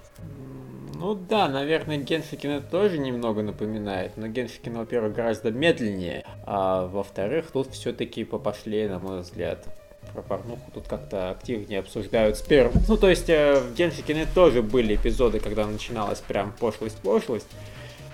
Ну 0.97 1.13
да, 1.13 1.49
наверное, 1.49 1.97
Геншикин 1.97 2.51
это 2.51 2.67
тоже 2.67 2.97
немного 2.97 3.41
напоминает, 3.41 4.15
но 4.15 4.27
Геншикин, 4.27 4.77
во-первых, 4.77 5.13
гораздо 5.13 5.51
медленнее, 5.51 6.23
а 6.45 6.87
во-вторых, 6.87 7.51
тут 7.51 7.73
все-таки 7.73 8.23
попошли, 8.23 8.87
на 8.87 8.99
мой 8.99 9.19
взгляд. 9.21 9.65
Про 10.13 10.21
порнуху 10.21 10.71
тут 10.73 10.87
как-то 10.87 11.31
активнее 11.31 11.79
обсуждают 11.79 12.37
с 12.37 12.41
первым. 12.41 12.81
Ну, 12.87 12.95
то 12.95 13.09
есть, 13.09 13.29
э, 13.29 13.59
в 13.59 13.73
Геншикине 13.73 14.27
тоже 14.33 14.61
были 14.61 14.95
эпизоды, 14.95 15.39
когда 15.39 15.65
начиналась 15.65 16.21
прям 16.21 16.53
пошлость-пошлость. 16.53 17.47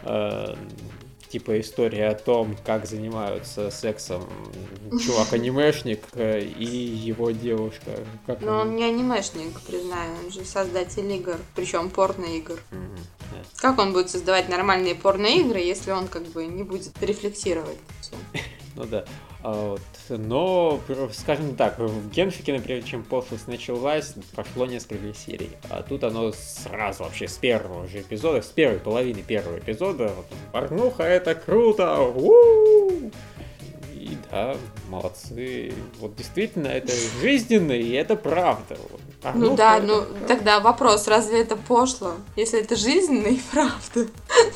Э, 0.04 0.56
типа 1.32 1.60
история 1.62 2.08
о 2.08 2.16
том, 2.16 2.58
как 2.66 2.86
занимаются 2.86 3.72
сексом 3.72 4.28
чувак-анимешник 4.92 6.04
э, 6.14 6.42
и 6.42 6.66
его 6.66 7.32
девушка. 7.32 7.92
Как 8.26 8.42
Но 8.42 8.60
он 8.60 8.76
не 8.76 8.84
анимешник, 8.84 9.60
признаю, 9.62 10.12
он 10.24 10.32
же 10.32 10.44
создатель 10.44 11.10
игр, 11.12 11.38
причем 11.56 11.90
порно-игр. 11.90 12.60
Да. 12.72 13.38
Как 13.58 13.80
он 13.80 13.94
будет 13.94 14.10
создавать 14.10 14.50
нормальные 14.50 14.96
порно-игры, 14.96 15.60
если 15.60 15.92
он 15.92 16.08
как 16.08 16.24
бы 16.24 16.46
не 16.46 16.64
будет 16.64 17.02
рефлексировать? 17.02 17.78
Ну 18.76 18.86
да. 18.86 19.06
А 19.44 19.72
вот, 19.72 19.82
Но, 20.10 20.80
пр- 20.88 21.10
скажем 21.14 21.56
так, 21.56 21.80
в 21.80 22.10
Геншике, 22.10 22.54
например, 22.54 22.84
чем 22.84 23.04
пошлость 23.04 23.48
началась, 23.48 24.14
прошло 24.36 24.66
несколько 24.66 25.14
серий. 25.14 25.50
А 25.70 25.82
тут 25.84 26.04
оно 26.04 26.32
сразу 26.32 27.04
вообще 27.04 27.28
с 27.28 27.38
первого 27.38 27.88
же 27.88 28.02
эпизода, 28.02 28.42
с 28.42 28.48
первой 28.48 28.80
половины 28.80 29.22
первого 29.24 29.60
эпизода. 29.60 30.12
Вот, 30.16 30.26
Порнуха 30.52 31.04
это 31.04 31.36
круто! 31.36 32.00
у 32.02 33.12
И 33.94 34.18
да, 34.30 34.56
молодцы. 34.90 35.74
Вот 36.00 36.16
действительно, 36.16 36.68
это 36.68 36.94
жизненно, 37.22 37.74
и 37.74 37.92
это 37.92 38.16
правда. 38.16 38.78
Вот. 38.90 39.02
Ну 39.36 39.56
да, 39.56 39.78
это 39.78 39.86
ну 39.88 40.02
правда. 40.04 40.28
тогда 40.28 40.60
вопрос, 40.60 41.08
разве 41.08 41.42
это 41.42 41.56
пошло? 41.56 42.14
Если 42.36 42.60
это 42.62 42.76
жизненно 42.76 43.28
и 43.28 43.40
правда, 43.52 43.74
то 43.94 44.06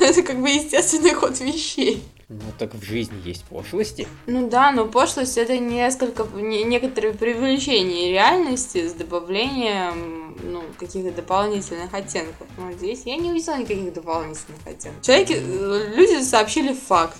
это 0.04 0.22
как 0.22 0.40
бы 0.40 0.48
естественный 0.48 1.14
ход 1.14 1.38
вещей. 1.40 2.02
Ну 2.28 2.40
так 2.58 2.74
в 2.74 2.82
жизни 2.82 3.20
есть 3.24 3.44
пошлости. 3.44 4.08
Ну 4.26 4.48
да, 4.48 4.72
но 4.72 4.86
пошлость 4.86 5.38
это 5.38 5.58
несколько, 5.58 6.24
не- 6.34 6.64
некоторые 6.64 7.14
преувеличения 7.14 8.10
реальности 8.10 8.88
с 8.88 8.94
добавлением 8.94 10.36
ну, 10.42 10.62
каких-то 10.76 11.12
дополнительных 11.12 11.94
оттенков. 11.94 12.48
Но 12.58 12.72
здесь 12.72 13.02
я 13.04 13.16
не 13.16 13.30
увидела 13.30 13.56
никаких 13.58 13.92
дополнительных 13.92 14.60
оттенков. 14.66 15.02
Человеки, 15.02 15.34
люди 15.34 16.20
сообщили 16.22 16.72
факт. 16.72 17.16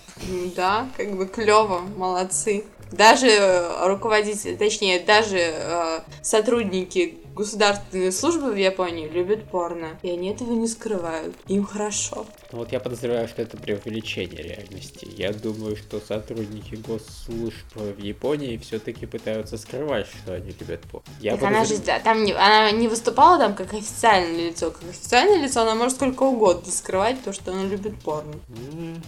Да, 0.56 0.88
как 0.96 1.16
бы 1.16 1.26
клево, 1.26 1.82
молодцы. 1.96 2.64
Даже 2.90 3.28
э, 3.28 3.86
руководители, 3.88 4.56
точнее, 4.56 5.00
даже 5.00 5.38
э, 5.38 6.00
сотрудники 6.22 7.18
государственной 7.36 8.10
службы 8.12 8.50
в 8.50 8.56
Японии 8.56 9.08
любят 9.08 9.44
порно. 9.50 9.98
И 10.02 10.10
они 10.10 10.30
этого 10.30 10.54
не 10.54 10.66
скрывают. 10.66 11.36
Им 11.48 11.64
хорошо. 11.64 12.26
Ну 12.50 12.58
вот 12.58 12.72
я 12.72 12.80
подозреваю, 12.80 13.28
что 13.28 13.42
это 13.42 13.56
преувеличение 13.56 14.42
реальности. 14.42 15.06
Я 15.16 15.32
думаю, 15.32 15.76
что 15.76 16.00
сотрудники 16.00 16.76
госслужб 16.76 17.66
в 17.74 17.98
Японии 17.98 18.56
все-таки 18.56 19.06
пытаются 19.06 19.58
скрывать, 19.58 20.06
что 20.06 20.34
они 20.34 20.52
любят 20.58 20.80
порно. 20.90 21.06
Я 21.20 21.36
так 21.36 21.48
она 21.48 21.64
же 21.64 21.76
да, 21.78 22.00
там 22.00 22.24
не, 22.24 22.32
она 22.32 22.70
не 22.70 22.88
выступала 22.88 23.38
там 23.38 23.54
как 23.54 23.74
официальное 23.74 24.48
лицо. 24.50 24.70
Как 24.70 24.88
официальное 24.88 25.42
лицо 25.42 25.60
она 25.60 25.74
может 25.74 25.96
сколько 25.96 26.22
угодно 26.22 26.72
скрывать 26.72 27.22
то, 27.22 27.32
что 27.32 27.52
она 27.52 27.64
любит 27.64 28.00
порно. 28.00 28.34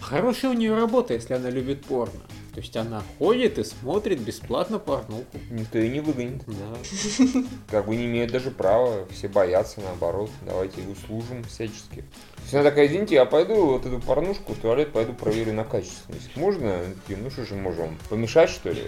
Хорошая 0.00 0.50
у 0.50 0.54
нее 0.54 0.74
работа, 0.74 1.14
если 1.14 1.34
она 1.34 1.48
любит 1.48 1.84
порно. 1.86 2.20
То 2.58 2.62
есть 2.62 2.76
она 2.76 3.04
ходит 3.20 3.56
и 3.58 3.62
смотрит 3.62 4.18
бесплатно 4.18 4.80
порнуху. 4.80 5.24
Никто 5.48 5.78
и 5.78 5.88
не 5.88 6.00
выгонит. 6.00 6.42
Да. 6.44 7.44
Как 7.70 7.86
бы 7.86 7.94
не 7.94 8.06
имеют 8.06 8.32
даже 8.32 8.50
права, 8.50 9.06
все 9.12 9.28
боятся, 9.28 9.80
наоборот. 9.80 10.28
Давайте 10.44 10.80
услужим 10.80 11.44
всячески. 11.44 12.00
То 12.00 12.42
есть 12.42 12.54
она 12.54 12.64
такая, 12.64 12.88
извините, 12.88 13.14
я 13.14 13.26
пойду 13.26 13.64
вот 13.64 13.86
эту 13.86 14.00
порнушку 14.00 14.54
в 14.54 14.56
туалет, 14.58 14.92
пойду 14.92 15.12
проверю 15.12 15.52
на 15.52 15.62
качественность. 15.62 16.34
Можно? 16.34 16.80
Ну 17.06 17.30
что 17.30 17.44
же 17.44 17.54
можем? 17.54 17.96
Помешать, 18.08 18.50
что 18.50 18.70
ли? 18.70 18.86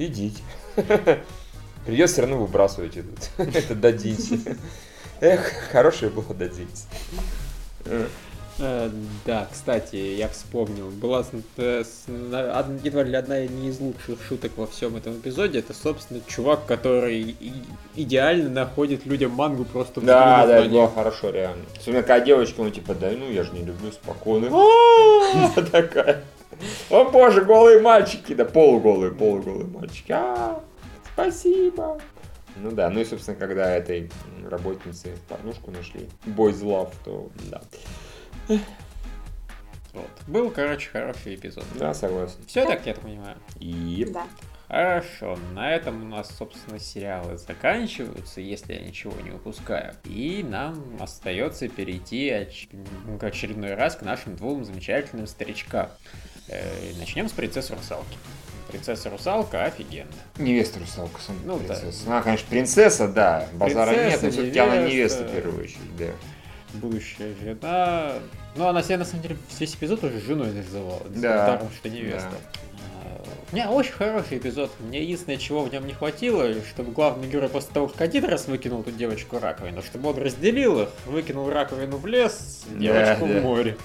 Идите. 0.00 0.42
Придется 1.86 2.14
все 2.14 2.22
равно 2.22 2.38
выбрасывать 2.38 2.96
этот. 2.96 3.30
Это 3.54 3.76
дадите. 3.76 4.40
Эх, 5.20 5.52
хорошее 5.70 6.10
было 6.10 6.34
дадите. 6.34 6.82
Э, 8.58 8.90
Да, 9.26 9.46
кстати, 9.52 9.96
я 9.96 10.28
вспомнил. 10.28 10.88
Была 10.90 11.24
э, 11.58 11.84
с- 11.84 12.04
едва 12.08 13.02
ли 13.02 13.14
одна 13.14 13.40
не 13.46 13.68
из 13.68 13.80
лучших 13.80 14.18
шуток 14.26 14.52
во 14.56 14.66
всем 14.66 14.96
этом 14.96 15.14
эпизоде. 15.18 15.58
Это, 15.58 15.74
собственно, 15.74 16.20
чувак, 16.26 16.64
который 16.66 17.20
и- 17.22 17.52
идеально 17.96 18.48
находит 18.48 19.04
людям 19.04 19.32
мангу 19.32 19.64
просто 19.64 20.00
Да, 20.00 20.46
да, 20.46 20.58
это 20.60 20.68
было 20.70 20.88
хорошо, 20.88 21.30
реально. 21.30 21.64
Особенно 21.78 22.02
когда 22.02 22.24
девочка, 22.24 22.62
ну 22.62 22.70
типа, 22.70 22.94
да, 22.94 23.10
ну 23.10 23.30
я 23.30 23.42
же 23.42 23.52
не 23.52 23.62
люблю 23.64 23.92
спокойно. 23.92 24.46
Она 25.56 25.66
такая. 25.70 26.24
О 26.88 27.04
боже, 27.10 27.44
голые 27.44 27.80
мальчики, 27.80 28.32
да 28.34 28.46
полуголые, 28.46 29.12
полуголые 29.12 29.66
мальчики. 29.66 30.12
А, 30.12 30.62
Спасибо. 31.12 31.98
Ну 32.58 32.70
да, 32.70 32.88
ну 32.88 33.00
и, 33.00 33.04
собственно, 33.04 33.36
когда 33.36 33.70
этой 33.74 34.10
м, 34.38 34.48
работнице 34.48 35.14
порнушку 35.28 35.70
нашли, 35.70 36.08
Boys 36.26 36.62
Love, 36.62 36.90
то 37.04 37.28
да. 37.50 37.60
Вот. 38.48 40.10
Был, 40.26 40.50
короче, 40.50 40.90
хороший 40.90 41.36
эпизод. 41.36 41.64
Да, 41.74 41.94
согласен. 41.94 42.36
Все 42.46 42.64
так, 42.66 42.84
я 42.86 42.94
так 42.94 43.02
понимаю. 43.02 43.36
И 43.60 44.06
Да. 44.12 44.26
Хорошо, 44.68 45.38
на 45.54 45.72
этом 45.72 46.02
у 46.02 46.06
нас, 46.08 46.28
собственно, 46.36 46.80
сериалы 46.80 47.38
заканчиваются, 47.38 48.40
если 48.40 48.74
я 48.74 48.80
ничего 48.80 49.14
не 49.22 49.30
упускаю. 49.30 49.94
И 50.04 50.44
нам 50.46 50.82
остается 50.98 51.68
перейти 51.68 52.30
оч- 52.30 52.68
в 52.72 53.24
очередной 53.24 53.74
раз 53.74 53.94
к 53.94 54.02
нашим 54.02 54.34
двум 54.34 54.64
замечательным 54.64 55.28
старичкам. 55.28 55.88
Э, 56.48 56.92
Начнем 56.98 57.28
с 57.28 57.32
принцессы 57.32 57.76
русалки. 57.76 58.18
Принцесса 58.66 59.08
русалка 59.08 59.62
офигенно. 59.66 60.10
невеста 60.36 60.80
русалка, 60.80 61.20
сама 61.20 61.38
Ну 61.44 61.58
да. 61.60 61.74
принцесса. 61.74 62.06
Она, 62.08 62.22
конечно, 62.22 62.46
принцесса, 62.50 63.06
да, 63.06 63.48
базара 63.52 63.92
Принцесса, 63.92 64.10
нет, 64.10 64.22
но 64.24 64.30
все-таки 64.30 64.58
она 64.58 64.76
невеста. 64.78 64.92
невеста 64.92 65.24
в 65.28 65.30
первую 65.32 65.62
очередь, 65.62 65.96
да. 65.96 66.06
Будущая 66.74 67.34
жена. 67.42 68.14
Ну, 68.56 68.66
она 68.66 68.82
себя 68.82 68.98
на 68.98 69.04
самом 69.04 69.22
деле 69.22 69.36
весь 69.58 69.74
эпизод 69.74 70.02
уже 70.04 70.20
женой 70.20 70.52
называла. 70.52 71.02
Да. 71.08 71.46
Даром, 71.46 71.70
что 71.70 71.88
невеста. 71.88 72.32
А, 73.04 73.22
Не, 73.52 73.68
очень 73.68 73.92
хороший 73.92 74.38
эпизод. 74.38 74.70
Мне 74.80 75.02
единственное, 75.02 75.38
чего 75.38 75.62
в 75.62 75.72
нем 75.72 75.86
не 75.86 75.92
хватило, 75.92 76.52
чтобы 76.64 76.92
главный 76.92 77.28
герой 77.28 77.48
после 77.48 77.72
того, 77.72 77.88
как 77.88 78.00
один 78.00 78.24
раз 78.24 78.46
выкинул 78.46 78.80
эту 78.80 78.92
девочку 78.92 79.38
раковину, 79.38 79.82
чтобы 79.82 80.10
он 80.10 80.18
разделил 80.18 80.82
их, 80.82 80.88
выкинул 81.06 81.48
раковину 81.50 81.96
в 81.98 82.06
лес, 82.06 82.64
девочку 82.68 83.26
да. 83.26 83.40
в 83.40 83.42
море. 83.42 83.76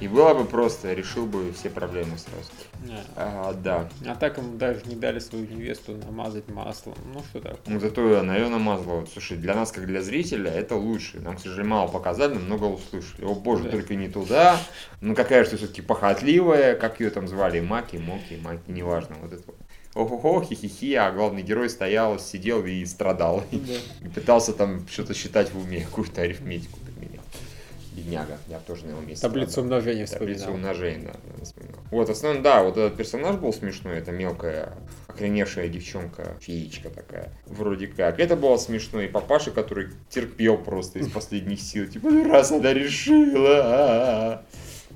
И 0.00 0.08
было 0.08 0.34
бы 0.34 0.44
просто, 0.44 0.92
решил 0.94 1.26
бы 1.26 1.52
все 1.52 1.70
проблемы 1.70 2.18
сразу. 2.18 2.50
Да. 2.86 3.04
А, 3.14 3.52
да. 3.54 3.88
А 4.06 4.16
так 4.16 4.38
ему 4.38 4.56
даже 4.56 4.80
не 4.86 4.96
дали 4.96 5.20
свою 5.20 5.46
невесту 5.46 5.96
намазать 5.96 6.48
маслом. 6.48 6.96
Ну 7.14 7.22
что 7.30 7.40
так. 7.40 7.58
Ну, 7.66 7.78
зато 7.78 8.18
она 8.18 8.36
ее 8.36 8.48
намазала. 8.48 9.00
Вот, 9.00 9.10
Слушай, 9.10 9.36
для 9.36 9.54
нас, 9.54 9.70
как 9.70 9.86
для 9.86 10.02
зрителя, 10.02 10.50
это 10.50 10.74
лучше. 10.74 11.20
Нам, 11.20 11.36
к 11.36 11.40
сожалению, 11.40 11.70
мало 11.70 11.88
показали, 11.88 12.34
но 12.34 12.40
много 12.40 12.64
услышали. 12.64 13.24
О 13.24 13.34
боже, 13.34 13.64
Да. 13.64 13.70
только 13.70 13.94
не 13.94 14.08
туда. 14.08 14.58
Ну, 15.00 15.14
какая 15.14 15.44
же 15.44 15.50
ты 15.50 15.56
все-таки 15.58 15.82
похотливая. 15.82 16.74
Как 16.74 16.98
ее 17.00 17.10
там 17.10 17.28
звали? 17.28 17.60
Маки, 17.60 17.96
Моки, 17.96 18.38
Маки, 18.42 18.70
неважно. 18.70 19.14
Вот 19.22 19.32
это 19.32 19.42
вот. 19.46 19.56
Ох-охо, 19.94 20.42
хи-хи-хи, 20.46 20.94
а 20.94 21.12
главный 21.12 21.42
герой 21.42 21.68
стоял, 21.68 22.18
сидел 22.18 22.64
и 22.64 22.84
страдал. 22.86 23.44
Да. 23.52 24.06
И 24.06 24.08
пытался 24.08 24.52
там 24.54 24.88
что-то 24.88 25.12
считать 25.14 25.52
в 25.52 25.58
уме, 25.58 25.82
какую-то 25.82 26.22
арифметику. 26.22 26.78
Бедняга, 27.94 28.38
я 28.48 28.58
тоже 28.58 28.86
на 28.86 28.90
его 28.90 29.00
месте. 29.00 29.26
Таблицу 29.26 29.50
страдал. 29.50 29.64
умножения 29.66 30.06
Таблицу 30.06 30.40
вспоминал. 30.40 30.54
умножения, 30.54 31.12
да, 31.38 31.44
вспоминал. 31.44 31.78
Вот, 31.90 32.08
основном, 32.08 32.42
да, 32.42 32.62
вот 32.62 32.76
этот 32.76 32.96
персонаж 32.96 33.36
был 33.36 33.52
смешной, 33.52 33.98
это 33.98 34.12
мелкая, 34.12 34.72
охреневшая 35.08 35.68
девчонка, 35.68 36.36
феечка 36.40 36.88
такая, 36.90 37.32
вроде 37.46 37.86
как. 37.86 38.18
Это 38.18 38.36
было 38.36 38.56
смешно, 38.56 39.00
и 39.02 39.08
папаша, 39.08 39.50
который 39.50 39.88
терпел 40.08 40.56
просто 40.56 41.00
из 41.00 41.10
последних 41.10 41.60
сил, 41.60 41.86
типа, 41.86 42.08
«Ну, 42.08 42.28
раз 42.28 42.50
она 42.50 42.72
решила, 42.72 43.58
а-а-а». 43.58 44.44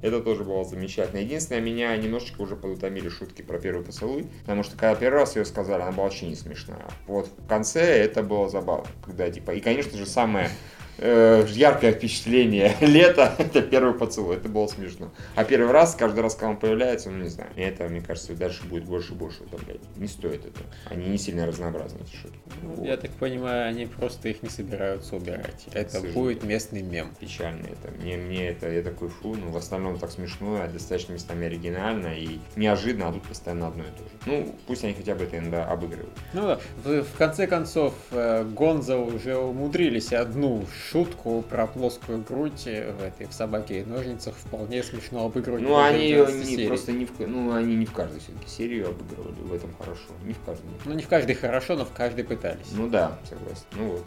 это 0.03 0.21
тоже 0.21 0.45
было 0.45 0.65
замечательно. 0.65 1.19
Единственное, 1.19 1.61
меня 1.61 1.97
немножечко 1.97 2.41
уже 2.41 2.57
подутомили 2.57 3.09
шутки 3.09 3.43
про 3.43 3.59
первый 3.59 3.85
поцелуй, 3.85 4.27
потому 4.43 4.63
что 4.63 4.77
когда 4.77 4.95
первый 4.95 5.21
раз 5.21 5.37
ее 5.37 5.45
сказали, 5.45 5.83
она 5.83 5.93
была 5.93 6.05
вообще 6.05 6.27
не 6.27 6.35
смешная. 6.37 6.87
Вот 7.07 7.29
в 7.29 7.47
конце 7.47 7.83
это 7.83 8.23
было 8.23 8.49
забавно, 8.49 8.87
когда 9.05 9.31
типа, 9.31 9.53
и 9.53 9.61
конечно 9.61 9.97
же 9.97 10.07
самое 10.07 10.51
яркое 10.99 11.93
впечатление 11.93 12.75
лета 12.81 13.35
это 13.39 13.63
первый 13.63 13.95
поцелуй, 13.95 14.37
это 14.37 14.49
было 14.49 14.67
смешно. 14.67 15.11
А 15.35 15.45
первый 15.45 15.73
раз, 15.73 15.95
каждый 15.95 16.21
раз, 16.21 16.35
когда 16.35 16.51
он 16.51 16.57
появляется, 16.57 17.11
ну 17.11 17.23
не 17.23 17.29
знаю, 17.29 17.51
и 17.57 17.61
это, 17.61 17.89
мне 17.89 18.01
кажется, 18.01 18.35
дальше 18.35 18.65
будет 18.65 18.85
больше 18.85 19.13
и 19.13 19.17
больше 19.17 19.43
утомлять. 19.43 19.81
Не 19.97 20.09
стоит 20.09 20.47
это. 20.47 20.61
Они 20.87 21.07
не 21.09 21.19
сильно 21.19 21.47
разнообразны, 21.47 21.99
эти 22.03 22.17
шутки. 22.17 22.39
Ну, 22.63 22.75
Вот. 22.75 22.87
Я 22.87 22.97
так 22.97 23.11
понимаю, 23.13 23.69
они 23.69 23.87
просто 23.87 24.29
их 24.29 24.43
не 24.43 24.49
собираются 24.49 25.17
убирать. 25.17 25.67
Это 25.73 25.91
сожалению. 25.91 26.23
будет 26.23 26.43
местный 26.43 26.83
мем. 26.83 27.11
Печально 27.21 27.67
это. 27.67 27.93
Мне, 28.01 28.17
мне 28.17 28.49
это, 28.49 28.71
я 28.71 28.83
такой 28.83 29.09
фу, 29.09 29.35
ну 29.35 29.51
в 29.51 29.57
основном 29.57 29.99
так 29.99 30.11
смешно, 30.11 30.61
а 30.63 30.69
достаточно 30.69 31.13
местами 31.13 31.47
оригинально 31.47 32.15
и 32.15 32.39
неожиданно, 32.57 33.09
а 33.09 33.13
тут 33.13 33.23
постоянно 33.23 33.69
одно 33.69 33.85
и 33.85 33.87
то 33.87 34.05
же. 34.05 34.11
Ну, 34.27 34.55
пусть 34.67 34.85
они 34.85 34.95
хотя 34.95 35.15
бы 35.15 35.25
это 35.25 35.39
иногда 35.39 35.65
обыгрывают. 35.67 36.13
Ну 36.33 36.43
да, 36.43 36.61
в, 36.85 37.03
в 37.03 37.17
конце 37.17 37.47
концов, 37.47 37.95
э, 38.11 38.45
Гонза 38.45 38.97
уже 38.99 39.37
умудрились 39.37 40.13
одну 40.13 40.65
шутку 40.91 41.43
про 41.43 41.67
плоскую 41.67 42.23
грудь 42.23 42.65
в 42.65 43.03
этой 43.03 43.27
в 43.27 43.33
собаке 43.33 43.81
и 43.81 43.85
ножницах 43.85 44.35
вполне 44.35 44.83
смешно 44.83 45.27
обыгрывать. 45.27 45.63
Ну, 45.63 45.77
они 45.77 46.05
ее 46.05 46.27
не, 46.33 46.67
просто 46.67 46.93
не 46.93 47.07
в, 47.07 47.19
ну, 47.21 47.55
они 47.55 47.77
не 47.77 47.87
в 47.87 47.93
каждой 47.93 48.21
все-таки 48.21 48.49
серию 48.49 48.89
обыгрывали, 48.89 49.35
в 49.41 49.53
этом 49.53 49.75
хорошо. 49.79 50.09
Не 50.25 50.33
в 50.33 50.41
каждой. 50.41 50.65
Ну, 50.85 50.95
не 50.95 51.03
в 51.03 51.09
каждой 51.09 51.35
хорошо, 51.35 51.77
но 51.77 51.85
в 51.85 51.93
каждой 51.93 52.25
пытались. 52.25 52.67
Ну 52.73 52.89
да, 52.89 53.19
согласен. 53.29 53.65
Ну 53.73 53.91
вот. 53.91 54.05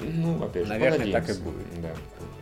Ну, 0.00 0.44
опять 0.44 0.66
же, 0.66 0.72
Наверное, 0.72 1.12
так 1.12 1.28
и 1.28 1.32
будет. 1.34 1.82
Да. 1.82 1.90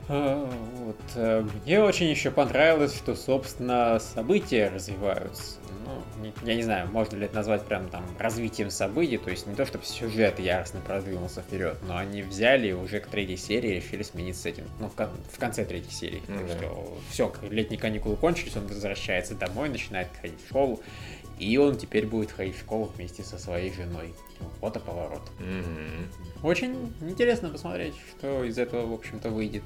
А, 0.08 0.50
вот. 0.78 1.00
Э, 1.16 1.46
мне 1.64 1.82
очень 1.82 2.06
еще 2.06 2.30
понравилось, 2.30 2.94
что, 2.94 3.14
собственно, 3.14 3.98
события 3.98 4.70
развиваются 4.74 5.58
ну, 5.84 6.32
я 6.46 6.54
не 6.54 6.62
знаю, 6.62 6.88
можно 6.88 7.16
ли 7.16 7.26
это 7.26 7.34
назвать 7.34 7.64
прям 7.64 7.88
там 7.88 8.04
развитием 8.18 8.70
событий, 8.70 9.18
то 9.18 9.30
есть 9.30 9.46
не 9.46 9.54
то, 9.54 9.66
чтобы 9.66 9.84
сюжет 9.84 10.38
яростно 10.38 10.80
продвинулся 10.80 11.42
вперед, 11.42 11.78
но 11.86 11.96
они 11.96 12.22
взяли 12.22 12.68
и 12.68 12.72
уже 12.72 13.00
к 13.00 13.06
третьей 13.06 13.36
серии 13.36 13.76
решили 13.76 14.02
смениться 14.02 14.42
с 14.42 14.46
этим, 14.46 14.64
ну, 14.80 14.88
в, 14.88 14.94
кон- 14.94 15.10
в 15.30 15.38
конце 15.38 15.64
третьей 15.64 15.92
серии, 15.92 16.22
mm-hmm. 16.26 16.58
что 16.58 16.98
все, 17.10 17.32
летние 17.50 17.78
каникулы 17.78 18.16
кончились, 18.16 18.56
он 18.56 18.66
возвращается 18.66 19.34
домой, 19.34 19.68
начинает 19.68 20.08
ходить 20.20 20.42
в 20.44 20.48
школу, 20.48 20.80
и 21.38 21.56
он 21.56 21.76
теперь 21.76 22.06
будет 22.06 22.30
ходить 22.30 22.56
в 22.56 22.60
школу 22.60 22.90
вместе 22.96 23.22
со 23.22 23.38
своей 23.38 23.72
женой. 23.72 24.14
Вот 24.60 24.76
и 24.76 24.80
поворот. 24.80 25.22
Mm-hmm. 25.38 26.42
Очень 26.42 26.92
интересно 27.00 27.48
посмотреть, 27.48 27.94
что 28.10 28.44
из 28.44 28.58
этого, 28.58 28.86
в 28.86 28.92
общем-то, 28.92 29.30
выйдет. 29.30 29.62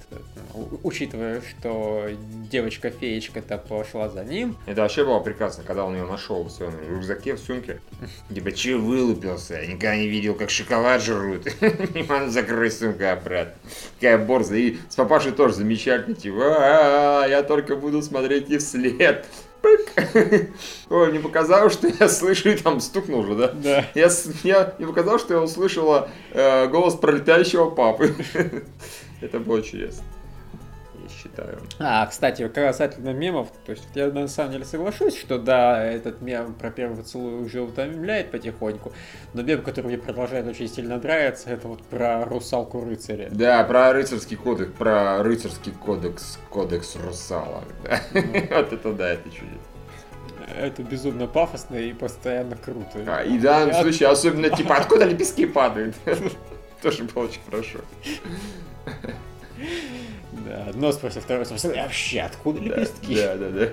У- 0.55 0.79
учитывая, 0.87 1.41
что 1.41 2.09
девочка-феечка-то 2.51 3.59
пошла 3.59 4.09
за 4.09 4.25
ним. 4.25 4.57
Это 4.67 4.83
вообще 4.83 5.05
было 5.05 5.19
прекрасно, 5.21 5.65
когда 5.65 5.85
он 5.85 5.95
ее 5.95 6.05
нашел 6.05 6.45
в 6.45 6.51
своем 6.51 6.75
рюкзаке, 6.89 7.35
в 7.35 7.39
сумке. 7.41 7.81
Типа, 8.33 8.53
че 8.53 8.77
вылупился? 8.77 9.55
Я 9.55 9.67
никогда 9.67 9.97
не 9.97 10.07
видел, 10.09 10.35
как 10.35 10.51
шоколад 10.51 11.03
жрут. 11.03 11.47
Не 11.95 12.03
могу 12.05 12.31
закрыть 12.31 12.77
сумку 12.77 13.05
обратно. 13.05 13.55
Какая 14.01 14.19
борза. 14.19 14.57
И 14.57 14.77
с 14.89 14.95
папашей 14.95 15.33
тоже 15.33 15.55
замечательно. 15.55 16.15
Типа, 16.15 17.27
я 17.29 17.43
только 17.43 17.77
буду 17.77 18.03
смотреть 18.03 18.51
и 18.51 18.59
вслед. 18.59 19.27
Ой, 20.91 21.11
мне 21.11 21.21
показалось, 21.21 21.73
что 21.73 21.89
я 21.89 22.09
слышу, 22.09 22.51
и 22.51 22.57
там 22.57 22.81
стукнул 22.81 23.25
же, 23.25 23.35
да? 23.35 23.49
Да. 23.49 23.85
Я, 23.95 24.09
я, 24.45 24.75
мне 24.79 24.87
показалось, 24.87 25.23
что 25.23 25.35
я 25.35 25.41
услышала 25.41 26.09
э, 26.33 26.69
голос 26.69 26.95
пролетающего 26.95 27.71
папы. 27.71 28.15
Это 29.21 29.41
было 29.41 29.63
чудесно 29.63 30.05
считаю. 31.39 31.59
А, 31.79 32.07
кстати, 32.07 32.47
касательно 32.49 33.11
мемов, 33.11 33.49
то 33.65 33.73
есть 33.73 33.85
я 33.95 34.09
на 34.09 34.29
самом 34.29 34.53
деле 34.53 34.65
соглашусь, 34.65 35.17
что 35.17 35.39
да, 35.39 35.83
этот 35.85 36.21
мем 36.21 36.55
про 36.55 36.71
первый 36.71 36.97
поцелуй 36.97 37.43
уже 37.43 37.61
утомляет 37.61 38.31
потихоньку, 38.31 38.93
но 39.35 39.43
мем, 39.43 39.63
который 39.63 39.87
мне 39.87 39.99
продолжает 39.99 40.47
очень 40.47 40.69
сильно 40.69 40.99
нравиться, 40.99 41.51
это 41.51 41.69
вот 41.69 41.83
про 41.85 42.25
русалку 42.25 42.85
рыцаря. 42.85 43.29
Да, 43.31 43.65
про 43.65 43.93
рыцарский 43.93 44.37
кодекс, 44.37 44.73
про 44.73 45.23
рыцарский 45.23 45.73
кодекс, 45.73 46.39
кодекс 46.51 46.97
русалок. 46.97 47.65
Да. 47.85 48.01
Вот 48.59 48.73
это 48.73 48.93
да, 48.93 49.11
это 49.11 49.29
чудесно. 49.31 49.59
Это 50.57 50.83
безумно 50.83 51.27
пафосно 51.27 51.77
и 51.77 51.93
постоянно 51.93 52.57
круто. 52.57 53.05
А, 53.07 53.23
и 53.23 53.39
в 53.39 53.83
случае, 53.83 54.09
особенно 54.09 54.49
типа, 54.49 54.77
откуда 54.77 55.05
лепестки 55.05 55.47
падают? 55.47 55.95
Тоже 56.83 57.05
было 57.05 57.25
очень 57.25 57.41
хорошо. 57.45 57.81
Да, 60.49 60.65
одно 60.69 60.93
спросил, 60.93 61.21
второе 61.21 61.45
спросил, 61.45 61.73
и 61.73 61.77
вообще 61.77 62.21
откуда 62.21 62.59
лепестки? 62.59 63.15
Да, 63.15 63.37
да, 63.37 63.51
да. 63.51 63.69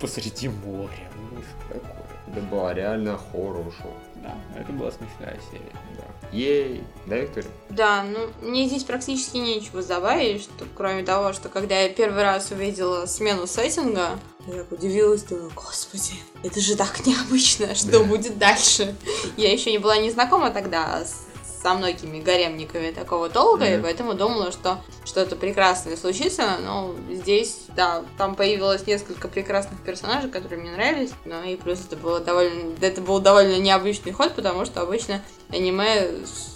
Посреди 0.00 0.48
моря. 0.48 1.10
Ну 1.14 1.40
что 1.40 1.74
такое? 1.74 2.06
Это 2.26 2.40
было 2.40 2.74
реально 2.74 3.16
хорошо. 3.16 3.94
Да, 4.16 4.34
это 4.58 4.72
была 4.72 4.90
смешная 4.90 5.38
серия. 5.50 5.70
Да. 5.96 6.28
Ей! 6.32 6.82
Да, 7.06 7.16
Виктория? 7.16 7.50
Да, 7.70 8.02
ну, 8.02 8.18
мне 8.42 8.66
здесь 8.66 8.82
практически 8.82 9.36
нечего 9.36 9.80
добавить, 9.82 10.42
что, 10.42 10.66
кроме 10.74 11.04
того, 11.04 11.32
что 11.32 11.48
когда 11.48 11.80
я 11.80 11.88
первый 11.88 12.24
раз 12.24 12.50
увидела 12.50 13.06
смену 13.06 13.46
сеттинга, 13.46 14.18
я 14.48 14.54
так 14.54 14.72
удивилась, 14.72 15.22
думаю, 15.22 15.52
господи, 15.54 16.14
это 16.42 16.60
же 16.60 16.76
так 16.76 17.06
необычно, 17.06 17.74
что 17.76 18.02
будет 18.02 18.38
дальше? 18.38 18.96
Я 19.36 19.52
еще 19.52 19.70
не 19.70 19.78
была 19.78 19.98
не 19.98 20.10
знакома 20.10 20.50
тогда 20.50 21.04
с 21.04 21.25
со 21.66 21.74
многими 21.74 22.20
гаремниками 22.20 22.92
такого 22.92 23.28
толка, 23.28 23.64
mm-hmm. 23.64 23.80
и 23.80 23.82
поэтому 23.82 24.14
думала, 24.14 24.52
что 24.52 24.78
что-то 25.04 25.34
прекрасное 25.34 25.96
случится, 25.96 26.58
но 26.64 26.94
здесь, 27.10 27.65
да, 27.76 28.04
там 28.16 28.34
появилось 28.34 28.86
несколько 28.86 29.28
прекрасных 29.28 29.80
персонажей, 29.82 30.30
которые 30.30 30.60
мне 30.60 30.72
нравились, 30.72 31.10
но 31.24 31.44
и 31.44 31.56
плюс 31.56 31.80
это 31.86 31.96
было 31.96 32.20
довольно, 32.20 32.74
это 32.80 33.00
был 33.02 33.20
довольно 33.20 33.58
необычный 33.58 34.12
ход, 34.12 34.34
потому 34.34 34.64
что 34.64 34.80
обычно 34.80 35.22
аниме 35.50 36.08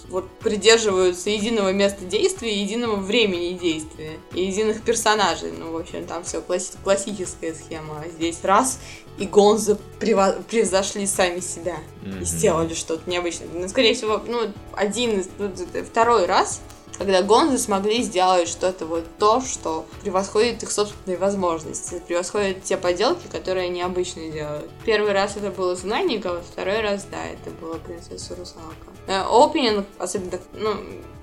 вот 0.09 0.29
придерживаются 0.39 1.29
единого 1.29 1.71
места 1.71 2.03
действия, 2.03 2.61
единого 2.61 2.97
времени 2.97 3.57
действия 3.57 4.19
и 4.33 4.45
единых 4.45 4.81
персонажей. 4.81 5.53
Ну, 5.57 5.71
в 5.71 5.77
общем, 5.77 6.05
там 6.05 6.23
все 6.23 6.41
класс- 6.41 6.77
классическая 6.83 7.53
схема. 7.53 8.03
А 8.05 8.09
здесь 8.09 8.39
раз 8.43 8.79
и 9.17 9.25
Гонзо 9.25 9.77
превзошли 9.99 11.05
сами 11.05 11.39
себя 11.39 11.77
mm-hmm. 12.03 12.21
и 12.21 12.25
сделали 12.25 12.73
что-то 12.73 13.09
необычное. 13.09 13.47
Ну, 13.53 13.69
скорее 13.69 13.93
всего, 13.93 14.21
ну, 14.27 14.51
один 14.73 15.19
из, 15.19 15.29
ну, 15.37 15.51
второй 15.85 16.25
раз 16.25 16.61
когда 17.01 17.23
Гонзы 17.23 17.57
смогли 17.57 18.03
сделать 18.03 18.47
что-то 18.47 18.85
вот 18.85 19.05
то, 19.17 19.41
что 19.41 19.87
превосходит 20.03 20.61
их 20.61 20.69
собственные 20.69 21.17
возможности, 21.17 21.99
превосходит 22.07 22.63
те 22.63 22.77
поделки, 22.77 23.25
которые 23.27 23.65
они 23.65 23.81
обычно 23.81 24.29
делают. 24.29 24.69
Первый 24.85 25.11
раз 25.11 25.35
это 25.35 25.49
было 25.49 25.75
Знайникова, 25.75 26.41
второй 26.41 26.81
раз, 26.81 27.07
да, 27.09 27.17
это 27.25 27.49
была 27.59 27.77
принцесса 27.77 28.35
Русалка. 28.35 28.91
Э, 29.07 29.23
опенинг, 29.27 29.87
особенно, 29.97 30.39
ну, 30.53 30.75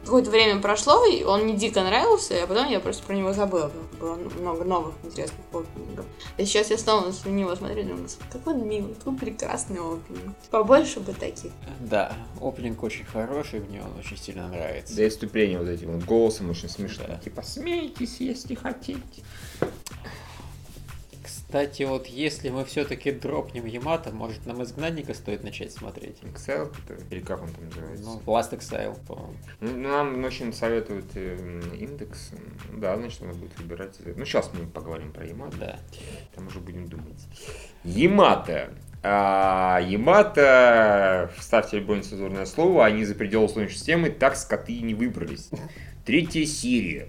какое-то 0.08 0.30
время 0.30 0.60
прошло, 0.60 1.04
и 1.04 1.22
он 1.22 1.42
мне 1.42 1.54
дико 1.54 1.82
нравился, 1.82 2.42
а 2.42 2.46
потом 2.46 2.68
я 2.68 2.80
просто 2.80 3.02
про 3.04 3.14
него 3.14 3.34
забыла. 3.34 3.70
Было 4.00 4.14
много 4.14 4.64
новых 4.64 4.94
интересных 5.04 5.40
опенингов. 5.52 6.06
И 6.38 6.44
сейчас 6.46 6.70
я 6.70 6.78
снова 6.78 7.12
на 7.24 7.28
него 7.28 7.54
смотрю 7.54 7.80
и 7.80 7.82
думаю, 7.82 8.08
какой 8.32 8.54
он 8.54 8.66
милый, 8.66 8.94
какой 8.94 9.16
прекрасный 9.16 9.76
опенинг. 9.76 10.34
Побольше 10.50 11.00
бы 11.00 11.12
таких. 11.12 11.52
Да, 11.80 12.16
опенинг 12.40 12.82
очень 12.82 13.04
хороший, 13.04 13.60
мне 13.60 13.82
он 13.82 13.98
очень 13.98 14.16
сильно 14.16 14.48
нравится. 14.48 14.96
Да 14.96 15.04
и 15.04 15.08
вступление 15.10 15.58
вот 15.58 15.68
этим 15.68 15.92
вот 15.92 16.04
голосом 16.04 16.48
очень 16.48 16.70
смешно. 16.70 17.04
Да. 17.06 17.16
Типа, 17.18 17.42
смейтесь, 17.42 18.16
если 18.18 18.54
хотите. 18.54 19.02
Кстати, 21.48 21.84
вот 21.84 22.08
если 22.08 22.50
мы 22.50 22.66
все-таки 22.66 23.10
дропнем 23.10 23.64
Ямато, 23.64 24.12
может 24.12 24.44
нам 24.44 24.62
изгнанника 24.62 25.14
стоит 25.14 25.44
начать 25.44 25.72
смотреть? 25.72 26.18
Exile, 26.20 26.70
или 27.08 27.20
как 27.20 27.42
он 27.42 27.48
там 27.48 27.64
называется? 27.64 28.04
Ну, 28.04 28.20
Last 28.26 28.50
Exile, 28.50 28.98
по-моему. 29.06 29.32
Ну, 29.60 29.76
нам 29.78 30.22
очень 30.24 30.52
советуют 30.52 31.06
э, 31.14 31.62
индекс. 31.74 32.32
Да, 32.74 32.98
значит, 32.98 33.22
надо 33.22 33.38
будет 33.38 33.58
выбирать. 33.58 33.96
Ну, 34.14 34.26
сейчас 34.26 34.50
мы 34.52 34.66
поговорим 34.66 35.10
про 35.10 35.24
Ямато. 35.24 35.56
Да. 35.56 35.78
Там 36.34 36.48
уже 36.48 36.60
будем 36.60 36.86
думать. 36.86 37.26
Ямато. 37.82 38.68
А, 39.02 39.80
Ямато, 39.80 41.30
вставьте 41.38 41.78
любое 41.78 41.98
нецензурное 41.98 42.44
слово, 42.44 42.84
они 42.84 43.06
за 43.06 43.14
пределы 43.14 43.48
Солнечной 43.48 43.74
системы 43.74 44.10
так 44.10 44.36
скоты 44.36 44.80
не 44.80 44.92
выбрались. 44.92 45.48
Третья 46.04 46.44
серия 46.44 47.08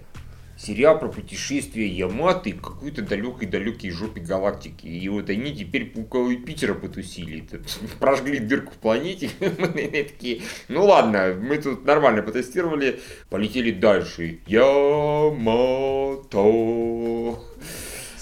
сериал 0.60 0.98
про 0.98 1.08
путешествие 1.08 1.88
Яматы 1.88 2.52
к 2.52 2.60
какой-то 2.60 3.02
далекой-далекой 3.02 3.90
жопе 3.90 4.20
галактики. 4.20 4.86
И 4.86 5.08
вот 5.08 5.30
они 5.30 5.54
теперь 5.54 5.92
около 5.96 6.34
Питера 6.36 6.74
потусили. 6.74 7.48
Прожгли 7.98 8.38
дырку 8.38 8.72
в 8.72 8.76
планете. 8.76 9.30
Мы 9.40 10.06
такие, 10.08 10.42
ну 10.68 10.84
ладно, 10.84 11.34
мы 11.40 11.58
тут 11.58 11.84
нормально 11.84 12.22
потестировали. 12.22 13.00
Полетели 13.30 13.70
дальше. 13.70 14.40
Ямато. 14.46 15.40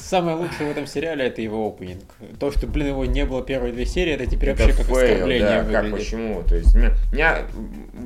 Самое 0.09 0.39
лучшее 0.39 0.69
в 0.69 0.71
этом 0.71 0.87
сериале 0.87 1.27
это 1.27 1.43
его 1.43 1.69
опенинг. 1.69 2.15
То, 2.41 2.51
что, 2.51 2.67
блин, 2.67 2.87
его 2.89 3.05
не 3.05 3.27
было 3.27 3.43
первые 3.45 3.75
две 3.75 3.85
серии, 3.85 4.15
это 4.15 4.25
теперь 4.25 4.51
это 4.51 4.63
вообще 4.63 4.77
как 4.79 4.87
фейл, 4.87 4.97
оскорбление 4.97 5.63
да, 5.65 5.83
как, 5.83 5.91
почему? 5.91 6.43
То 6.45 6.55
есть, 6.57 6.75
меня, 6.75 6.95
меня 7.13 7.47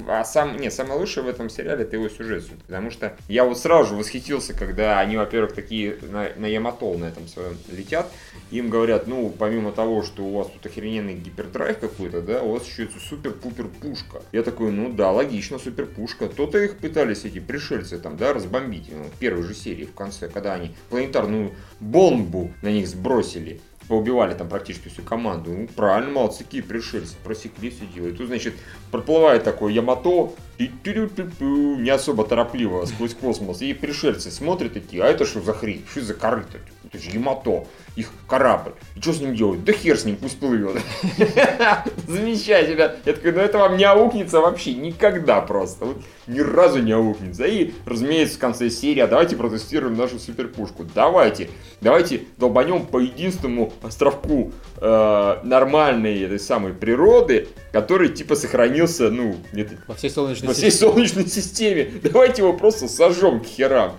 а 0.08 0.24
сам, 0.24 0.56
не, 0.56 0.68
самое 0.72 0.98
лучшее 0.98 1.22
в 1.22 1.28
этом 1.28 1.48
сериале 1.48 1.84
это 1.84 1.94
его 1.94 2.08
сюжет, 2.08 2.44
потому 2.66 2.90
что 2.90 3.16
я 3.28 3.44
вот 3.44 3.56
сразу 3.56 3.90
же 3.90 3.94
восхитился, 3.94 4.52
когда 4.52 4.98
они, 4.98 5.16
во-первых, 5.16 5.54
такие 5.54 5.96
на, 6.02 6.28
на 6.34 6.46
Ямато 6.46 6.98
на 6.98 7.04
этом 7.04 7.28
своем 7.28 7.56
летят, 7.70 8.10
им 8.50 8.68
говорят, 8.68 9.06
ну, 9.06 9.32
помимо 9.38 9.70
того, 9.70 10.02
что 10.02 10.24
у 10.24 10.36
вас 10.38 10.48
тут 10.48 10.66
охрененный 10.66 11.14
гипердрайв 11.14 11.78
какой-то, 11.78 12.20
да, 12.20 12.42
у 12.42 12.54
вас 12.54 12.66
еще 12.66 12.84
это 12.84 12.98
супер-пупер 12.98 13.68
пушка. 13.68 14.22
Я 14.32 14.42
такой, 14.42 14.72
ну 14.72 14.92
да, 14.92 15.12
логично, 15.12 15.60
супер 15.60 15.86
пушка. 15.86 16.26
То-то 16.26 16.58
их 16.58 16.78
пытались 16.78 17.24
эти 17.24 17.38
пришельцы 17.38 17.98
там, 17.98 18.16
да, 18.16 18.32
разбомбить 18.32 18.90
ну, 18.90 19.04
в 19.04 19.18
первой 19.20 19.44
же 19.44 19.54
серии 19.54 19.84
в 19.84 19.94
конце, 19.94 20.28
когда 20.28 20.54
они 20.54 20.74
планетарную 20.90 21.52
бомбу 21.92 22.50
на 22.62 22.70
них 22.72 22.88
сбросили. 22.88 23.60
поубивали 23.88 24.34
там 24.34 24.48
практически 24.48 24.88
всю 24.88 25.02
команду. 25.02 25.50
Ну, 25.52 25.68
правильно, 25.76 26.10
молодцы, 26.10 26.44
какие 26.44 26.62
пришельцы, 26.62 27.14
просекли 27.22 27.68
все 27.68 27.84
дело. 27.94 28.06
И 28.06 28.12
тут, 28.12 28.28
значит, 28.28 28.54
проплывает 28.90 29.44
такой 29.44 29.74
Ямато, 29.74 30.32
не 30.58 31.90
особо 31.90 32.24
торопливо 32.24 32.86
сквозь 32.86 33.14
космос. 33.14 33.60
И 33.60 33.74
пришельцы 33.74 34.30
смотрят 34.30 34.72
такие, 34.72 35.02
а 35.02 35.06
это 35.06 35.26
что 35.26 35.40
за 35.42 35.52
хрень, 35.52 35.84
что 35.90 36.00
за 36.00 36.14
корыто? 36.14 36.58
Это 36.84 36.98
же 36.98 37.10
Ямато, 37.10 37.66
их 37.96 38.08
корабль. 38.26 38.72
И 38.96 39.00
что 39.00 39.12
с 39.12 39.20
ним 39.20 39.34
делать? 39.34 39.64
Да 39.64 39.72
хер 39.72 39.98
с 39.98 40.04
ним, 40.04 40.16
пусть 40.16 40.38
плывет. 40.38 40.82
Замечательно. 42.06 42.96
Я 43.04 43.12
такой, 43.12 43.32
ну 43.32 43.40
это 43.40 43.58
вам 43.58 43.76
не 43.76 43.84
аукнется 43.84 44.40
вообще 44.40 44.74
никогда 44.74 45.40
просто. 45.40 45.84
Вот, 45.84 45.98
ни 46.26 46.40
разу 46.40 46.80
не 46.80 46.92
аукнется. 46.92 47.44
И, 47.44 47.72
разумеется, 47.84 48.36
в 48.36 48.38
конце 48.38 48.70
серии, 48.70 49.00
а 49.00 49.06
давайте 49.06 49.36
протестируем 49.36 49.94
нашу 49.96 50.18
суперпушку. 50.18 50.84
Давайте, 50.94 51.50
давайте 51.80 52.22
долбанем 52.38 52.86
по 52.86 52.98
единственному 52.98 53.72
островку 53.82 54.52
э, 54.78 55.38
нормальной 55.42 56.22
этой 56.22 56.40
самой 56.40 56.72
природы, 56.72 57.48
который 57.72 58.08
типа 58.08 58.36
сохранился, 58.36 59.10
ну, 59.10 59.36
это, 59.52 59.74
во 59.86 59.94
всей 59.94 60.10
солнечной, 60.10 60.48
во 60.48 60.54
всей 60.54 60.70
солнечной 60.70 61.26
системе. 61.26 61.92
Давайте 62.02 62.42
его 62.42 62.54
просто 62.54 62.88
сожжем 62.88 63.40
к 63.40 63.46
херам. 63.46 63.92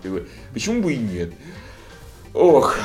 Почему 0.53 0.81
бы 0.81 0.93
и 0.93 0.97
нет? 0.97 1.31
Ох, 2.33 2.77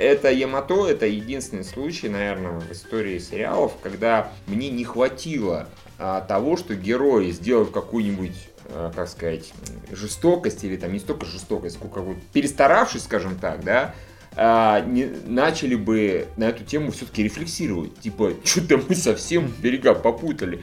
это 0.00 0.30
Ямато, 0.30 0.88
это 0.88 1.06
единственный 1.06 1.64
случай, 1.64 2.08
наверное, 2.08 2.58
в 2.60 2.72
истории 2.72 3.18
сериалов, 3.18 3.72
когда 3.82 4.32
мне 4.46 4.70
не 4.70 4.84
хватило 4.84 5.68
а, 5.98 6.20
того, 6.22 6.56
что 6.56 6.74
герои, 6.74 7.30
сделав 7.30 7.70
какую-нибудь 7.70 8.48
а, 8.72 8.92
как 8.94 9.08
сказать, 9.08 9.52
жестокость, 9.90 10.64
или 10.64 10.76
там 10.76 10.92
не 10.92 10.98
столько 10.98 11.26
жестокость, 11.26 11.76
сколько 11.76 12.00
вот 12.00 12.16
перестаравшись, 12.32 13.04
скажем 13.04 13.36
так, 13.36 13.64
да, 13.64 13.94
а, 14.36 14.80
не, 14.80 15.06
начали 15.26 15.74
бы 15.74 16.28
на 16.36 16.44
эту 16.44 16.64
тему 16.64 16.92
все-таки 16.92 17.22
рефлексировать. 17.22 17.98
Типа, 18.00 18.32
что-то 18.44 18.80
мы 18.88 18.94
совсем 18.94 19.52
берега 19.60 19.94
попутали. 19.94 20.62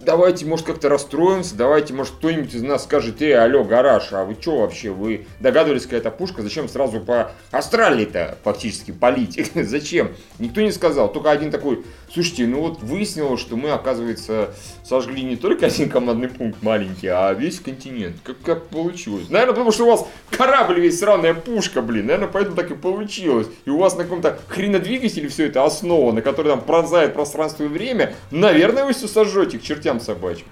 Давайте, 0.00 0.44
может, 0.44 0.66
как-то 0.66 0.88
расстроимся, 0.88 1.54
давайте, 1.54 1.94
может, 1.94 2.14
кто-нибудь 2.14 2.54
из 2.54 2.62
нас 2.62 2.84
скажет, 2.84 3.22
эй, 3.22 3.38
алло, 3.38 3.62
гараж, 3.64 4.12
а 4.12 4.24
вы 4.24 4.36
что 4.40 4.60
вообще, 4.60 4.90
вы 4.90 5.26
догадывались, 5.38 5.84
какая 5.84 6.00
это 6.00 6.10
пушка, 6.10 6.42
зачем 6.42 6.68
сразу 6.68 7.00
по 7.00 7.32
Австралии-то 7.50 8.38
фактически 8.42 8.90
полить? 8.90 9.38
зачем? 9.54 10.12
Никто 10.38 10.60
не 10.60 10.72
сказал, 10.72 11.12
только 11.12 11.30
один 11.30 11.50
такой, 11.50 11.84
слушайте, 12.12 12.46
ну 12.46 12.60
вот 12.60 12.82
выяснилось, 12.82 13.40
что 13.40 13.56
мы, 13.56 13.70
оказывается, 13.70 14.54
сожгли 14.84 15.22
не 15.22 15.36
только 15.36 15.66
один 15.66 15.88
командный 15.88 16.28
пункт 16.28 16.62
маленький, 16.62 17.08
а 17.08 17.32
весь 17.32 17.60
континент. 17.60 18.16
Как, 18.22 18.40
как 18.40 18.66
получилось? 18.66 19.28
Наверное, 19.28 19.52
потому 19.52 19.72
что 19.72 19.84
у 19.84 19.90
вас 19.90 20.06
корабль 20.30 20.80
весь 20.80 20.98
сраная 20.98 21.34
пушка, 21.34 21.82
блин, 21.82 22.06
наверное, 22.06 22.28
поэтому 22.28 22.56
так 22.56 22.70
и 22.70 22.74
получилось. 22.74 23.48
И 23.64 23.70
у 23.70 23.78
вас 23.78 23.96
на 23.96 24.04
каком-то 24.04 24.38
хренодвигателе 24.48 25.28
все 25.28 25.46
это 25.46 25.64
основано, 25.64 26.22
который 26.22 26.48
там 26.48 26.60
пронзает 26.60 27.14
пространство 27.14 27.64
и 27.64 27.68
время, 27.68 28.14
наверное, 28.30 28.84
вы 28.84 28.92
все 28.92 29.08
сожжете 29.08 29.58
к 29.58 29.62
чертям 29.62 30.00
собачьим. 30.00 30.46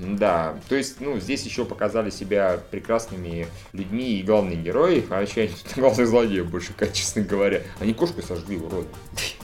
Да, 0.00 0.54
то 0.70 0.76
есть, 0.76 0.98
ну, 1.00 1.20
здесь 1.20 1.44
еще 1.44 1.66
показали 1.66 2.08
себя 2.08 2.58
прекрасными 2.70 3.46
людьми 3.74 4.14
и 4.14 4.22
главные 4.22 4.56
герои, 4.56 5.04
а 5.10 5.20
еще 5.20 5.42
они 5.42 5.52
главные 5.76 6.06
злодеи 6.06 6.40
больше, 6.40 6.72
честно 6.94 7.20
говоря. 7.20 7.60
Они 7.80 7.92
кошку 7.92 8.22
сожгли, 8.22 8.56
урод. 8.56 8.86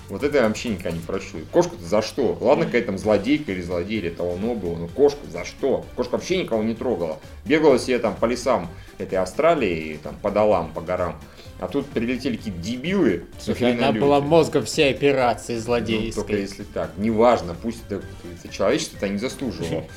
Вот 0.09 0.23
это 0.23 0.39
я 0.39 0.47
вообще 0.47 0.69
никогда 0.69 0.93
не 0.93 1.01
прощу. 1.01 1.39
Кошку-то 1.51 1.85
за 1.85 2.01
что? 2.01 2.39
Ладно, 2.41 2.67
какая 2.67 2.83
там 2.83 2.97
злодейка 2.97 3.51
или 3.51 3.61
злодей, 3.61 3.99
или 3.99 4.09
того 4.09 4.37
было, 4.55 4.77
но 4.77 4.87
кошку 4.87 5.27
за 5.29 5.45
что? 5.45 5.85
Кошка 5.97 6.13
вообще 6.13 6.41
никого 6.41 6.63
не 6.63 6.77
трогала. 6.77 7.19
Бегала 7.45 7.77
себе 7.77 7.99
там 7.99 8.15
по 8.15 8.27
лесам 8.27 8.71
этой 8.99 9.19
Австралии, 9.19 9.99
там, 10.01 10.17
по 10.23 10.31
долам, 10.31 10.73
по 10.73 10.81
горам. 10.81 11.17
А 11.59 11.69
тут 11.69 11.87
прилетели 11.87 12.37
какие-то 12.37 12.61
дебилы. 12.61 13.25
Слушай, 13.41 13.73
она 13.73 13.89
люди. 13.89 13.99
была 13.99 14.21
мозгом 14.21 14.65
всей 14.65 14.91
операции 14.91 15.57
злодейской. 15.57 16.09
Ну, 16.09 16.29
только 16.29 16.37
если 16.37 16.65
так. 16.65 16.93
Неважно, 16.99 17.57
пусть 17.61 17.83
это, 17.89 18.03
это 18.35 18.53
человечество 18.53 18.99
это 18.99 19.07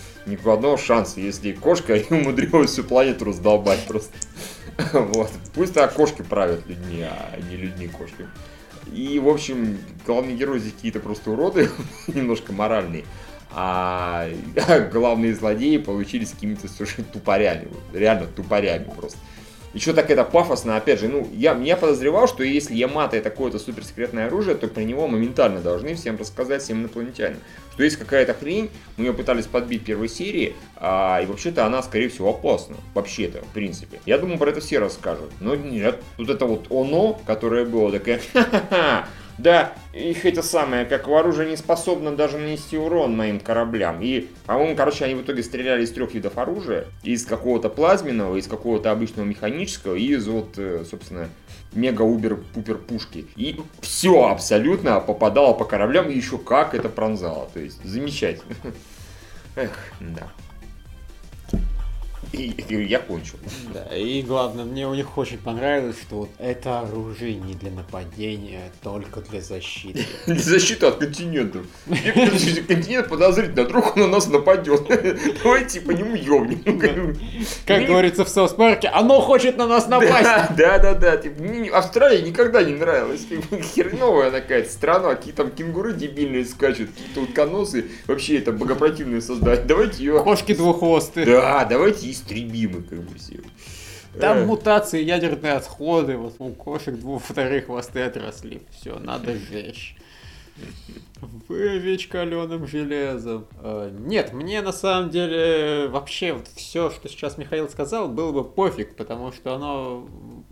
не 0.26 0.36
заслуживало. 0.36 0.58
Никакого 0.60 0.78
шанса, 0.78 1.20
если 1.20 1.52
кошка 1.54 1.96
и 1.98 2.14
умудрилась 2.14 2.72
всю 2.72 2.84
планету 2.84 3.26
раздолбать 3.26 3.86
просто. 3.88 4.14
Вот. 4.94 5.30
Пусть 5.54 5.74
так 5.74 5.94
кошки 5.94 6.22
правят 6.22 6.66
людьми, 6.66 7.02
а 7.04 7.38
не 7.50 7.58
людьми 7.58 7.88
кошки. 7.88 8.28
И, 8.94 9.20
в 9.20 9.28
общем, 9.28 9.78
главные 10.06 10.38
герои 10.38 10.60
здесь 10.60 10.74
какие-то 10.74 11.02
просто 11.02 11.32
уроды, 11.32 11.70
немножко 12.08 12.54
моральные. 12.54 13.04
А 13.52 14.30
главные 14.92 15.36
злодеи 15.36 15.78
получились 15.78 16.32
какими-то 16.32 16.68
совершенно 16.68 17.08
тупорями. 17.12 17.68
Реально 17.94 18.28
тупорями 18.28 18.86
просто. 18.96 19.20
Еще 19.74 19.94
так 19.94 20.10
это 20.10 20.24
пафосно, 20.24 20.78
опять 20.78 21.00
же, 21.00 21.08
ну, 21.08 21.28
я, 21.32 21.56
я 21.56 21.78
подозревал, 21.78 22.28
что 22.28 22.44
если 22.44 22.74
Ямато 22.74 23.18
это 23.18 23.30
какое-то 23.30 23.60
суперсекретное 23.60 24.26
оружие, 24.26 24.56
то 24.56 24.68
про 24.68 24.82
него 24.82 25.08
моментально 25.08 25.62
должны 25.62 25.94
всем 25.94 26.18
рассказать, 26.18 26.64
всем 26.64 26.82
инопланетянам. 26.82 27.40
Что 27.74 27.84
есть 27.84 27.98
какая-то 27.98 28.34
хрень, 28.34 28.72
мы 28.98 29.06
ее 29.06 29.14
пытались 29.14 29.46
подбить 29.46 29.84
в 29.84 29.86
первой 29.86 30.10
серии, 30.10 30.56
а, 30.76 31.22
и 31.22 31.28
вообще-то 31.28 31.66
она, 31.66 31.84
скорее 31.84 32.10
всего, 32.10 32.32
опасна. 32.32 32.78
Вообще-то, 32.96 33.42
в 33.42 33.54
принципе. 33.54 34.02
Я 34.08 34.18
думаю, 34.18 34.40
про 34.40 34.50
это 34.50 34.60
все 34.60 34.80
расскажут. 34.80 35.32
Но 35.40 35.56
нет, 35.56 36.02
тут 36.18 36.30
это 36.30 36.46
вот 36.46 36.72
оно, 36.72 37.22
которое 37.28 37.64
было 37.64 37.92
такое, 37.92 38.20
ха-ха-ха, 38.34 39.08
да, 39.40 39.74
их 39.94 40.26
это 40.26 40.44
самое, 40.44 40.84
как 40.84 41.08
оружие 41.08 41.50
не 41.50 41.56
способно 41.56 42.14
даже 42.14 42.38
нанести 42.38 42.78
урон 42.78 43.16
моим 43.16 43.40
кораблям. 43.40 44.02
И, 44.02 44.28
по-моему, 44.46 44.76
короче, 44.76 45.06
они 45.06 45.16
в 45.16 45.22
итоге 45.22 45.44
стреляли 45.44 45.84
из 45.84 45.92
трех 45.92 46.14
видов 46.14 46.38
оружия. 46.38 46.88
Из 47.04 47.26
какого-то 47.26 47.70
плазменного, 47.70 48.36
из 48.36 48.48
какого-то 48.48 48.92
обычного 48.92 49.26
механического 49.26 49.96
и 49.96 50.14
из 50.14 50.28
вот, 50.28 50.56
э, 50.58 50.84
собственно, 50.90 51.30
мега-убер-пупер 51.72 52.80
пушки. 52.80 53.28
И 53.38 53.62
все 53.80 54.28
абсолютно 54.28 55.00
попадало 55.00 55.54
по 55.54 55.64
кораблям 55.64 56.10
и 56.10 56.18
еще 56.18 56.38
как 56.38 56.76
это 56.76 56.90
пронзало. 56.90 57.50
То 57.54 57.62
есть, 57.62 57.82
замечательно. 57.86 58.56
Эх, 59.56 59.72
да. 60.02 60.28
И, 62.32 62.54
и 62.68 62.84
я 62.86 63.00
кончил. 63.00 63.40
Да, 63.74 63.96
и 63.96 64.22
главное, 64.22 64.64
мне 64.64 64.88
у 64.88 64.94
них 64.94 65.18
очень 65.18 65.40
понравилось, 65.40 65.96
что 66.00 66.18
вот 66.18 66.30
это 66.38 66.82
оружие 66.82 67.36
не 67.36 67.56
для 67.56 67.72
нападения, 67.72 68.60
а 68.68 68.84
только 68.84 69.22
для 69.22 69.42
защиты. 69.42 70.06
Для 70.28 70.36
защиты 70.36 70.86
от 70.86 70.98
континентов. 70.98 71.66
Континент 71.88 73.10
подозрительно, 73.10 73.64
вдруг 73.64 73.96
он 73.96 74.04
на 74.04 74.08
нас 74.08 74.28
нападет. 74.28 74.84
Давайте 75.44 75.82
по 75.82 75.92
нему 75.92 76.16
ёбнем. 76.16 77.18
Как 77.66 77.86
говорится 77.86 78.26
в 78.26 78.30
Соус 78.30 78.54
Парке, 78.54 78.88
оно 78.90 79.22
хочет 79.22 79.58
на 79.58 79.68
нас 79.68 79.88
напасть. 79.88 80.56
Да, 80.56 80.78
да, 80.78 80.94
да. 80.94 81.22
Австралия 81.74 82.22
никогда 82.22 82.64
не 82.64 82.74
нравилась. 82.74 83.26
Хреновая 83.74 84.30
она 84.30 84.42
какая-то 84.42 84.72
страна, 84.72 85.16
какие 85.16 85.34
там 85.34 85.50
кенгуры 85.52 85.94
дебильные 85.94 86.46
скачут, 86.46 86.90
какие-то 86.92 87.22
утконосы. 87.22 87.86
Вообще 88.08 88.38
это 88.38 88.52
богопротивные 88.52 89.22
создать. 89.22 89.66
Давайте 89.66 90.04
ее... 90.04 90.20
Кошки 90.24 90.54
двуххвостые. 90.54 91.26
Да, 91.26 91.66
давайте 91.66 92.08
неистребимы, 92.20 92.82
как 92.84 93.00
бы 93.00 93.18
все. 93.18 93.40
Там 94.20 94.48
мутации, 94.48 95.04
ядерные 95.04 95.54
отходы, 95.54 96.18
вот 96.18 96.36
у 96.40 96.50
кошек 96.50 96.96
двух 96.96 97.24
вторых 97.24 97.66
хвосты 97.66 98.02
отросли. 98.02 98.62
Все, 98.72 98.98
надо 98.98 99.36
жечь. 99.38 99.96
Выжечь 101.48 102.08
каленым 102.08 102.68
железом. 102.68 103.48
Э, 103.62 103.90
нет, 103.98 104.34
мне 104.34 104.62
на 104.62 104.74
самом 104.74 105.10
деле 105.10 105.88
вообще 105.88 106.34
вот 106.34 106.48
все, 106.48 106.90
что 106.90 107.08
сейчас 107.08 107.38
Михаил 107.38 107.70
сказал, 107.70 108.10
было 108.10 108.32
бы 108.32 108.44
пофиг, 108.44 108.96
потому 108.96 109.32
что 109.32 109.56
оно 109.56 110.08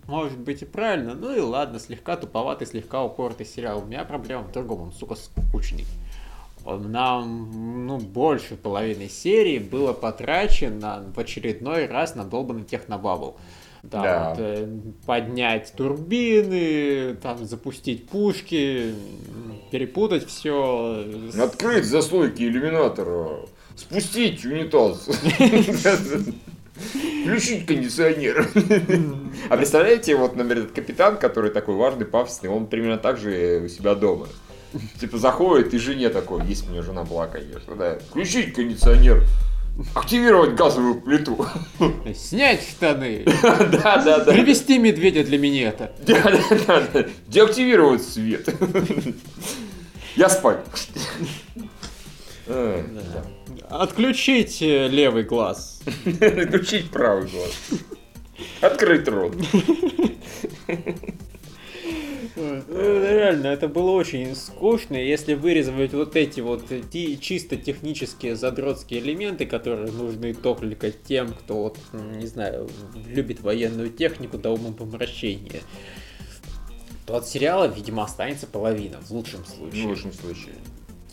может 0.06 0.38
быть 0.38 0.62
и 0.62 0.64
правильно. 0.64 1.14
Ну 1.14 1.34
и 1.34 1.40
ладно, 1.40 1.78
слегка 1.78 2.16
туповатый, 2.16 2.66
слегка 2.66 3.02
упоротый 3.02 3.44
сериал. 3.44 3.80
У 3.80 3.84
меня 3.84 4.04
проблема 4.04 4.44
в 4.44 4.52
другом, 4.52 4.82
он, 4.82 4.92
сука, 4.92 5.14
скучный 5.14 5.84
нам 6.64 7.86
ну, 7.86 7.98
больше 7.98 8.56
половины 8.56 9.08
серии 9.08 9.58
было 9.58 9.92
потрачено 9.92 11.04
в 11.14 11.18
очередной 11.18 11.86
раз 11.86 12.14
на 12.14 12.24
долбанный 12.24 12.64
технобабл. 12.64 13.36
Да, 13.82 14.02
да. 14.02 14.30
Вот, 14.30 14.38
э, 14.40 14.68
поднять 15.06 15.72
турбины, 15.76 17.14
там 17.22 17.44
запустить 17.44 18.08
пушки, 18.08 18.94
перепутать 19.70 20.26
все. 20.26 21.04
Открыть 21.40 21.84
заслойки 21.84 22.42
иллюминатора, 22.42 23.46
спустить 23.76 24.44
унитаз. 24.44 25.08
Включить 27.22 27.66
кондиционер. 27.66 28.48
А 29.50 29.56
представляете, 29.56 30.14
вот, 30.16 30.36
например, 30.36 30.64
этот 30.64 30.74
капитан, 30.74 31.16
который 31.16 31.50
такой 31.50 31.74
важный, 31.74 32.06
пафосный, 32.06 32.50
он 32.50 32.66
примерно 32.66 32.98
так 32.98 33.18
же 33.18 33.62
у 33.64 33.68
себя 33.68 33.94
дома. 33.94 34.28
Типа 35.00 35.18
заходит 35.18 35.72
и 35.74 35.78
жене 35.78 36.08
такой, 36.10 36.44
есть 36.44 36.66
у 36.68 36.70
меня 36.70 36.82
жена 36.82 37.04
была, 37.04 37.26
конечно, 37.26 37.74
да. 37.74 37.98
Включить 38.10 38.54
кондиционер, 38.54 39.24
активировать 39.94 40.54
газовую 40.54 41.00
плиту. 41.00 41.46
Снять 42.14 42.62
штаны. 42.62 43.24
Да, 43.42 44.02
да, 44.04 44.24
да. 44.24 44.32
Привести 44.32 44.78
медведя 44.78 45.24
для 45.24 45.38
минета. 45.38 45.92
Да, 46.06 46.22
да, 46.66 46.82
да. 46.92 47.06
Деактивировать 47.26 48.02
свет. 48.02 48.48
Я 50.16 50.28
спать. 50.28 50.58
Отключить 53.68 54.62
э, 54.62 54.88
левый 54.88 55.24
глаз. 55.24 55.80
Отключить 56.06 56.90
правый 56.90 57.28
глаз. 57.28 57.52
Открыть 58.60 59.06
рот. 59.08 59.34
Ну, 62.38 62.62
реально, 63.02 63.48
это 63.48 63.68
было 63.68 63.90
очень 63.90 64.34
скучно. 64.36 64.94
Если 64.94 65.34
вырезать 65.34 65.92
вот 65.92 66.14
эти 66.14 66.40
вот 66.40 66.64
чисто 67.20 67.56
технические 67.56 68.36
задротские 68.36 69.00
элементы, 69.00 69.44
которые 69.44 69.90
нужны 69.90 70.34
только 70.34 70.90
тем, 70.92 71.32
кто, 71.32 71.62
вот, 71.64 71.78
не 71.92 72.26
знаю, 72.26 72.68
любит 73.06 73.40
военную 73.40 73.90
технику 73.90 74.38
до 74.38 74.50
умопомрачения, 74.50 75.62
то 77.06 77.16
от 77.16 77.26
сериала, 77.26 77.66
видимо, 77.66 78.04
останется 78.04 78.46
половина, 78.46 78.98
в 79.00 79.10
лучшем 79.10 79.44
случае. 79.44 79.84
В 79.84 79.88
лучшем 79.88 80.12
случае. 80.12 80.54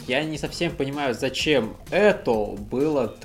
Я 0.07 0.23
не 0.23 0.37
совсем 0.37 0.75
понимаю, 0.75 1.15
зачем 1.15 1.75
это 1.89 2.33
было 2.33 3.15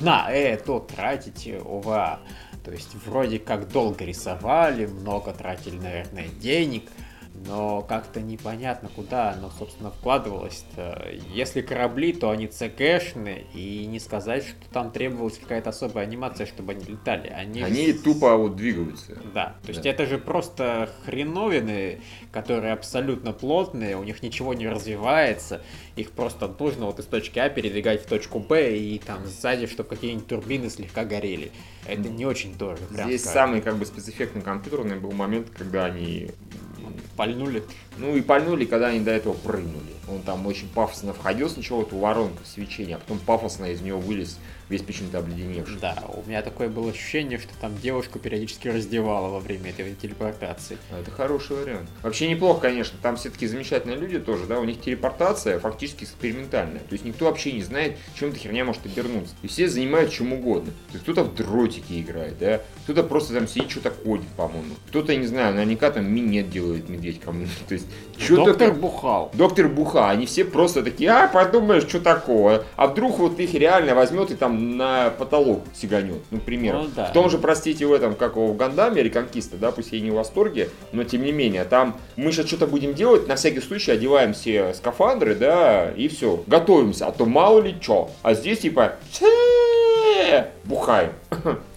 на 0.00 0.32
это 0.32 0.80
тратить 0.80 1.48
ОВА. 1.64 2.18
То 2.64 2.72
есть 2.72 2.96
вроде 3.06 3.38
как 3.38 3.70
долго 3.70 4.04
рисовали, 4.04 4.86
много 4.86 5.32
тратили, 5.32 5.76
наверное, 5.76 6.26
денег– 6.40 6.82
но 7.44 7.82
как-то 7.82 8.20
непонятно, 8.20 8.88
куда 8.94 9.32
оно, 9.32 9.50
собственно, 9.58 9.90
вкладывалось-то. 9.90 11.10
Если 11.32 11.60
корабли, 11.60 12.12
то 12.12 12.30
они 12.30 12.46
ЦГшные, 12.46 13.44
и 13.54 13.86
не 13.86 14.00
сказать, 14.00 14.44
что 14.44 14.70
там 14.72 14.90
требовалась 14.90 15.38
какая-то 15.38 15.70
особая 15.70 16.04
анимация, 16.04 16.46
чтобы 16.46 16.72
они 16.72 16.84
летали. 16.84 17.28
Они, 17.28 17.62
они 17.62 17.92
тупо 17.92 18.36
вот 18.36 18.56
двигаются. 18.56 19.18
Да, 19.34 19.56
то 19.62 19.68
есть 19.68 19.82
да. 19.82 19.90
это 19.90 20.06
же 20.06 20.18
просто 20.18 20.88
хреновины, 21.04 22.00
которые 22.32 22.72
абсолютно 22.72 23.32
плотные, 23.32 23.96
у 23.96 24.04
них 24.04 24.22
ничего 24.22 24.54
не 24.54 24.68
развивается, 24.68 25.62
их 25.96 26.12
просто 26.12 26.52
нужно 26.58 26.86
вот 26.86 26.98
из 26.98 27.06
точки 27.06 27.38
А 27.38 27.48
передвигать 27.48 28.02
в 28.02 28.06
точку 28.06 28.38
Б, 28.38 28.76
и 28.76 28.98
там 28.98 29.26
сзади, 29.26 29.66
чтобы 29.66 29.90
какие-нибудь 29.90 30.26
турбины 30.26 30.70
слегка 30.70 31.04
горели. 31.04 31.52
Это 31.86 32.08
не 32.08 32.26
очень 32.26 32.56
дорого. 32.56 32.82
Здесь 32.90 33.22
скажем. 33.22 33.40
самый 33.40 33.60
как 33.60 33.76
бы 33.76 33.86
спецэффектный 33.86 34.42
компьютерный 34.42 34.98
был 34.98 35.12
момент, 35.12 35.50
когда 35.50 35.86
они 35.86 36.30
Пальнули. 37.16 37.62
Ну 37.98 38.16
и 38.16 38.20
пальнули, 38.20 38.64
когда 38.64 38.88
они 38.88 39.00
до 39.00 39.10
этого 39.10 39.34
прыгнули. 39.34 39.96
Он 40.08 40.22
там 40.22 40.46
очень 40.46 40.68
пафосно 40.68 41.12
входил 41.12 41.48
сначала 41.48 41.80
в 41.80 41.86
эту 41.86 41.96
воронку 41.96 42.44
свечения, 42.44 42.96
а 42.96 42.98
потом 42.98 43.18
пафосно 43.18 43.66
из 43.66 43.80
него 43.80 43.98
вылез 43.98 44.38
весь 44.68 44.82
почему-то 44.82 45.18
обледеневший. 45.18 45.78
Да, 45.80 46.02
у 46.08 46.28
меня 46.28 46.42
такое 46.42 46.68
было 46.68 46.90
ощущение, 46.90 47.38
что 47.38 47.50
там 47.60 47.76
девушку 47.78 48.18
периодически 48.18 48.68
раздевала 48.68 49.28
во 49.28 49.40
время 49.40 49.70
этой 49.70 49.94
телепортации. 49.94 50.78
А, 50.90 51.00
это 51.00 51.10
хороший 51.10 51.56
вариант. 51.56 51.88
Вообще 52.02 52.28
неплохо, 52.28 52.60
конечно, 52.60 52.98
там 53.00 53.16
все-таки 53.16 53.46
замечательные 53.46 53.96
люди 53.96 54.18
тоже, 54.18 54.46
да, 54.46 54.58
у 54.58 54.64
них 54.64 54.80
телепортация 54.80 55.58
фактически 55.58 56.04
экспериментальная. 56.04 56.80
То 56.80 56.92
есть 56.92 57.04
никто 57.04 57.26
вообще 57.26 57.52
не 57.52 57.62
знает, 57.62 57.96
чем 58.18 58.30
эта 58.30 58.38
херня 58.38 58.64
может 58.64 58.84
обернуться. 58.86 59.34
И 59.42 59.48
все 59.48 59.68
занимают 59.68 60.12
чем 60.12 60.32
угодно. 60.32 60.72
То 60.88 60.94
есть 60.94 61.02
кто-то 61.04 61.24
в 61.24 61.34
дротики 61.34 62.00
играет, 62.00 62.38
да, 62.38 62.62
кто-то 62.86 63.02
просто 63.02 63.34
там 63.34 63.48
сидит, 63.48 63.68
что-то 63.68 63.90
ходит, 63.90 64.28
по-моему. 64.36 64.76
Кто-то, 64.88 65.16
не 65.16 65.26
знаю, 65.26 65.52
наверняка 65.54 65.90
там 65.90 66.08
минет 66.08 66.50
делает 66.50 66.88
медведь 66.88 67.20
кому-нибудь. 67.20 67.66
То 67.66 67.74
есть 67.74 67.86
что-то... 68.16 68.44
Доктор 68.44 68.74
Бухал. 68.74 69.32
Доктор 69.34 69.68
Буха. 69.68 70.08
Они 70.08 70.26
все 70.26 70.44
просто 70.44 70.84
такие, 70.84 71.10
а, 71.10 71.26
подумаешь, 71.26 71.82
что 71.82 71.98
такое. 71.98 72.62
А 72.76 72.86
вдруг 72.86 73.18
вот 73.18 73.40
их 73.40 73.54
реально 73.54 73.96
возьмет 73.96 74.30
и 74.30 74.36
там 74.36 74.76
на 74.76 75.10
потолок 75.10 75.64
сиганет, 75.74 76.22
ну, 76.30 76.38
к 76.38 76.42
примеру. 76.44 76.82
Ну, 76.82 76.88
да. 76.94 77.06
В 77.06 77.12
том 77.12 77.28
же, 77.28 77.38
простите, 77.38 77.84
в 77.86 77.92
этом, 77.92 78.14
как 78.14 78.36
в 78.36 78.56
Гандаме, 78.56 79.02
Реконкиста, 79.02 79.56
да, 79.56 79.72
пусть 79.72 79.90
я 79.90 80.00
не 80.00 80.12
в 80.12 80.14
восторге, 80.14 80.70
но 80.92 81.02
тем 81.02 81.24
не 81.24 81.32
менее, 81.32 81.64
там 81.64 81.96
мы 82.14 82.30
сейчас 82.30 82.46
что-то 82.46 82.68
будем 82.68 82.94
делать, 82.94 83.26
на 83.26 83.34
всякий 83.34 83.62
случай 83.62 83.90
одеваем 83.90 84.32
все 84.32 84.74
скафандры, 84.74 85.34
да, 85.34 85.90
и 85.90 86.06
все, 86.06 86.44
готовимся, 86.46 87.08
а 87.08 87.12
то 87.12 87.26
мало 87.26 87.62
ли 87.62 87.74
что. 87.80 88.12
А 88.22 88.34
здесь 88.34 88.60
типа, 88.60 88.92
бухаем. 90.64 91.10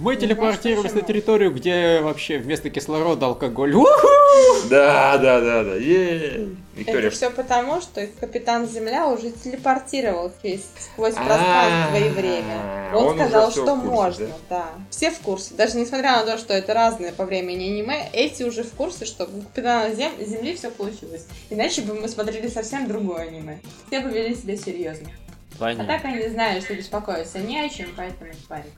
Мы 0.00 0.16
телепортировались 0.16 0.94
на 0.94 1.02
территорию, 1.02 1.52
где 1.52 2.00
вообще 2.00 2.38
вместо 2.38 2.70
кислорода 2.70 3.26
алкоголь. 3.26 3.74
Да, 4.70 5.18
да, 5.18 5.40
да, 5.40 5.64
да. 5.64 5.74
Виктория. 5.74 7.08
Это 7.08 7.10
все 7.10 7.30
потому, 7.30 7.80
что 7.80 8.06
капитан 8.18 8.66
Земля 8.66 9.08
уже 9.08 9.30
телепортировал 9.30 10.30
сквозь 10.30 11.14
пространство 11.14 11.96
и 11.96 12.08
время. 12.08 12.90
Он, 12.94 13.16
сказал, 13.16 13.50
что 13.50 13.76
можно, 13.76 14.28
да? 14.48 14.66
Все 14.88 15.10
в 15.10 15.18
курсе. 15.18 15.54
Даже 15.54 15.76
несмотря 15.76 16.12
на 16.12 16.24
то, 16.24 16.38
что 16.38 16.54
это 16.54 16.72
разные 16.72 17.12
по 17.12 17.26
времени 17.26 17.64
аниме, 17.64 18.08
эти 18.12 18.44
уже 18.44 18.62
в 18.62 18.70
курсе, 18.72 19.04
что 19.04 19.24
у 19.24 19.42
капитана 19.42 19.94
Земли 19.94 20.54
все 20.54 20.70
получилось. 20.70 21.26
Иначе 21.50 21.82
бы 21.82 21.94
мы 21.94 22.08
смотрели 22.08 22.48
совсем 22.48 22.88
другое 22.88 23.28
аниме. 23.28 23.58
Все 23.88 24.00
бы 24.00 24.10
вели 24.10 24.34
себя 24.34 24.56
серьезно. 24.56 25.08
Понятно. 25.60 25.84
А 25.84 25.98
так 25.98 26.06
они 26.06 26.26
знают, 26.28 26.64
что 26.64 26.74
беспокоиться 26.74 27.38
не 27.38 27.60
о 27.60 27.68
чем, 27.68 27.88
поэтому 27.94 28.30
не 28.30 28.38
парик. 28.48 28.72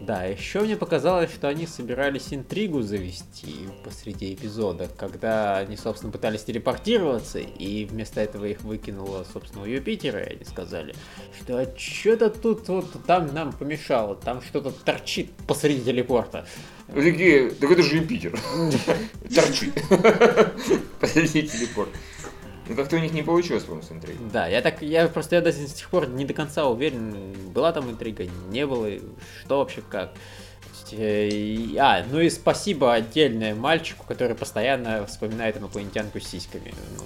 Да, 0.00 0.24
еще 0.24 0.60
мне 0.60 0.76
показалось, 0.76 1.32
что 1.32 1.46
они 1.46 1.64
собирались 1.64 2.34
интригу 2.34 2.82
завести 2.82 3.68
посреди 3.84 4.34
эпизода, 4.34 4.88
когда 4.98 5.58
они, 5.58 5.76
собственно, 5.76 6.10
пытались 6.10 6.42
телепортироваться, 6.42 7.38
и 7.38 7.84
вместо 7.84 8.20
этого 8.20 8.46
их 8.46 8.62
выкинуло, 8.62 9.24
собственно, 9.32 9.62
у 9.62 9.66
Юпитера, 9.66 10.18
и 10.24 10.34
они 10.34 10.44
сказали, 10.44 10.92
что 11.38 11.72
что-то 11.78 12.30
тут 12.30 12.66
вот 12.66 13.06
там 13.06 13.32
нам 13.32 13.52
помешало, 13.52 14.16
там 14.16 14.42
что-то 14.42 14.72
торчит 14.72 15.30
посреди 15.46 15.82
телепорта. 15.84 16.46
Такие, 16.92 17.50
так 17.50 17.70
это 17.70 17.82
же 17.84 17.98
Юпитер. 17.98 18.38
Торчит. 19.34 19.72
Посреди 21.00 21.42
телепорта. 21.42 21.96
Ну 22.68 22.76
как-то 22.76 22.96
у 22.96 22.98
них 23.00 23.12
не 23.12 23.22
получилось, 23.22 23.64
по-моему, 23.64 23.86
с 23.86 23.90
интригой. 23.90 24.26
Да, 24.32 24.46
я 24.46 24.62
так, 24.62 24.82
я 24.82 25.08
просто 25.08 25.36
я 25.36 25.42
до 25.42 25.52
сих 25.52 25.88
пор 25.88 26.08
не 26.08 26.24
до 26.24 26.32
конца 26.32 26.66
уверен, 26.66 27.34
была 27.52 27.72
там 27.72 27.90
интрига, 27.90 28.24
не 28.50 28.66
было, 28.66 28.88
что 29.44 29.58
вообще 29.58 29.82
как. 29.82 30.12
Э, 30.92 31.28
а, 31.78 32.04
ну 32.10 32.20
и 32.20 32.28
спасибо 32.28 32.92
отдельное 32.92 33.54
мальчику, 33.54 34.04
который 34.06 34.36
постоянно 34.36 35.06
вспоминает 35.06 35.56
инопланетянку 35.56 36.20
с 36.20 36.24
сиськами. 36.24 36.72
Ну, 36.98 37.04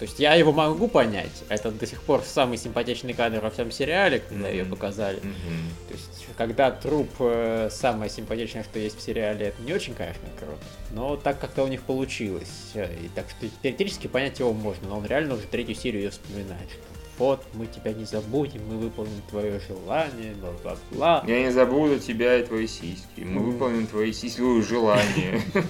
то 0.00 0.06
есть 0.06 0.18
я 0.18 0.32
его 0.32 0.50
могу 0.50 0.88
понять. 0.88 1.44
Это 1.50 1.70
до 1.70 1.86
сих 1.86 2.00
пор 2.00 2.22
самый 2.24 2.56
симпатичный 2.56 3.12
кадр 3.12 3.40
во 3.40 3.50
всем 3.50 3.70
сериале, 3.70 4.20
когда 4.20 4.48
mm-hmm. 4.48 4.52
ее 4.56 4.64
показали. 4.64 5.18
Mm-hmm. 5.18 5.88
То 5.88 5.92
есть, 5.92 6.26
когда 6.38 6.70
труп 6.70 7.10
э, 7.18 7.68
самое 7.70 8.10
симпатичное, 8.10 8.64
что 8.64 8.78
есть 8.78 8.96
в 8.96 9.02
сериале, 9.02 9.48
это 9.48 9.60
не 9.60 9.74
очень, 9.74 9.92
конечно, 9.92 10.22
круто. 10.38 10.56
Но 10.92 11.16
так 11.16 11.38
как-то 11.38 11.64
у 11.64 11.66
них 11.66 11.82
получилось. 11.82 12.72
И 12.74 13.10
так 13.14 13.26
что 13.28 13.46
теоретически 13.62 14.06
понять 14.06 14.38
его 14.38 14.54
можно, 14.54 14.88
но 14.88 14.96
он 14.96 15.04
реально 15.04 15.34
уже 15.34 15.42
третью 15.42 15.74
серию 15.74 16.04
ее 16.04 16.10
вспоминает. 16.10 16.70
Вот, 17.18 17.44
мы 17.52 17.66
тебя 17.66 17.92
не 17.92 18.06
забудем, 18.06 18.62
мы 18.66 18.78
выполним 18.78 19.20
твое 19.28 19.60
желание, 19.60 20.32
бла-бла-бла. 20.32 21.24
Я 21.26 21.42
не 21.42 21.52
забуду 21.52 21.98
тебя 21.98 22.38
и 22.38 22.46
твои 22.46 22.66
сиськи. 22.66 23.20
Мы 23.20 23.42
выполним 23.42 23.86
твои 23.86 24.14
сиськи 24.14 24.62
желание. 24.62 25.42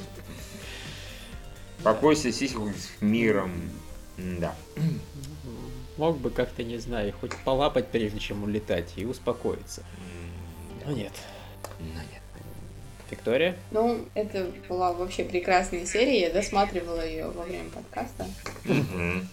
Покойся 1.83 2.31
сиську 2.31 2.68
с 2.68 3.03
миром. 3.03 3.51
Да. 4.39 4.55
Мог 5.97 6.18
бы 6.18 6.31
как-то, 6.31 6.62
не 6.62 6.79
знаю, 6.79 7.12
хоть 7.21 7.37
полапать, 7.45 7.89
прежде 7.89 8.18
чем 8.18 8.45
улетать, 8.45 8.93
и 8.97 9.05
успокоиться. 9.05 9.83
Но 10.87 10.93
нет. 10.93 11.12
Но 11.79 12.01
нет. 12.01 12.21
Виктория? 13.11 13.57
Ну, 13.73 14.07
это 14.14 14.53
была 14.68 14.93
вообще 14.93 15.25
прекрасная 15.25 15.85
серия. 15.85 16.21
Я 16.21 16.31
досматривала 16.31 17.05
ее 17.05 17.29
во 17.29 17.43
время 17.43 17.68
подкаста. 17.71 18.27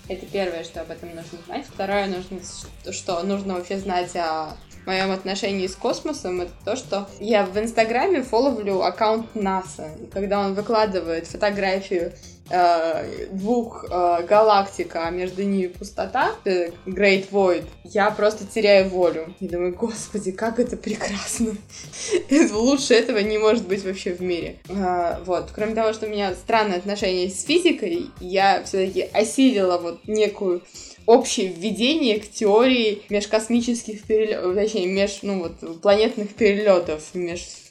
Это 0.08 0.26
первое, 0.26 0.64
что 0.64 0.82
об 0.82 0.90
этом 0.92 1.10
нужно 1.10 1.38
знать. 1.46 1.66
Второе, 1.68 2.08
нужно, 2.08 2.40
что 2.92 3.22
нужно 3.24 3.54
вообще 3.54 3.78
знать 3.78 4.16
о 4.16 4.58
моем 4.88 5.12
отношении 5.12 5.68
с 5.68 5.76
космосом, 5.76 6.42
это 6.42 6.52
то, 6.66 6.76
что 6.76 7.08
я 7.20 7.46
в 7.46 7.58
Инстаграме 7.60 8.24
фоловлю 8.24 8.82
аккаунт 8.82 9.36
НАСА. 9.36 9.90
И 10.02 10.06
когда 10.08 10.40
он 10.40 10.54
выкладывает 10.56 11.28
фотографию 11.28 12.14
э, 12.50 13.28
двух 13.32 13.86
э, 13.90 14.24
галактик, 14.24 14.96
а 14.96 15.10
между 15.10 15.44
ними 15.44 15.68
пустота, 15.68 16.32
э, 16.46 16.70
Great 16.86 17.30
Void, 17.30 17.66
я 17.84 18.10
просто 18.12 18.46
теряю 18.46 18.90
волю. 18.90 19.34
И 19.40 19.48
думаю, 19.48 19.76
господи, 19.76 20.32
как 20.32 20.60
это 20.60 20.78
прекрасно. 20.78 21.56
Лучше 22.54 22.94
этого 22.94 23.20
не 23.20 23.38
может 23.38 23.68
быть 23.68 23.84
вообще 23.84 24.14
в 24.14 24.22
мире. 24.22 24.60
Э, 24.70 25.18
вот, 25.26 25.50
кроме 25.54 25.76
того, 25.76 25.94
что 25.94 26.06
у 26.06 26.10
меня 26.10 26.34
странное 26.34 26.78
отношение 26.78 27.30
с 27.30 27.44
физикой, 27.44 28.08
я 28.20 28.64
все-таки 28.64 29.02
осилила 29.02 29.78
вот 29.78 30.08
некую 30.08 30.64
общее 31.08 31.48
введение 31.48 32.20
к 32.20 32.30
теории 32.30 33.02
межкосмических 33.10 34.04
перелетов, 34.04 34.54
точнее, 34.54 34.86
меж, 34.88 35.20
ну 35.24 35.42
вот, 35.42 35.82
планетных 35.82 36.36
перелетов, 36.36 37.02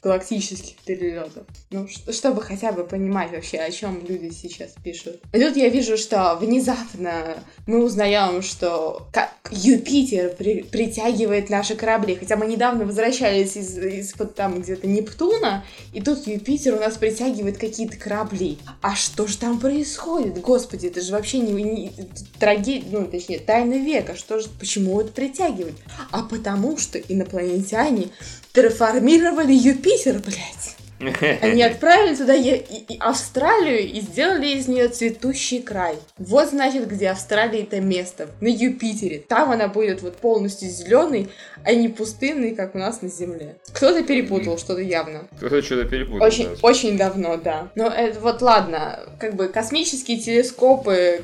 межгалактических 0.03 0.75
перелетов. 0.85 1.43
Ну, 1.71 1.87
чтобы 2.11 2.41
хотя 2.41 2.71
бы 2.71 2.83
понимать 2.83 3.31
вообще, 3.31 3.57
о 3.57 3.71
чем 3.71 4.05
люди 4.07 4.31
сейчас 4.33 4.71
пишут. 4.83 5.21
И 5.33 5.39
тут 5.39 5.55
я 5.57 5.69
вижу, 5.69 5.97
что 5.97 6.37
внезапно 6.39 7.43
мы 7.65 7.83
узнаем, 7.83 8.41
что 8.41 9.07
Юпитер 9.51 10.35
при 10.35 10.61
притягивает 10.61 11.49
наши 11.49 11.75
корабли. 11.75 12.15
Хотя 12.15 12.35
мы 12.35 12.45
недавно 12.47 12.85
возвращались 12.85 13.55
из, 13.55 13.77
из-под 13.77 14.35
там 14.35 14.61
где-то 14.61 14.87
Нептуна, 14.87 15.65
и 15.93 16.01
тут 16.01 16.27
Юпитер 16.27 16.75
у 16.75 16.79
нас 16.79 16.95
притягивает 16.95 17.57
какие-то 17.57 17.97
корабли. 17.97 18.59
А 18.81 18.95
что 18.95 19.27
же 19.27 19.37
там 19.37 19.59
происходит? 19.59 20.39
Господи, 20.39 20.87
это 20.87 21.01
же 21.01 21.11
вообще 21.11 21.39
не, 21.39 21.63
не 21.63 21.91
трагедия, 22.39 22.87
ну, 22.91 23.05
точнее, 23.05 23.39
тайна 23.39 23.75
века. 23.75 24.15
Что 24.15 24.39
же, 24.39 24.47
почему 24.59 24.99
это 25.01 25.11
притягивает? 25.11 25.75
А 26.11 26.23
потому 26.23 26.77
что 26.77 26.99
инопланетяне 26.99 28.09
терраформировали 28.57 29.53
Юпитер, 29.53 30.19
блядь. 30.19 31.43
Они 31.43 31.61
отправили 31.71 32.15
туда 32.15 32.33
и- 32.33 32.57
и 32.57 32.97
Австралию 32.99 33.81
и 33.87 34.01
сделали 34.01 34.47
из 34.47 34.67
нее 34.67 34.87
цветущий 34.87 35.61
край. 35.61 35.93
Вот 36.17 36.49
значит, 36.49 36.87
где 36.87 37.09
Австралия 37.09 37.61
это 37.61 37.79
место. 37.79 38.29
На 38.41 38.47
Юпитере. 38.47 39.19
Там 39.19 39.51
она 39.51 39.67
будет 39.67 40.01
вот 40.01 40.17
полностью 40.17 40.69
зеленой, 40.69 41.29
а 41.63 41.71
не 41.75 41.87
пустынной, 41.87 42.55
как 42.55 42.73
у 42.73 42.79
нас 42.79 43.03
на 43.03 43.09
Земле. 43.09 43.57
Кто-то 43.73 44.01
перепутал 44.01 44.57
что-то 44.57 44.81
явно. 44.81 45.27
Кто-то 45.37 45.61
что-то 45.61 45.87
перепутал. 45.87 46.25
Очень, 46.25 46.45
да. 46.45 46.55
очень 46.63 46.97
давно, 46.97 47.37
да. 47.37 47.67
Но 47.75 47.85
это 47.89 48.19
вот 48.19 48.41
ладно, 48.41 48.99
как 49.19 49.35
бы 49.35 49.49
космические 49.49 50.17
телескопы 50.17 51.21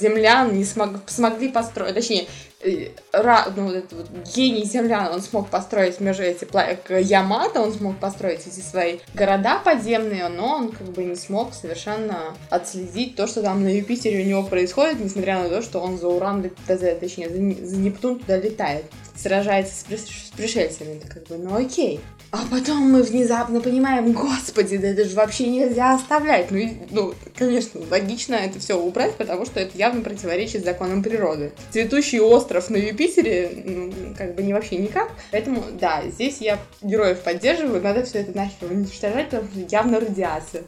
землян 0.00 0.56
не 0.56 0.62
смог- 0.64 1.00
смогли 1.08 1.48
построить, 1.48 1.94
точнее, 1.96 2.26
ну, 3.54 3.66
вот 3.66 3.74
этот 3.74 3.92
вот 3.92 4.08
гений 4.34 4.64
землян, 4.64 5.12
он 5.12 5.20
смог 5.20 5.48
построить 5.48 6.00
между 6.00 6.22
эти 6.22 6.44
Ямато, 7.02 7.60
он 7.60 7.72
смог 7.72 7.98
построить 7.98 8.46
эти 8.46 8.60
свои 8.60 8.98
города 9.14 9.60
подземные, 9.64 10.28
но 10.28 10.56
он 10.56 10.72
как 10.72 10.88
бы 10.88 11.04
не 11.04 11.16
смог 11.16 11.54
совершенно 11.54 12.34
отследить 12.50 13.14
то, 13.14 13.26
что 13.26 13.42
там 13.42 13.62
на 13.62 13.68
Юпитере 13.68 14.22
у 14.24 14.26
него 14.26 14.42
происходит, 14.42 15.00
несмотря 15.00 15.42
на 15.42 15.48
то, 15.48 15.62
что 15.62 15.80
он 15.80 15.98
за 15.98 16.08
Уран, 16.08 16.50
точнее, 16.66 17.28
за, 17.28 17.38
Не- 17.38 17.64
за 17.64 17.76
Нептун 17.76 18.18
туда 18.20 18.38
летает, 18.38 18.86
сражается 19.14 19.74
с, 19.74 19.84
приш- 19.84 20.28
с 20.28 20.36
пришельцами, 20.36 20.96
это 20.96 21.08
как 21.08 21.24
бы, 21.24 21.36
ну 21.36 21.54
окей. 21.56 22.00
А 22.36 22.44
потом 22.50 22.90
мы 22.92 23.02
внезапно 23.02 23.62
понимаем, 23.62 24.12
господи, 24.12 24.76
да 24.76 24.88
это 24.88 25.06
же 25.06 25.16
вообще 25.16 25.46
нельзя 25.46 25.94
оставлять. 25.94 26.50
Ну, 26.50 26.68
ну, 26.90 27.14
конечно, 27.34 27.80
логично 27.90 28.34
это 28.34 28.58
все 28.58 28.78
убрать, 28.78 29.14
потому 29.14 29.46
что 29.46 29.58
это 29.58 29.78
явно 29.78 30.02
противоречит 30.02 30.62
законам 30.62 31.02
природы. 31.02 31.52
Цветущий 31.70 32.20
остров 32.20 32.68
на 32.68 32.76
Юпитере, 32.76 33.62
ну, 33.64 33.92
как 34.18 34.34
бы 34.34 34.42
не 34.42 34.52
вообще 34.52 34.76
никак. 34.76 35.10
Поэтому, 35.30 35.64
да, 35.80 36.02
здесь 36.08 36.38
я 36.40 36.58
героев 36.82 37.20
поддерживаю, 37.20 37.82
надо 37.82 38.04
все 38.04 38.18
это 38.18 38.36
нахер 38.36 38.70
уничтожать, 38.70 39.30
потому 39.30 39.48
что 39.50 39.60
явно 39.70 39.98
радиация. 39.98 40.64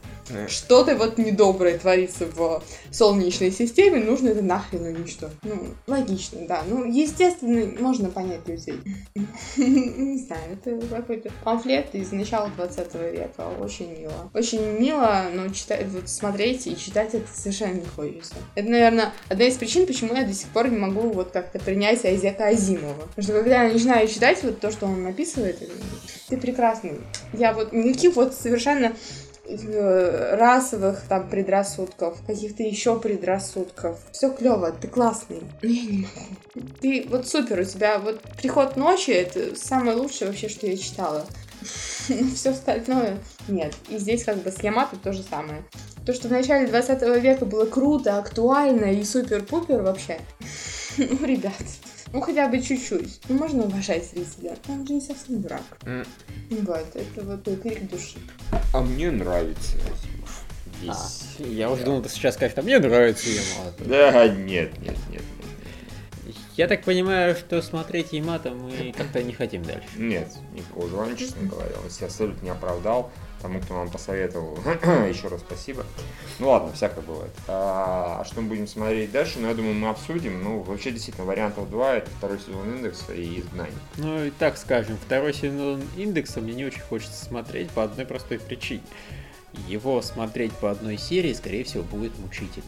Что-то 0.48 0.96
вот 0.96 1.18
недоброе 1.18 1.78
творится 1.78 2.26
в 2.26 2.62
Солнечной 2.90 3.50
системе, 3.50 4.02
нужно 4.02 4.28
это 4.28 4.42
нахрен 4.42 4.84
уничтожить. 4.84 5.36
Ну, 5.42 5.68
логично, 5.86 6.46
да. 6.46 6.62
Ну, 6.66 6.84
естественно, 6.84 7.78
можно 7.78 8.08
понять 8.08 8.46
людей. 8.46 8.80
Не 9.56 10.18
знаю, 10.18 10.42
это 10.52 10.86
какой-то 10.86 11.30
памфлет 11.58 11.94
из 11.94 12.12
начала 12.12 12.50
20 12.56 12.94
века. 13.12 13.48
Очень 13.60 13.98
мило. 13.98 14.30
Очень 14.34 14.78
мило, 14.78 15.26
но 15.32 15.48
читать, 15.48 15.86
вот 15.88 16.08
смотреть 16.08 16.66
и 16.66 16.76
читать 16.76 17.14
это 17.14 17.26
совершенно 17.34 17.74
не 17.74 17.86
хочется. 17.86 18.34
Это, 18.54 18.68
наверное, 18.68 19.12
одна 19.28 19.44
из 19.44 19.56
причин, 19.56 19.86
почему 19.86 20.14
я 20.14 20.24
до 20.24 20.32
сих 20.32 20.48
пор 20.48 20.68
не 20.68 20.78
могу 20.78 21.10
вот 21.10 21.30
как-то 21.30 21.58
принять 21.58 22.04
Айзека 22.04 22.48
Азимова. 22.48 22.94
Потому 22.94 23.22
что 23.22 23.32
когда 23.32 23.64
я 23.64 23.72
начинаю 23.72 24.08
читать 24.08 24.42
вот 24.42 24.60
то, 24.60 24.70
что 24.70 24.86
он 24.86 25.02
написывает, 25.02 25.58
ты 26.28 26.36
прекрасный. 26.36 27.00
Я 27.32 27.52
вот 27.52 27.72
никаких 27.72 28.14
вот 28.16 28.34
совершенно 28.34 28.94
э, 29.46 30.36
расовых 30.36 31.02
там 31.08 31.28
предрассудков, 31.28 32.18
каких-то 32.26 32.62
еще 32.62 32.98
предрассудков. 33.00 33.98
Все 34.12 34.30
клево, 34.30 34.72
ты 34.72 34.88
классный. 34.88 35.40
Но 35.62 35.68
я 35.68 35.82
не 35.82 35.98
могу. 35.98 36.68
Ты 36.80 37.06
вот 37.08 37.26
супер, 37.26 37.60
у 37.60 37.64
тебя 37.64 37.98
вот 37.98 38.20
приход 38.36 38.76
ночи 38.76 39.10
это 39.10 39.56
самое 39.56 39.96
лучшее 39.96 40.28
вообще, 40.28 40.48
что 40.48 40.66
я 40.66 40.76
читала. 40.76 41.26
Все 42.34 42.50
остальное 42.50 43.18
нет. 43.48 43.74
И 43.88 43.98
здесь 43.98 44.24
как 44.24 44.38
бы 44.38 44.50
с 44.50 44.62
Ямато 44.62 44.96
то 44.96 45.12
же 45.12 45.22
самое. 45.22 45.62
То, 46.06 46.12
что 46.12 46.28
в 46.28 46.30
начале 46.30 46.66
20 46.66 47.02
века 47.22 47.44
было 47.44 47.66
круто, 47.66 48.18
актуально 48.18 48.92
и 48.92 49.04
супер-пупер 49.04 49.82
вообще. 49.82 50.20
Ну, 50.98 51.24
ребят, 51.24 51.52
ну 52.12 52.20
хотя 52.20 52.48
бы 52.48 52.60
чуть-чуть. 52.60 53.20
Ну, 53.28 53.38
можно 53.38 53.66
уважать 53.66 54.04
зрителя. 54.04 54.56
Он 54.68 54.84
же 54.84 54.94
не 54.94 55.00
совсем 55.00 55.40
дурак. 55.40 55.62
М. 55.84 56.04
Вот, 56.50 56.86
это 56.94 57.24
вот 57.24 57.44
крик 57.62 57.88
души. 57.88 58.18
А 58.72 58.80
мне 58.80 59.12
нравится. 59.12 59.76
Здесь. 60.80 60.96
А, 61.38 61.42
я 61.44 61.70
уже 61.70 61.84
думал, 61.84 62.02
ты 62.02 62.08
сейчас 62.08 62.34
скажешь, 62.34 62.56
а 62.56 62.62
мне 62.62 62.80
нравится 62.80 63.28
Ямато. 63.28 63.84
Да, 63.84 64.26
нет, 64.28 64.76
нет, 64.80 64.96
нет. 65.10 65.22
Я 66.58 66.66
так 66.66 66.82
понимаю, 66.82 67.36
что 67.36 67.62
смотреть 67.62 68.12
Ямато 68.12 68.50
мы 68.50 68.92
как-то 68.96 69.22
не 69.22 69.32
хотим 69.32 69.62
дальше. 69.62 69.86
Нет, 69.96 70.28
никакого 70.52 70.88
желания, 70.88 71.16
честно 71.16 71.46
говоря. 71.46 71.70
Он 71.84 71.88
себя 71.88 72.08
абсолютно 72.08 72.44
не 72.44 72.50
оправдал. 72.50 73.12
Тому, 73.40 73.60
кто 73.60 73.74
нам 73.74 73.88
посоветовал, 73.88 74.58
еще 75.08 75.28
раз 75.28 75.40
спасибо. 75.42 75.86
Ну 76.40 76.50
ладно, 76.50 76.72
всякое 76.72 77.02
бывает. 77.02 77.30
А, 77.46 78.18
а 78.20 78.24
что 78.24 78.40
мы 78.40 78.48
будем 78.48 78.66
смотреть 78.66 79.12
дальше? 79.12 79.38
Ну, 79.38 79.46
я 79.46 79.54
думаю, 79.54 79.74
мы 79.74 79.88
обсудим. 79.88 80.42
Ну, 80.42 80.62
вообще, 80.62 80.90
действительно, 80.90 81.26
вариантов 81.26 81.70
два. 81.70 81.94
Это 81.94 82.10
второй 82.10 82.40
сезон 82.40 82.68
индекса 82.74 83.14
и 83.14 83.38
изгнание. 83.38 83.78
Ну 83.96 84.24
и 84.24 84.30
так 84.32 84.58
скажем, 84.58 84.96
второй 84.96 85.34
сезон 85.34 85.80
индекса 85.96 86.40
мне 86.40 86.54
не 86.54 86.64
очень 86.64 86.80
хочется 86.80 87.24
смотреть 87.24 87.70
по 87.70 87.84
одной 87.84 88.04
простой 88.04 88.40
причине. 88.40 88.82
Его 89.68 90.02
смотреть 90.02 90.52
по 90.54 90.72
одной 90.72 90.98
серии, 90.98 91.32
скорее 91.34 91.62
всего, 91.62 91.84
будет 91.84 92.18
мучительно. 92.18 92.66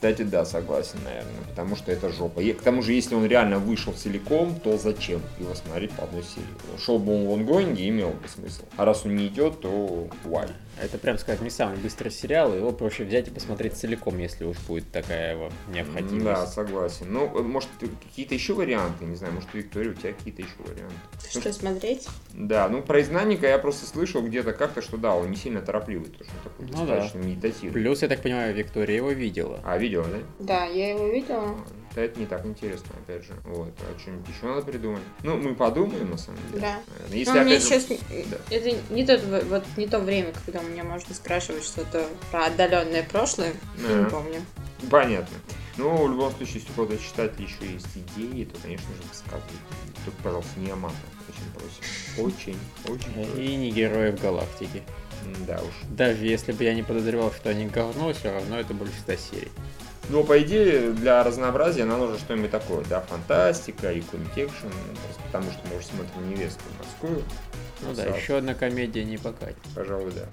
Кстати, 0.00 0.22
да, 0.22 0.46
согласен, 0.46 0.98
наверное, 1.04 1.42
потому 1.50 1.76
что 1.76 1.92
это 1.92 2.08
жопа. 2.08 2.40
И, 2.40 2.54
к 2.54 2.62
тому 2.62 2.80
же, 2.80 2.94
если 2.94 3.14
он 3.14 3.26
реально 3.26 3.58
вышел 3.58 3.92
целиком, 3.92 4.58
то 4.58 4.78
зачем 4.78 5.20
его 5.38 5.54
смотреть 5.54 5.92
по 5.92 6.04
одной 6.04 6.22
серии? 6.22 6.46
Шел 6.82 6.98
бы 6.98 7.14
он 7.14 7.26
в 7.26 7.32
онгоинге, 7.34 7.86
имел 7.90 8.08
бы 8.08 8.26
смысл. 8.26 8.62
А 8.78 8.86
раз 8.86 9.04
он 9.04 9.14
не 9.14 9.26
идет, 9.26 9.60
то 9.60 10.08
why? 10.24 10.50
Это, 10.82 10.96
прям 10.96 11.18
скажем, 11.18 11.44
не 11.44 11.50
самый 11.50 11.76
быстрый 11.76 12.08
сериал, 12.10 12.54
его 12.54 12.72
проще 12.72 13.04
взять 13.04 13.28
и 13.28 13.30
посмотреть 13.30 13.74
целиком, 13.74 14.18
если 14.18 14.44
уж 14.44 14.56
будет 14.66 14.90
такая 14.90 15.36
вот 15.36 15.52
необходимость. 15.68 16.24
Да, 16.24 16.46
согласен. 16.46 17.12
Ну, 17.12 17.28
может, 17.42 17.68
какие-то 18.08 18.32
еще 18.34 18.54
варианты, 18.54 19.04
не 19.04 19.16
знаю, 19.16 19.34
может, 19.34 19.52
Виктория, 19.52 19.90
у 19.90 19.94
тебя 19.94 20.14
какие-то 20.14 20.40
еще 20.40 20.54
варианты? 20.60 20.94
Что 21.30 21.52
смотреть? 21.52 22.08
Да, 22.32 22.70
ну 22.70 22.80
про 22.80 23.02
изнанника 23.02 23.46
я 23.46 23.58
просто 23.58 23.84
слышал 23.84 24.22
где-то 24.22 24.54
как-то, 24.54 24.80
что 24.80 24.96
да, 24.96 25.14
он 25.14 25.30
не 25.30 25.36
сильно 25.36 25.60
торопливый, 25.60 26.08
тоже 26.08 26.30
он 26.30 26.50
такой 26.50 26.66
Ну 26.66 26.86
да. 26.86 26.94
достаточно 26.94 27.18
медитативный. 27.26 27.72
Плюс, 27.72 28.00
я 28.00 28.08
так 28.08 28.22
понимаю, 28.22 28.54
Виктория 28.54 28.96
его 28.96 29.10
видела. 29.10 29.60
А, 29.64 29.76
видела, 29.76 29.89
да? 29.96 30.18
Да, 30.38 30.64
я 30.66 30.90
его 30.90 31.08
видела. 31.08 31.56
Да, 31.94 32.02
это 32.02 32.20
не 32.20 32.26
так 32.26 32.46
интересно, 32.46 32.90
опять 33.02 33.24
же. 33.24 33.32
Вот, 33.44 33.72
а 33.80 33.98
что-нибудь 33.98 34.28
еще 34.28 34.46
надо 34.46 34.62
придумать. 34.62 35.02
Ну, 35.24 35.36
мы 35.36 35.54
подумаем, 35.56 36.10
на 36.10 36.16
самом 36.16 36.38
деле. 36.52 36.60
Да. 36.60 36.80
Если, 37.10 37.32
Но 37.32 37.42
мне 37.42 37.58
же, 37.58 37.64
сейчас 37.64 37.86
да. 37.86 38.36
это 38.50 38.76
не 38.90 39.04
тот 39.04 39.22
вот 39.24 39.64
не 39.76 39.88
то 39.88 39.98
время, 39.98 40.32
когда 40.32 40.62
меня 40.62 40.84
можно 40.84 41.12
спрашивать 41.14 41.64
что-то 41.64 42.06
про 42.30 42.46
отдаленное 42.46 43.02
прошлое. 43.02 43.52
Я 43.88 44.02
не 44.02 44.10
помню. 44.10 44.40
Понятно. 44.88 45.36
Ну, 45.76 46.06
в 46.06 46.10
любом 46.10 46.30
случае, 46.32 46.60
если 46.60 46.70
у 46.72 46.74
кого-то 46.74 46.98
читателей 46.98 47.46
еще 47.46 47.72
есть 47.72 47.88
идеи, 47.96 48.44
то, 48.44 48.60
конечно 48.60 48.86
же, 48.94 49.02
рассказывайте. 49.08 49.56
Только, 50.04 50.22
пожалуйста, 50.22 50.60
не 50.60 50.70
Амата. 50.70 50.94
Очень 51.28 51.50
просим. 51.52 52.24
Очень, 52.24 52.58
очень 52.92 53.12
просим. 53.12 53.42
И 53.42 53.56
не 53.56 53.70
героев 53.70 54.20
галактики. 54.20 54.82
Да 55.46 55.60
уж. 55.60 55.74
Даже 55.90 56.24
если 56.24 56.52
бы 56.52 56.64
я 56.64 56.74
не 56.74 56.82
подозревал, 56.82 57.32
что 57.32 57.50
они 57.50 57.66
говно, 57.66 58.12
все 58.12 58.32
равно 58.32 58.58
это 58.58 58.74
больше 58.74 58.94
100 59.00 59.16
серий. 59.16 59.50
Но, 60.08 60.24
по 60.24 60.40
идее, 60.42 60.90
для 60.90 61.22
разнообразия 61.22 61.84
нам 61.84 62.00
нужно 62.00 62.18
что-нибудь 62.18 62.50
такое, 62.50 62.84
да, 62.86 63.00
фантастика 63.00 63.92
и 63.92 64.00
комикшн, 64.00 64.66
просто 65.04 65.22
потому 65.26 65.50
что 65.52 65.60
мы 65.68 65.76
уже 65.76 65.86
смотрим 65.86 66.30
невесту 66.30 66.62
морскую. 66.78 67.22
Ну 67.82 67.94
да, 67.94 68.04
еще 68.04 68.38
одна 68.38 68.54
комедия 68.54 69.04
не 69.04 69.18
покатит. 69.18 69.56
Пожалуй, 69.74 70.12
да. 70.12 70.26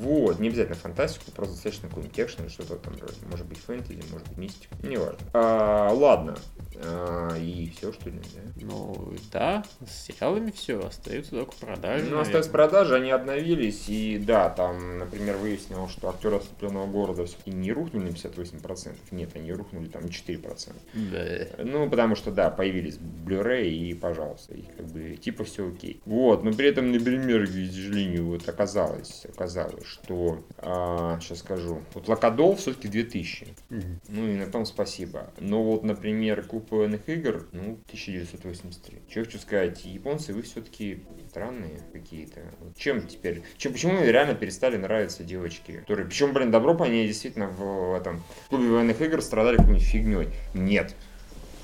Вот, 0.00 0.38
не 0.38 0.48
обязательно 0.48 0.76
фантастику, 0.76 1.30
просто 1.32 1.54
достаточно 1.54 1.88
какой-нибудь 1.88 2.18
экшен 2.18 2.44
или 2.44 2.50
что-то 2.50 2.76
там. 2.76 2.94
Может 3.30 3.46
быть 3.46 3.58
фэнтези, 3.58 4.02
может 4.10 4.28
быть 4.28 4.38
мистика, 4.38 4.74
неважно. 4.82 5.18
А, 5.32 5.90
ладно. 5.92 6.36
А, 6.76 7.36
и 7.36 7.70
все, 7.76 7.92
что 7.92 8.10
ли, 8.10 8.18
да? 8.34 8.40
Ну 8.62 9.14
да, 9.30 9.64
с 9.86 10.06
сериалами 10.06 10.50
все, 10.50 10.80
остаются 10.80 11.32
только 11.32 11.54
продажи. 11.56 12.06
Ну, 12.08 12.18
остались 12.18 12.46
продажи, 12.46 12.94
они 12.94 13.10
обновились, 13.10 13.88
и 13.88 14.18
да, 14.18 14.48
там, 14.48 14.98
например, 14.98 15.36
выяснилось, 15.36 15.92
что 15.92 16.08
актеры 16.08 16.36
ослепленного 16.36 16.86
города 16.86 17.26
все-таки 17.26 17.50
не 17.50 17.72
рухнули 17.72 18.04
на 18.04 18.08
58%. 18.08 18.94
Нет, 19.10 19.30
они 19.34 19.52
рухнули 19.52 19.88
там 19.88 20.02
на 20.02 20.08
4%. 20.08 20.72
Да. 20.94 21.64
Ну, 21.64 21.88
потому 21.88 22.16
что, 22.16 22.30
да, 22.30 22.50
появились 22.50 22.96
Blu-ray 22.96 23.68
и, 23.68 23.94
пожалуйста, 23.94 24.54
их 24.54 24.66
как 24.76 24.86
бы, 24.86 25.16
типа, 25.16 25.44
все 25.44 25.68
окей. 25.68 26.00
Вот, 26.04 26.42
но 26.42 26.52
при 26.52 26.68
этом, 26.68 26.90
например, 26.92 27.46
к 27.46 27.50
сожалению, 27.50 28.26
вот 28.26 28.48
оказалось, 28.48 29.26
оказалось, 29.26 29.81
что, 29.84 30.44
сейчас 30.60 31.38
скажу, 31.38 31.82
вот 31.94 32.08
Локодол 32.08 32.56
все-таки 32.56 32.88
2000. 32.88 33.48
Мгм. 33.70 34.00
Ну 34.08 34.28
и 34.28 34.36
на 34.36 34.46
том 34.46 34.64
спасибо. 34.66 35.30
Но 35.38 35.62
вот, 35.62 35.82
например, 35.82 36.42
Клуб 36.42 36.70
военных 36.70 37.08
игр, 37.08 37.46
ну, 37.52 37.78
1983. 37.86 38.98
Что 39.08 39.20
я 39.20 39.24
хочу 39.26 39.38
сказать, 39.38 39.84
японцы, 39.84 40.32
вы 40.32 40.42
все-таки 40.42 41.04
странные 41.28 41.80
какие-то. 41.92 42.40
Вот 42.60 42.76
чем 42.76 43.06
теперь, 43.06 43.42
чем, 43.56 43.72
почему 43.72 44.02
реально 44.02 44.34
перестали 44.34 44.76
нравиться 44.76 45.24
девочки, 45.24 45.72
которые, 45.72 46.06
причем, 46.06 46.32
блин, 46.32 46.50
добро 46.50 46.74
по 46.74 46.84
ней 46.84 47.06
действительно 47.06 47.48
в, 47.48 47.94
этом 47.94 48.22
Клубе 48.48 48.68
военных 48.68 49.00
игр 49.00 49.22
страдали 49.22 49.56
какой-нибудь 49.56 49.86
фигней. 49.86 50.28
Нет. 50.54 50.94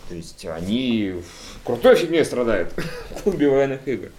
То 0.08 0.14
есть 0.14 0.46
они 0.46 1.22
крутой 1.64 1.96
фигней 1.96 2.24
страдают 2.24 2.72
в 3.10 3.22
Клубе 3.22 3.48
военных 3.48 3.86
игр. 3.86 4.10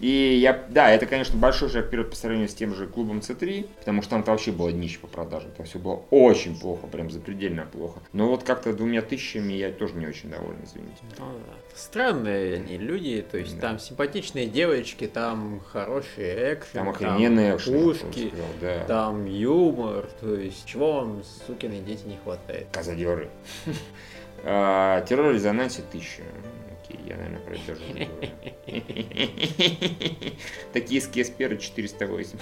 И 0.00 0.38
я, 0.40 0.64
да, 0.68 0.90
это, 0.90 1.06
конечно, 1.06 1.36
большой 1.36 1.68
шаг 1.70 1.86
вперед 1.86 2.08
по 2.10 2.14
сравнению 2.14 2.48
с 2.48 2.54
тем 2.54 2.72
же 2.74 2.86
клубом 2.86 3.18
C3, 3.18 3.68
потому 3.80 4.02
что 4.02 4.10
там-то 4.12 4.30
вообще 4.30 4.52
было 4.52 4.70
днище 4.70 5.00
по 5.00 5.08
продажам. 5.08 5.50
Там 5.56 5.66
все 5.66 5.80
было 5.80 6.02
очень 6.10 6.58
плохо, 6.58 6.86
прям 6.86 7.10
запредельно 7.10 7.66
плохо. 7.66 7.98
Но 8.12 8.28
вот 8.28 8.44
как-то 8.44 8.72
двумя 8.72 9.02
тысячами 9.02 9.54
я 9.54 9.72
тоже 9.72 9.94
не 9.94 10.06
очень 10.06 10.30
доволен, 10.30 10.58
извините. 10.64 11.00
Ну 11.18 11.24
да. 11.46 11.52
Странные 11.74 12.54
они 12.56 12.78
люди, 12.78 13.26
то 13.28 13.38
есть 13.38 13.56
Да. 13.56 13.68
там 13.68 13.78
симпатичные 13.80 14.46
девочки, 14.46 15.08
там 15.08 15.60
хороший 15.66 16.54
экшен, 16.54 16.74
Там 16.74 16.88
охрененные 16.90 17.54
бы 17.54 17.58
пушки, 17.58 18.28
сказал, 18.28 18.46
да. 18.60 18.84
там 18.84 19.24
юмор, 19.26 20.06
то 20.20 20.32
есть 20.36 20.64
чего 20.64 20.92
вам, 20.92 21.22
сукины 21.46 21.80
дети, 21.80 22.04
не 22.06 22.18
хватает. 22.22 22.68
Казадеры. 22.72 23.30
А, 24.44 25.00
Террор 25.00 25.34
резонансе 25.34 25.82
1000. 25.82 26.22
Окей, 26.88 27.00
я, 27.06 27.16
наверное, 27.16 27.40
про 27.40 27.54
это 27.54 27.66
тоже 27.66 27.80
забыл. 27.86 28.06
Токийские 30.72 31.24
сперы 31.24 31.58
408. 31.58 32.38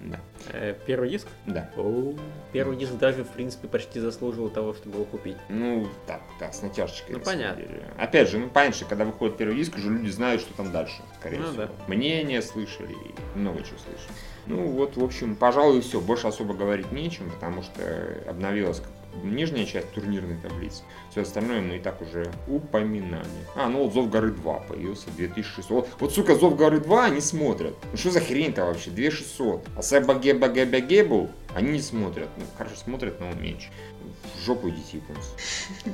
Да, 0.00 0.20
Э, 0.52 0.74
Первый 0.86 1.10
диск? 1.10 1.28
да. 1.46 1.70
Первый 2.52 2.76
диск 2.76 2.94
даже, 2.94 3.22
в 3.22 3.28
принципе, 3.28 3.68
почти 3.68 4.00
заслужил 4.00 4.48
того, 4.48 4.74
чтобы 4.74 4.96
его 4.96 5.04
купить. 5.04 5.36
Ну, 5.48 5.86
так, 6.06 6.22
да, 6.40 6.50
с 6.50 6.62
натяжечкой. 6.62 7.16
Ну, 7.16 7.20
понятно. 7.20 7.62
Опять 7.98 8.28
же, 8.30 8.38
ну, 8.38 8.48
понятно, 8.48 8.76
что 8.76 8.84
когда 8.86 9.04
выходит 9.04 9.36
первый 9.36 9.56
диск, 9.56 9.76
уже 9.76 9.90
люди 9.90 10.08
знают, 10.10 10.40
что 10.40 10.52
там 10.54 10.72
дальше, 10.72 11.02
скорее 11.20 11.38
Ну, 11.40 11.48
всего. 11.48 11.64
да. 11.64 11.70
Мнения 11.86 12.42
слышали, 12.42 12.92
и 12.94 13.38
много 13.38 13.58
чего 13.62 13.78
слышали. 13.78 14.12
Ну, 14.46 14.66
вот, 14.68 14.96
в 14.96 15.04
общем, 15.04 15.36
пожалуй, 15.36 15.82
все. 15.82 16.00
Больше 16.00 16.26
особо 16.26 16.54
говорить 16.54 16.90
нечем, 16.90 17.30
потому 17.30 17.62
что 17.62 17.82
обновилась 18.26 18.82
нижняя 19.22 19.66
часть 19.66 19.90
турнирной 19.92 20.36
таблицы. 20.36 20.82
Все 21.10 21.22
остальное 21.22 21.60
мы 21.60 21.76
и 21.76 21.80
так 21.80 22.00
уже 22.02 22.30
упоминали. 22.48 23.26
А, 23.54 23.68
ну 23.68 23.84
вот 23.84 23.94
Зов 23.94 24.10
горы 24.10 24.30
2 24.30 24.60
появился 24.60 25.10
2600. 25.16 25.70
Вот, 25.70 25.88
вот, 25.98 26.12
сука, 26.12 26.34
Зов 26.34 26.56
горы 26.56 26.80
2 26.80 27.04
они 27.06 27.20
смотрят. 27.20 27.74
Ну 27.90 27.96
что 27.96 28.10
за 28.10 28.20
хрень-то 28.20 28.64
вообще? 28.64 28.90
2600. 28.90 29.66
А 29.76 29.82
Сэба 29.82 30.14
Геба 30.14 30.48
Геба 30.48 30.80
Гебу 30.80 31.30
они 31.54 31.72
не 31.72 31.80
смотрят. 31.80 32.28
Ну, 32.36 32.44
хорошо 32.56 32.76
смотрят, 32.76 33.20
но 33.20 33.32
меньше. 33.32 33.70
В 34.36 34.44
жопу 34.44 34.68
идите, 34.68 34.98
японцы. 34.98 35.30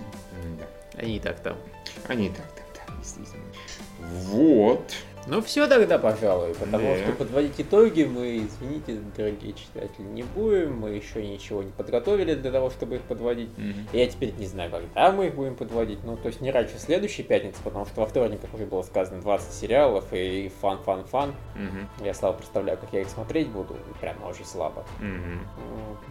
Да. 0.58 0.66
Они 1.00 1.16
и 1.16 1.20
так 1.20 1.40
там. 1.40 1.56
Они 2.08 2.28
так, 2.28 2.46
так, 2.52 2.86
так, 2.86 2.98
действительно. 2.98 3.42
Вот. 3.98 4.92
Ну 5.28 5.42
все 5.42 5.66
тогда, 5.66 5.98
пожалуй, 5.98 6.54
потому 6.54 6.94
Да. 6.94 7.02
что 7.02 7.12
подводить 7.12 7.54
итоги 7.58 8.04
мы, 8.04 8.38
извините, 8.38 9.00
дорогие 9.16 9.54
читатели, 9.54 10.04
не 10.04 10.22
будем. 10.22 10.78
Мы 10.78 10.90
еще 10.90 11.26
ничего 11.26 11.62
не 11.62 11.70
подготовили 11.72 12.34
для 12.34 12.52
того, 12.52 12.70
чтобы 12.70 12.96
их 12.96 13.02
подводить. 13.02 13.50
Я 13.92 14.06
теперь 14.06 14.34
не 14.38 14.46
знаю, 14.46 14.70
когда 14.70 15.10
мы 15.12 15.26
их 15.26 15.34
будем 15.34 15.56
подводить. 15.56 15.98
Ну, 16.04 16.16
то 16.16 16.28
есть 16.28 16.40
не 16.40 16.50
раньше 16.50 16.78
следующей 16.78 17.22
пятницы, 17.24 17.58
потому 17.64 17.86
что 17.86 18.00
во 18.00 18.06
вторник, 18.06 18.40
как 18.40 18.54
уже 18.54 18.66
было 18.66 18.82
сказано, 18.82 19.20
20 19.20 19.52
сериалов 19.52 20.04
и 20.12 20.50
fun-fun-fun. 20.60 21.34
Мгм. 21.54 21.88
Я 22.04 22.14
слабо 22.14 22.38
представляю, 22.38 22.78
как 22.78 22.92
я 22.92 23.00
их 23.00 23.08
смотреть 23.08 23.48
буду. 23.48 23.76
Прям 24.00 24.22
очень 24.24 24.44
слабо. 24.44 24.84
Мгм. 25.00 25.40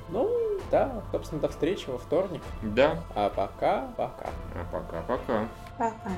Ну, 0.10 0.30
да, 0.72 1.04
собственно, 1.12 1.42
до 1.42 1.50
встречи 1.50 1.90
во 1.90 1.98
вторник. 1.98 2.42
Да. 2.62 3.00
А 3.16 3.30
пока, 3.30 3.88
пока. 3.98 4.30
А 4.56 4.66
пока-пока. 4.72 5.48
Пока. 5.78 6.12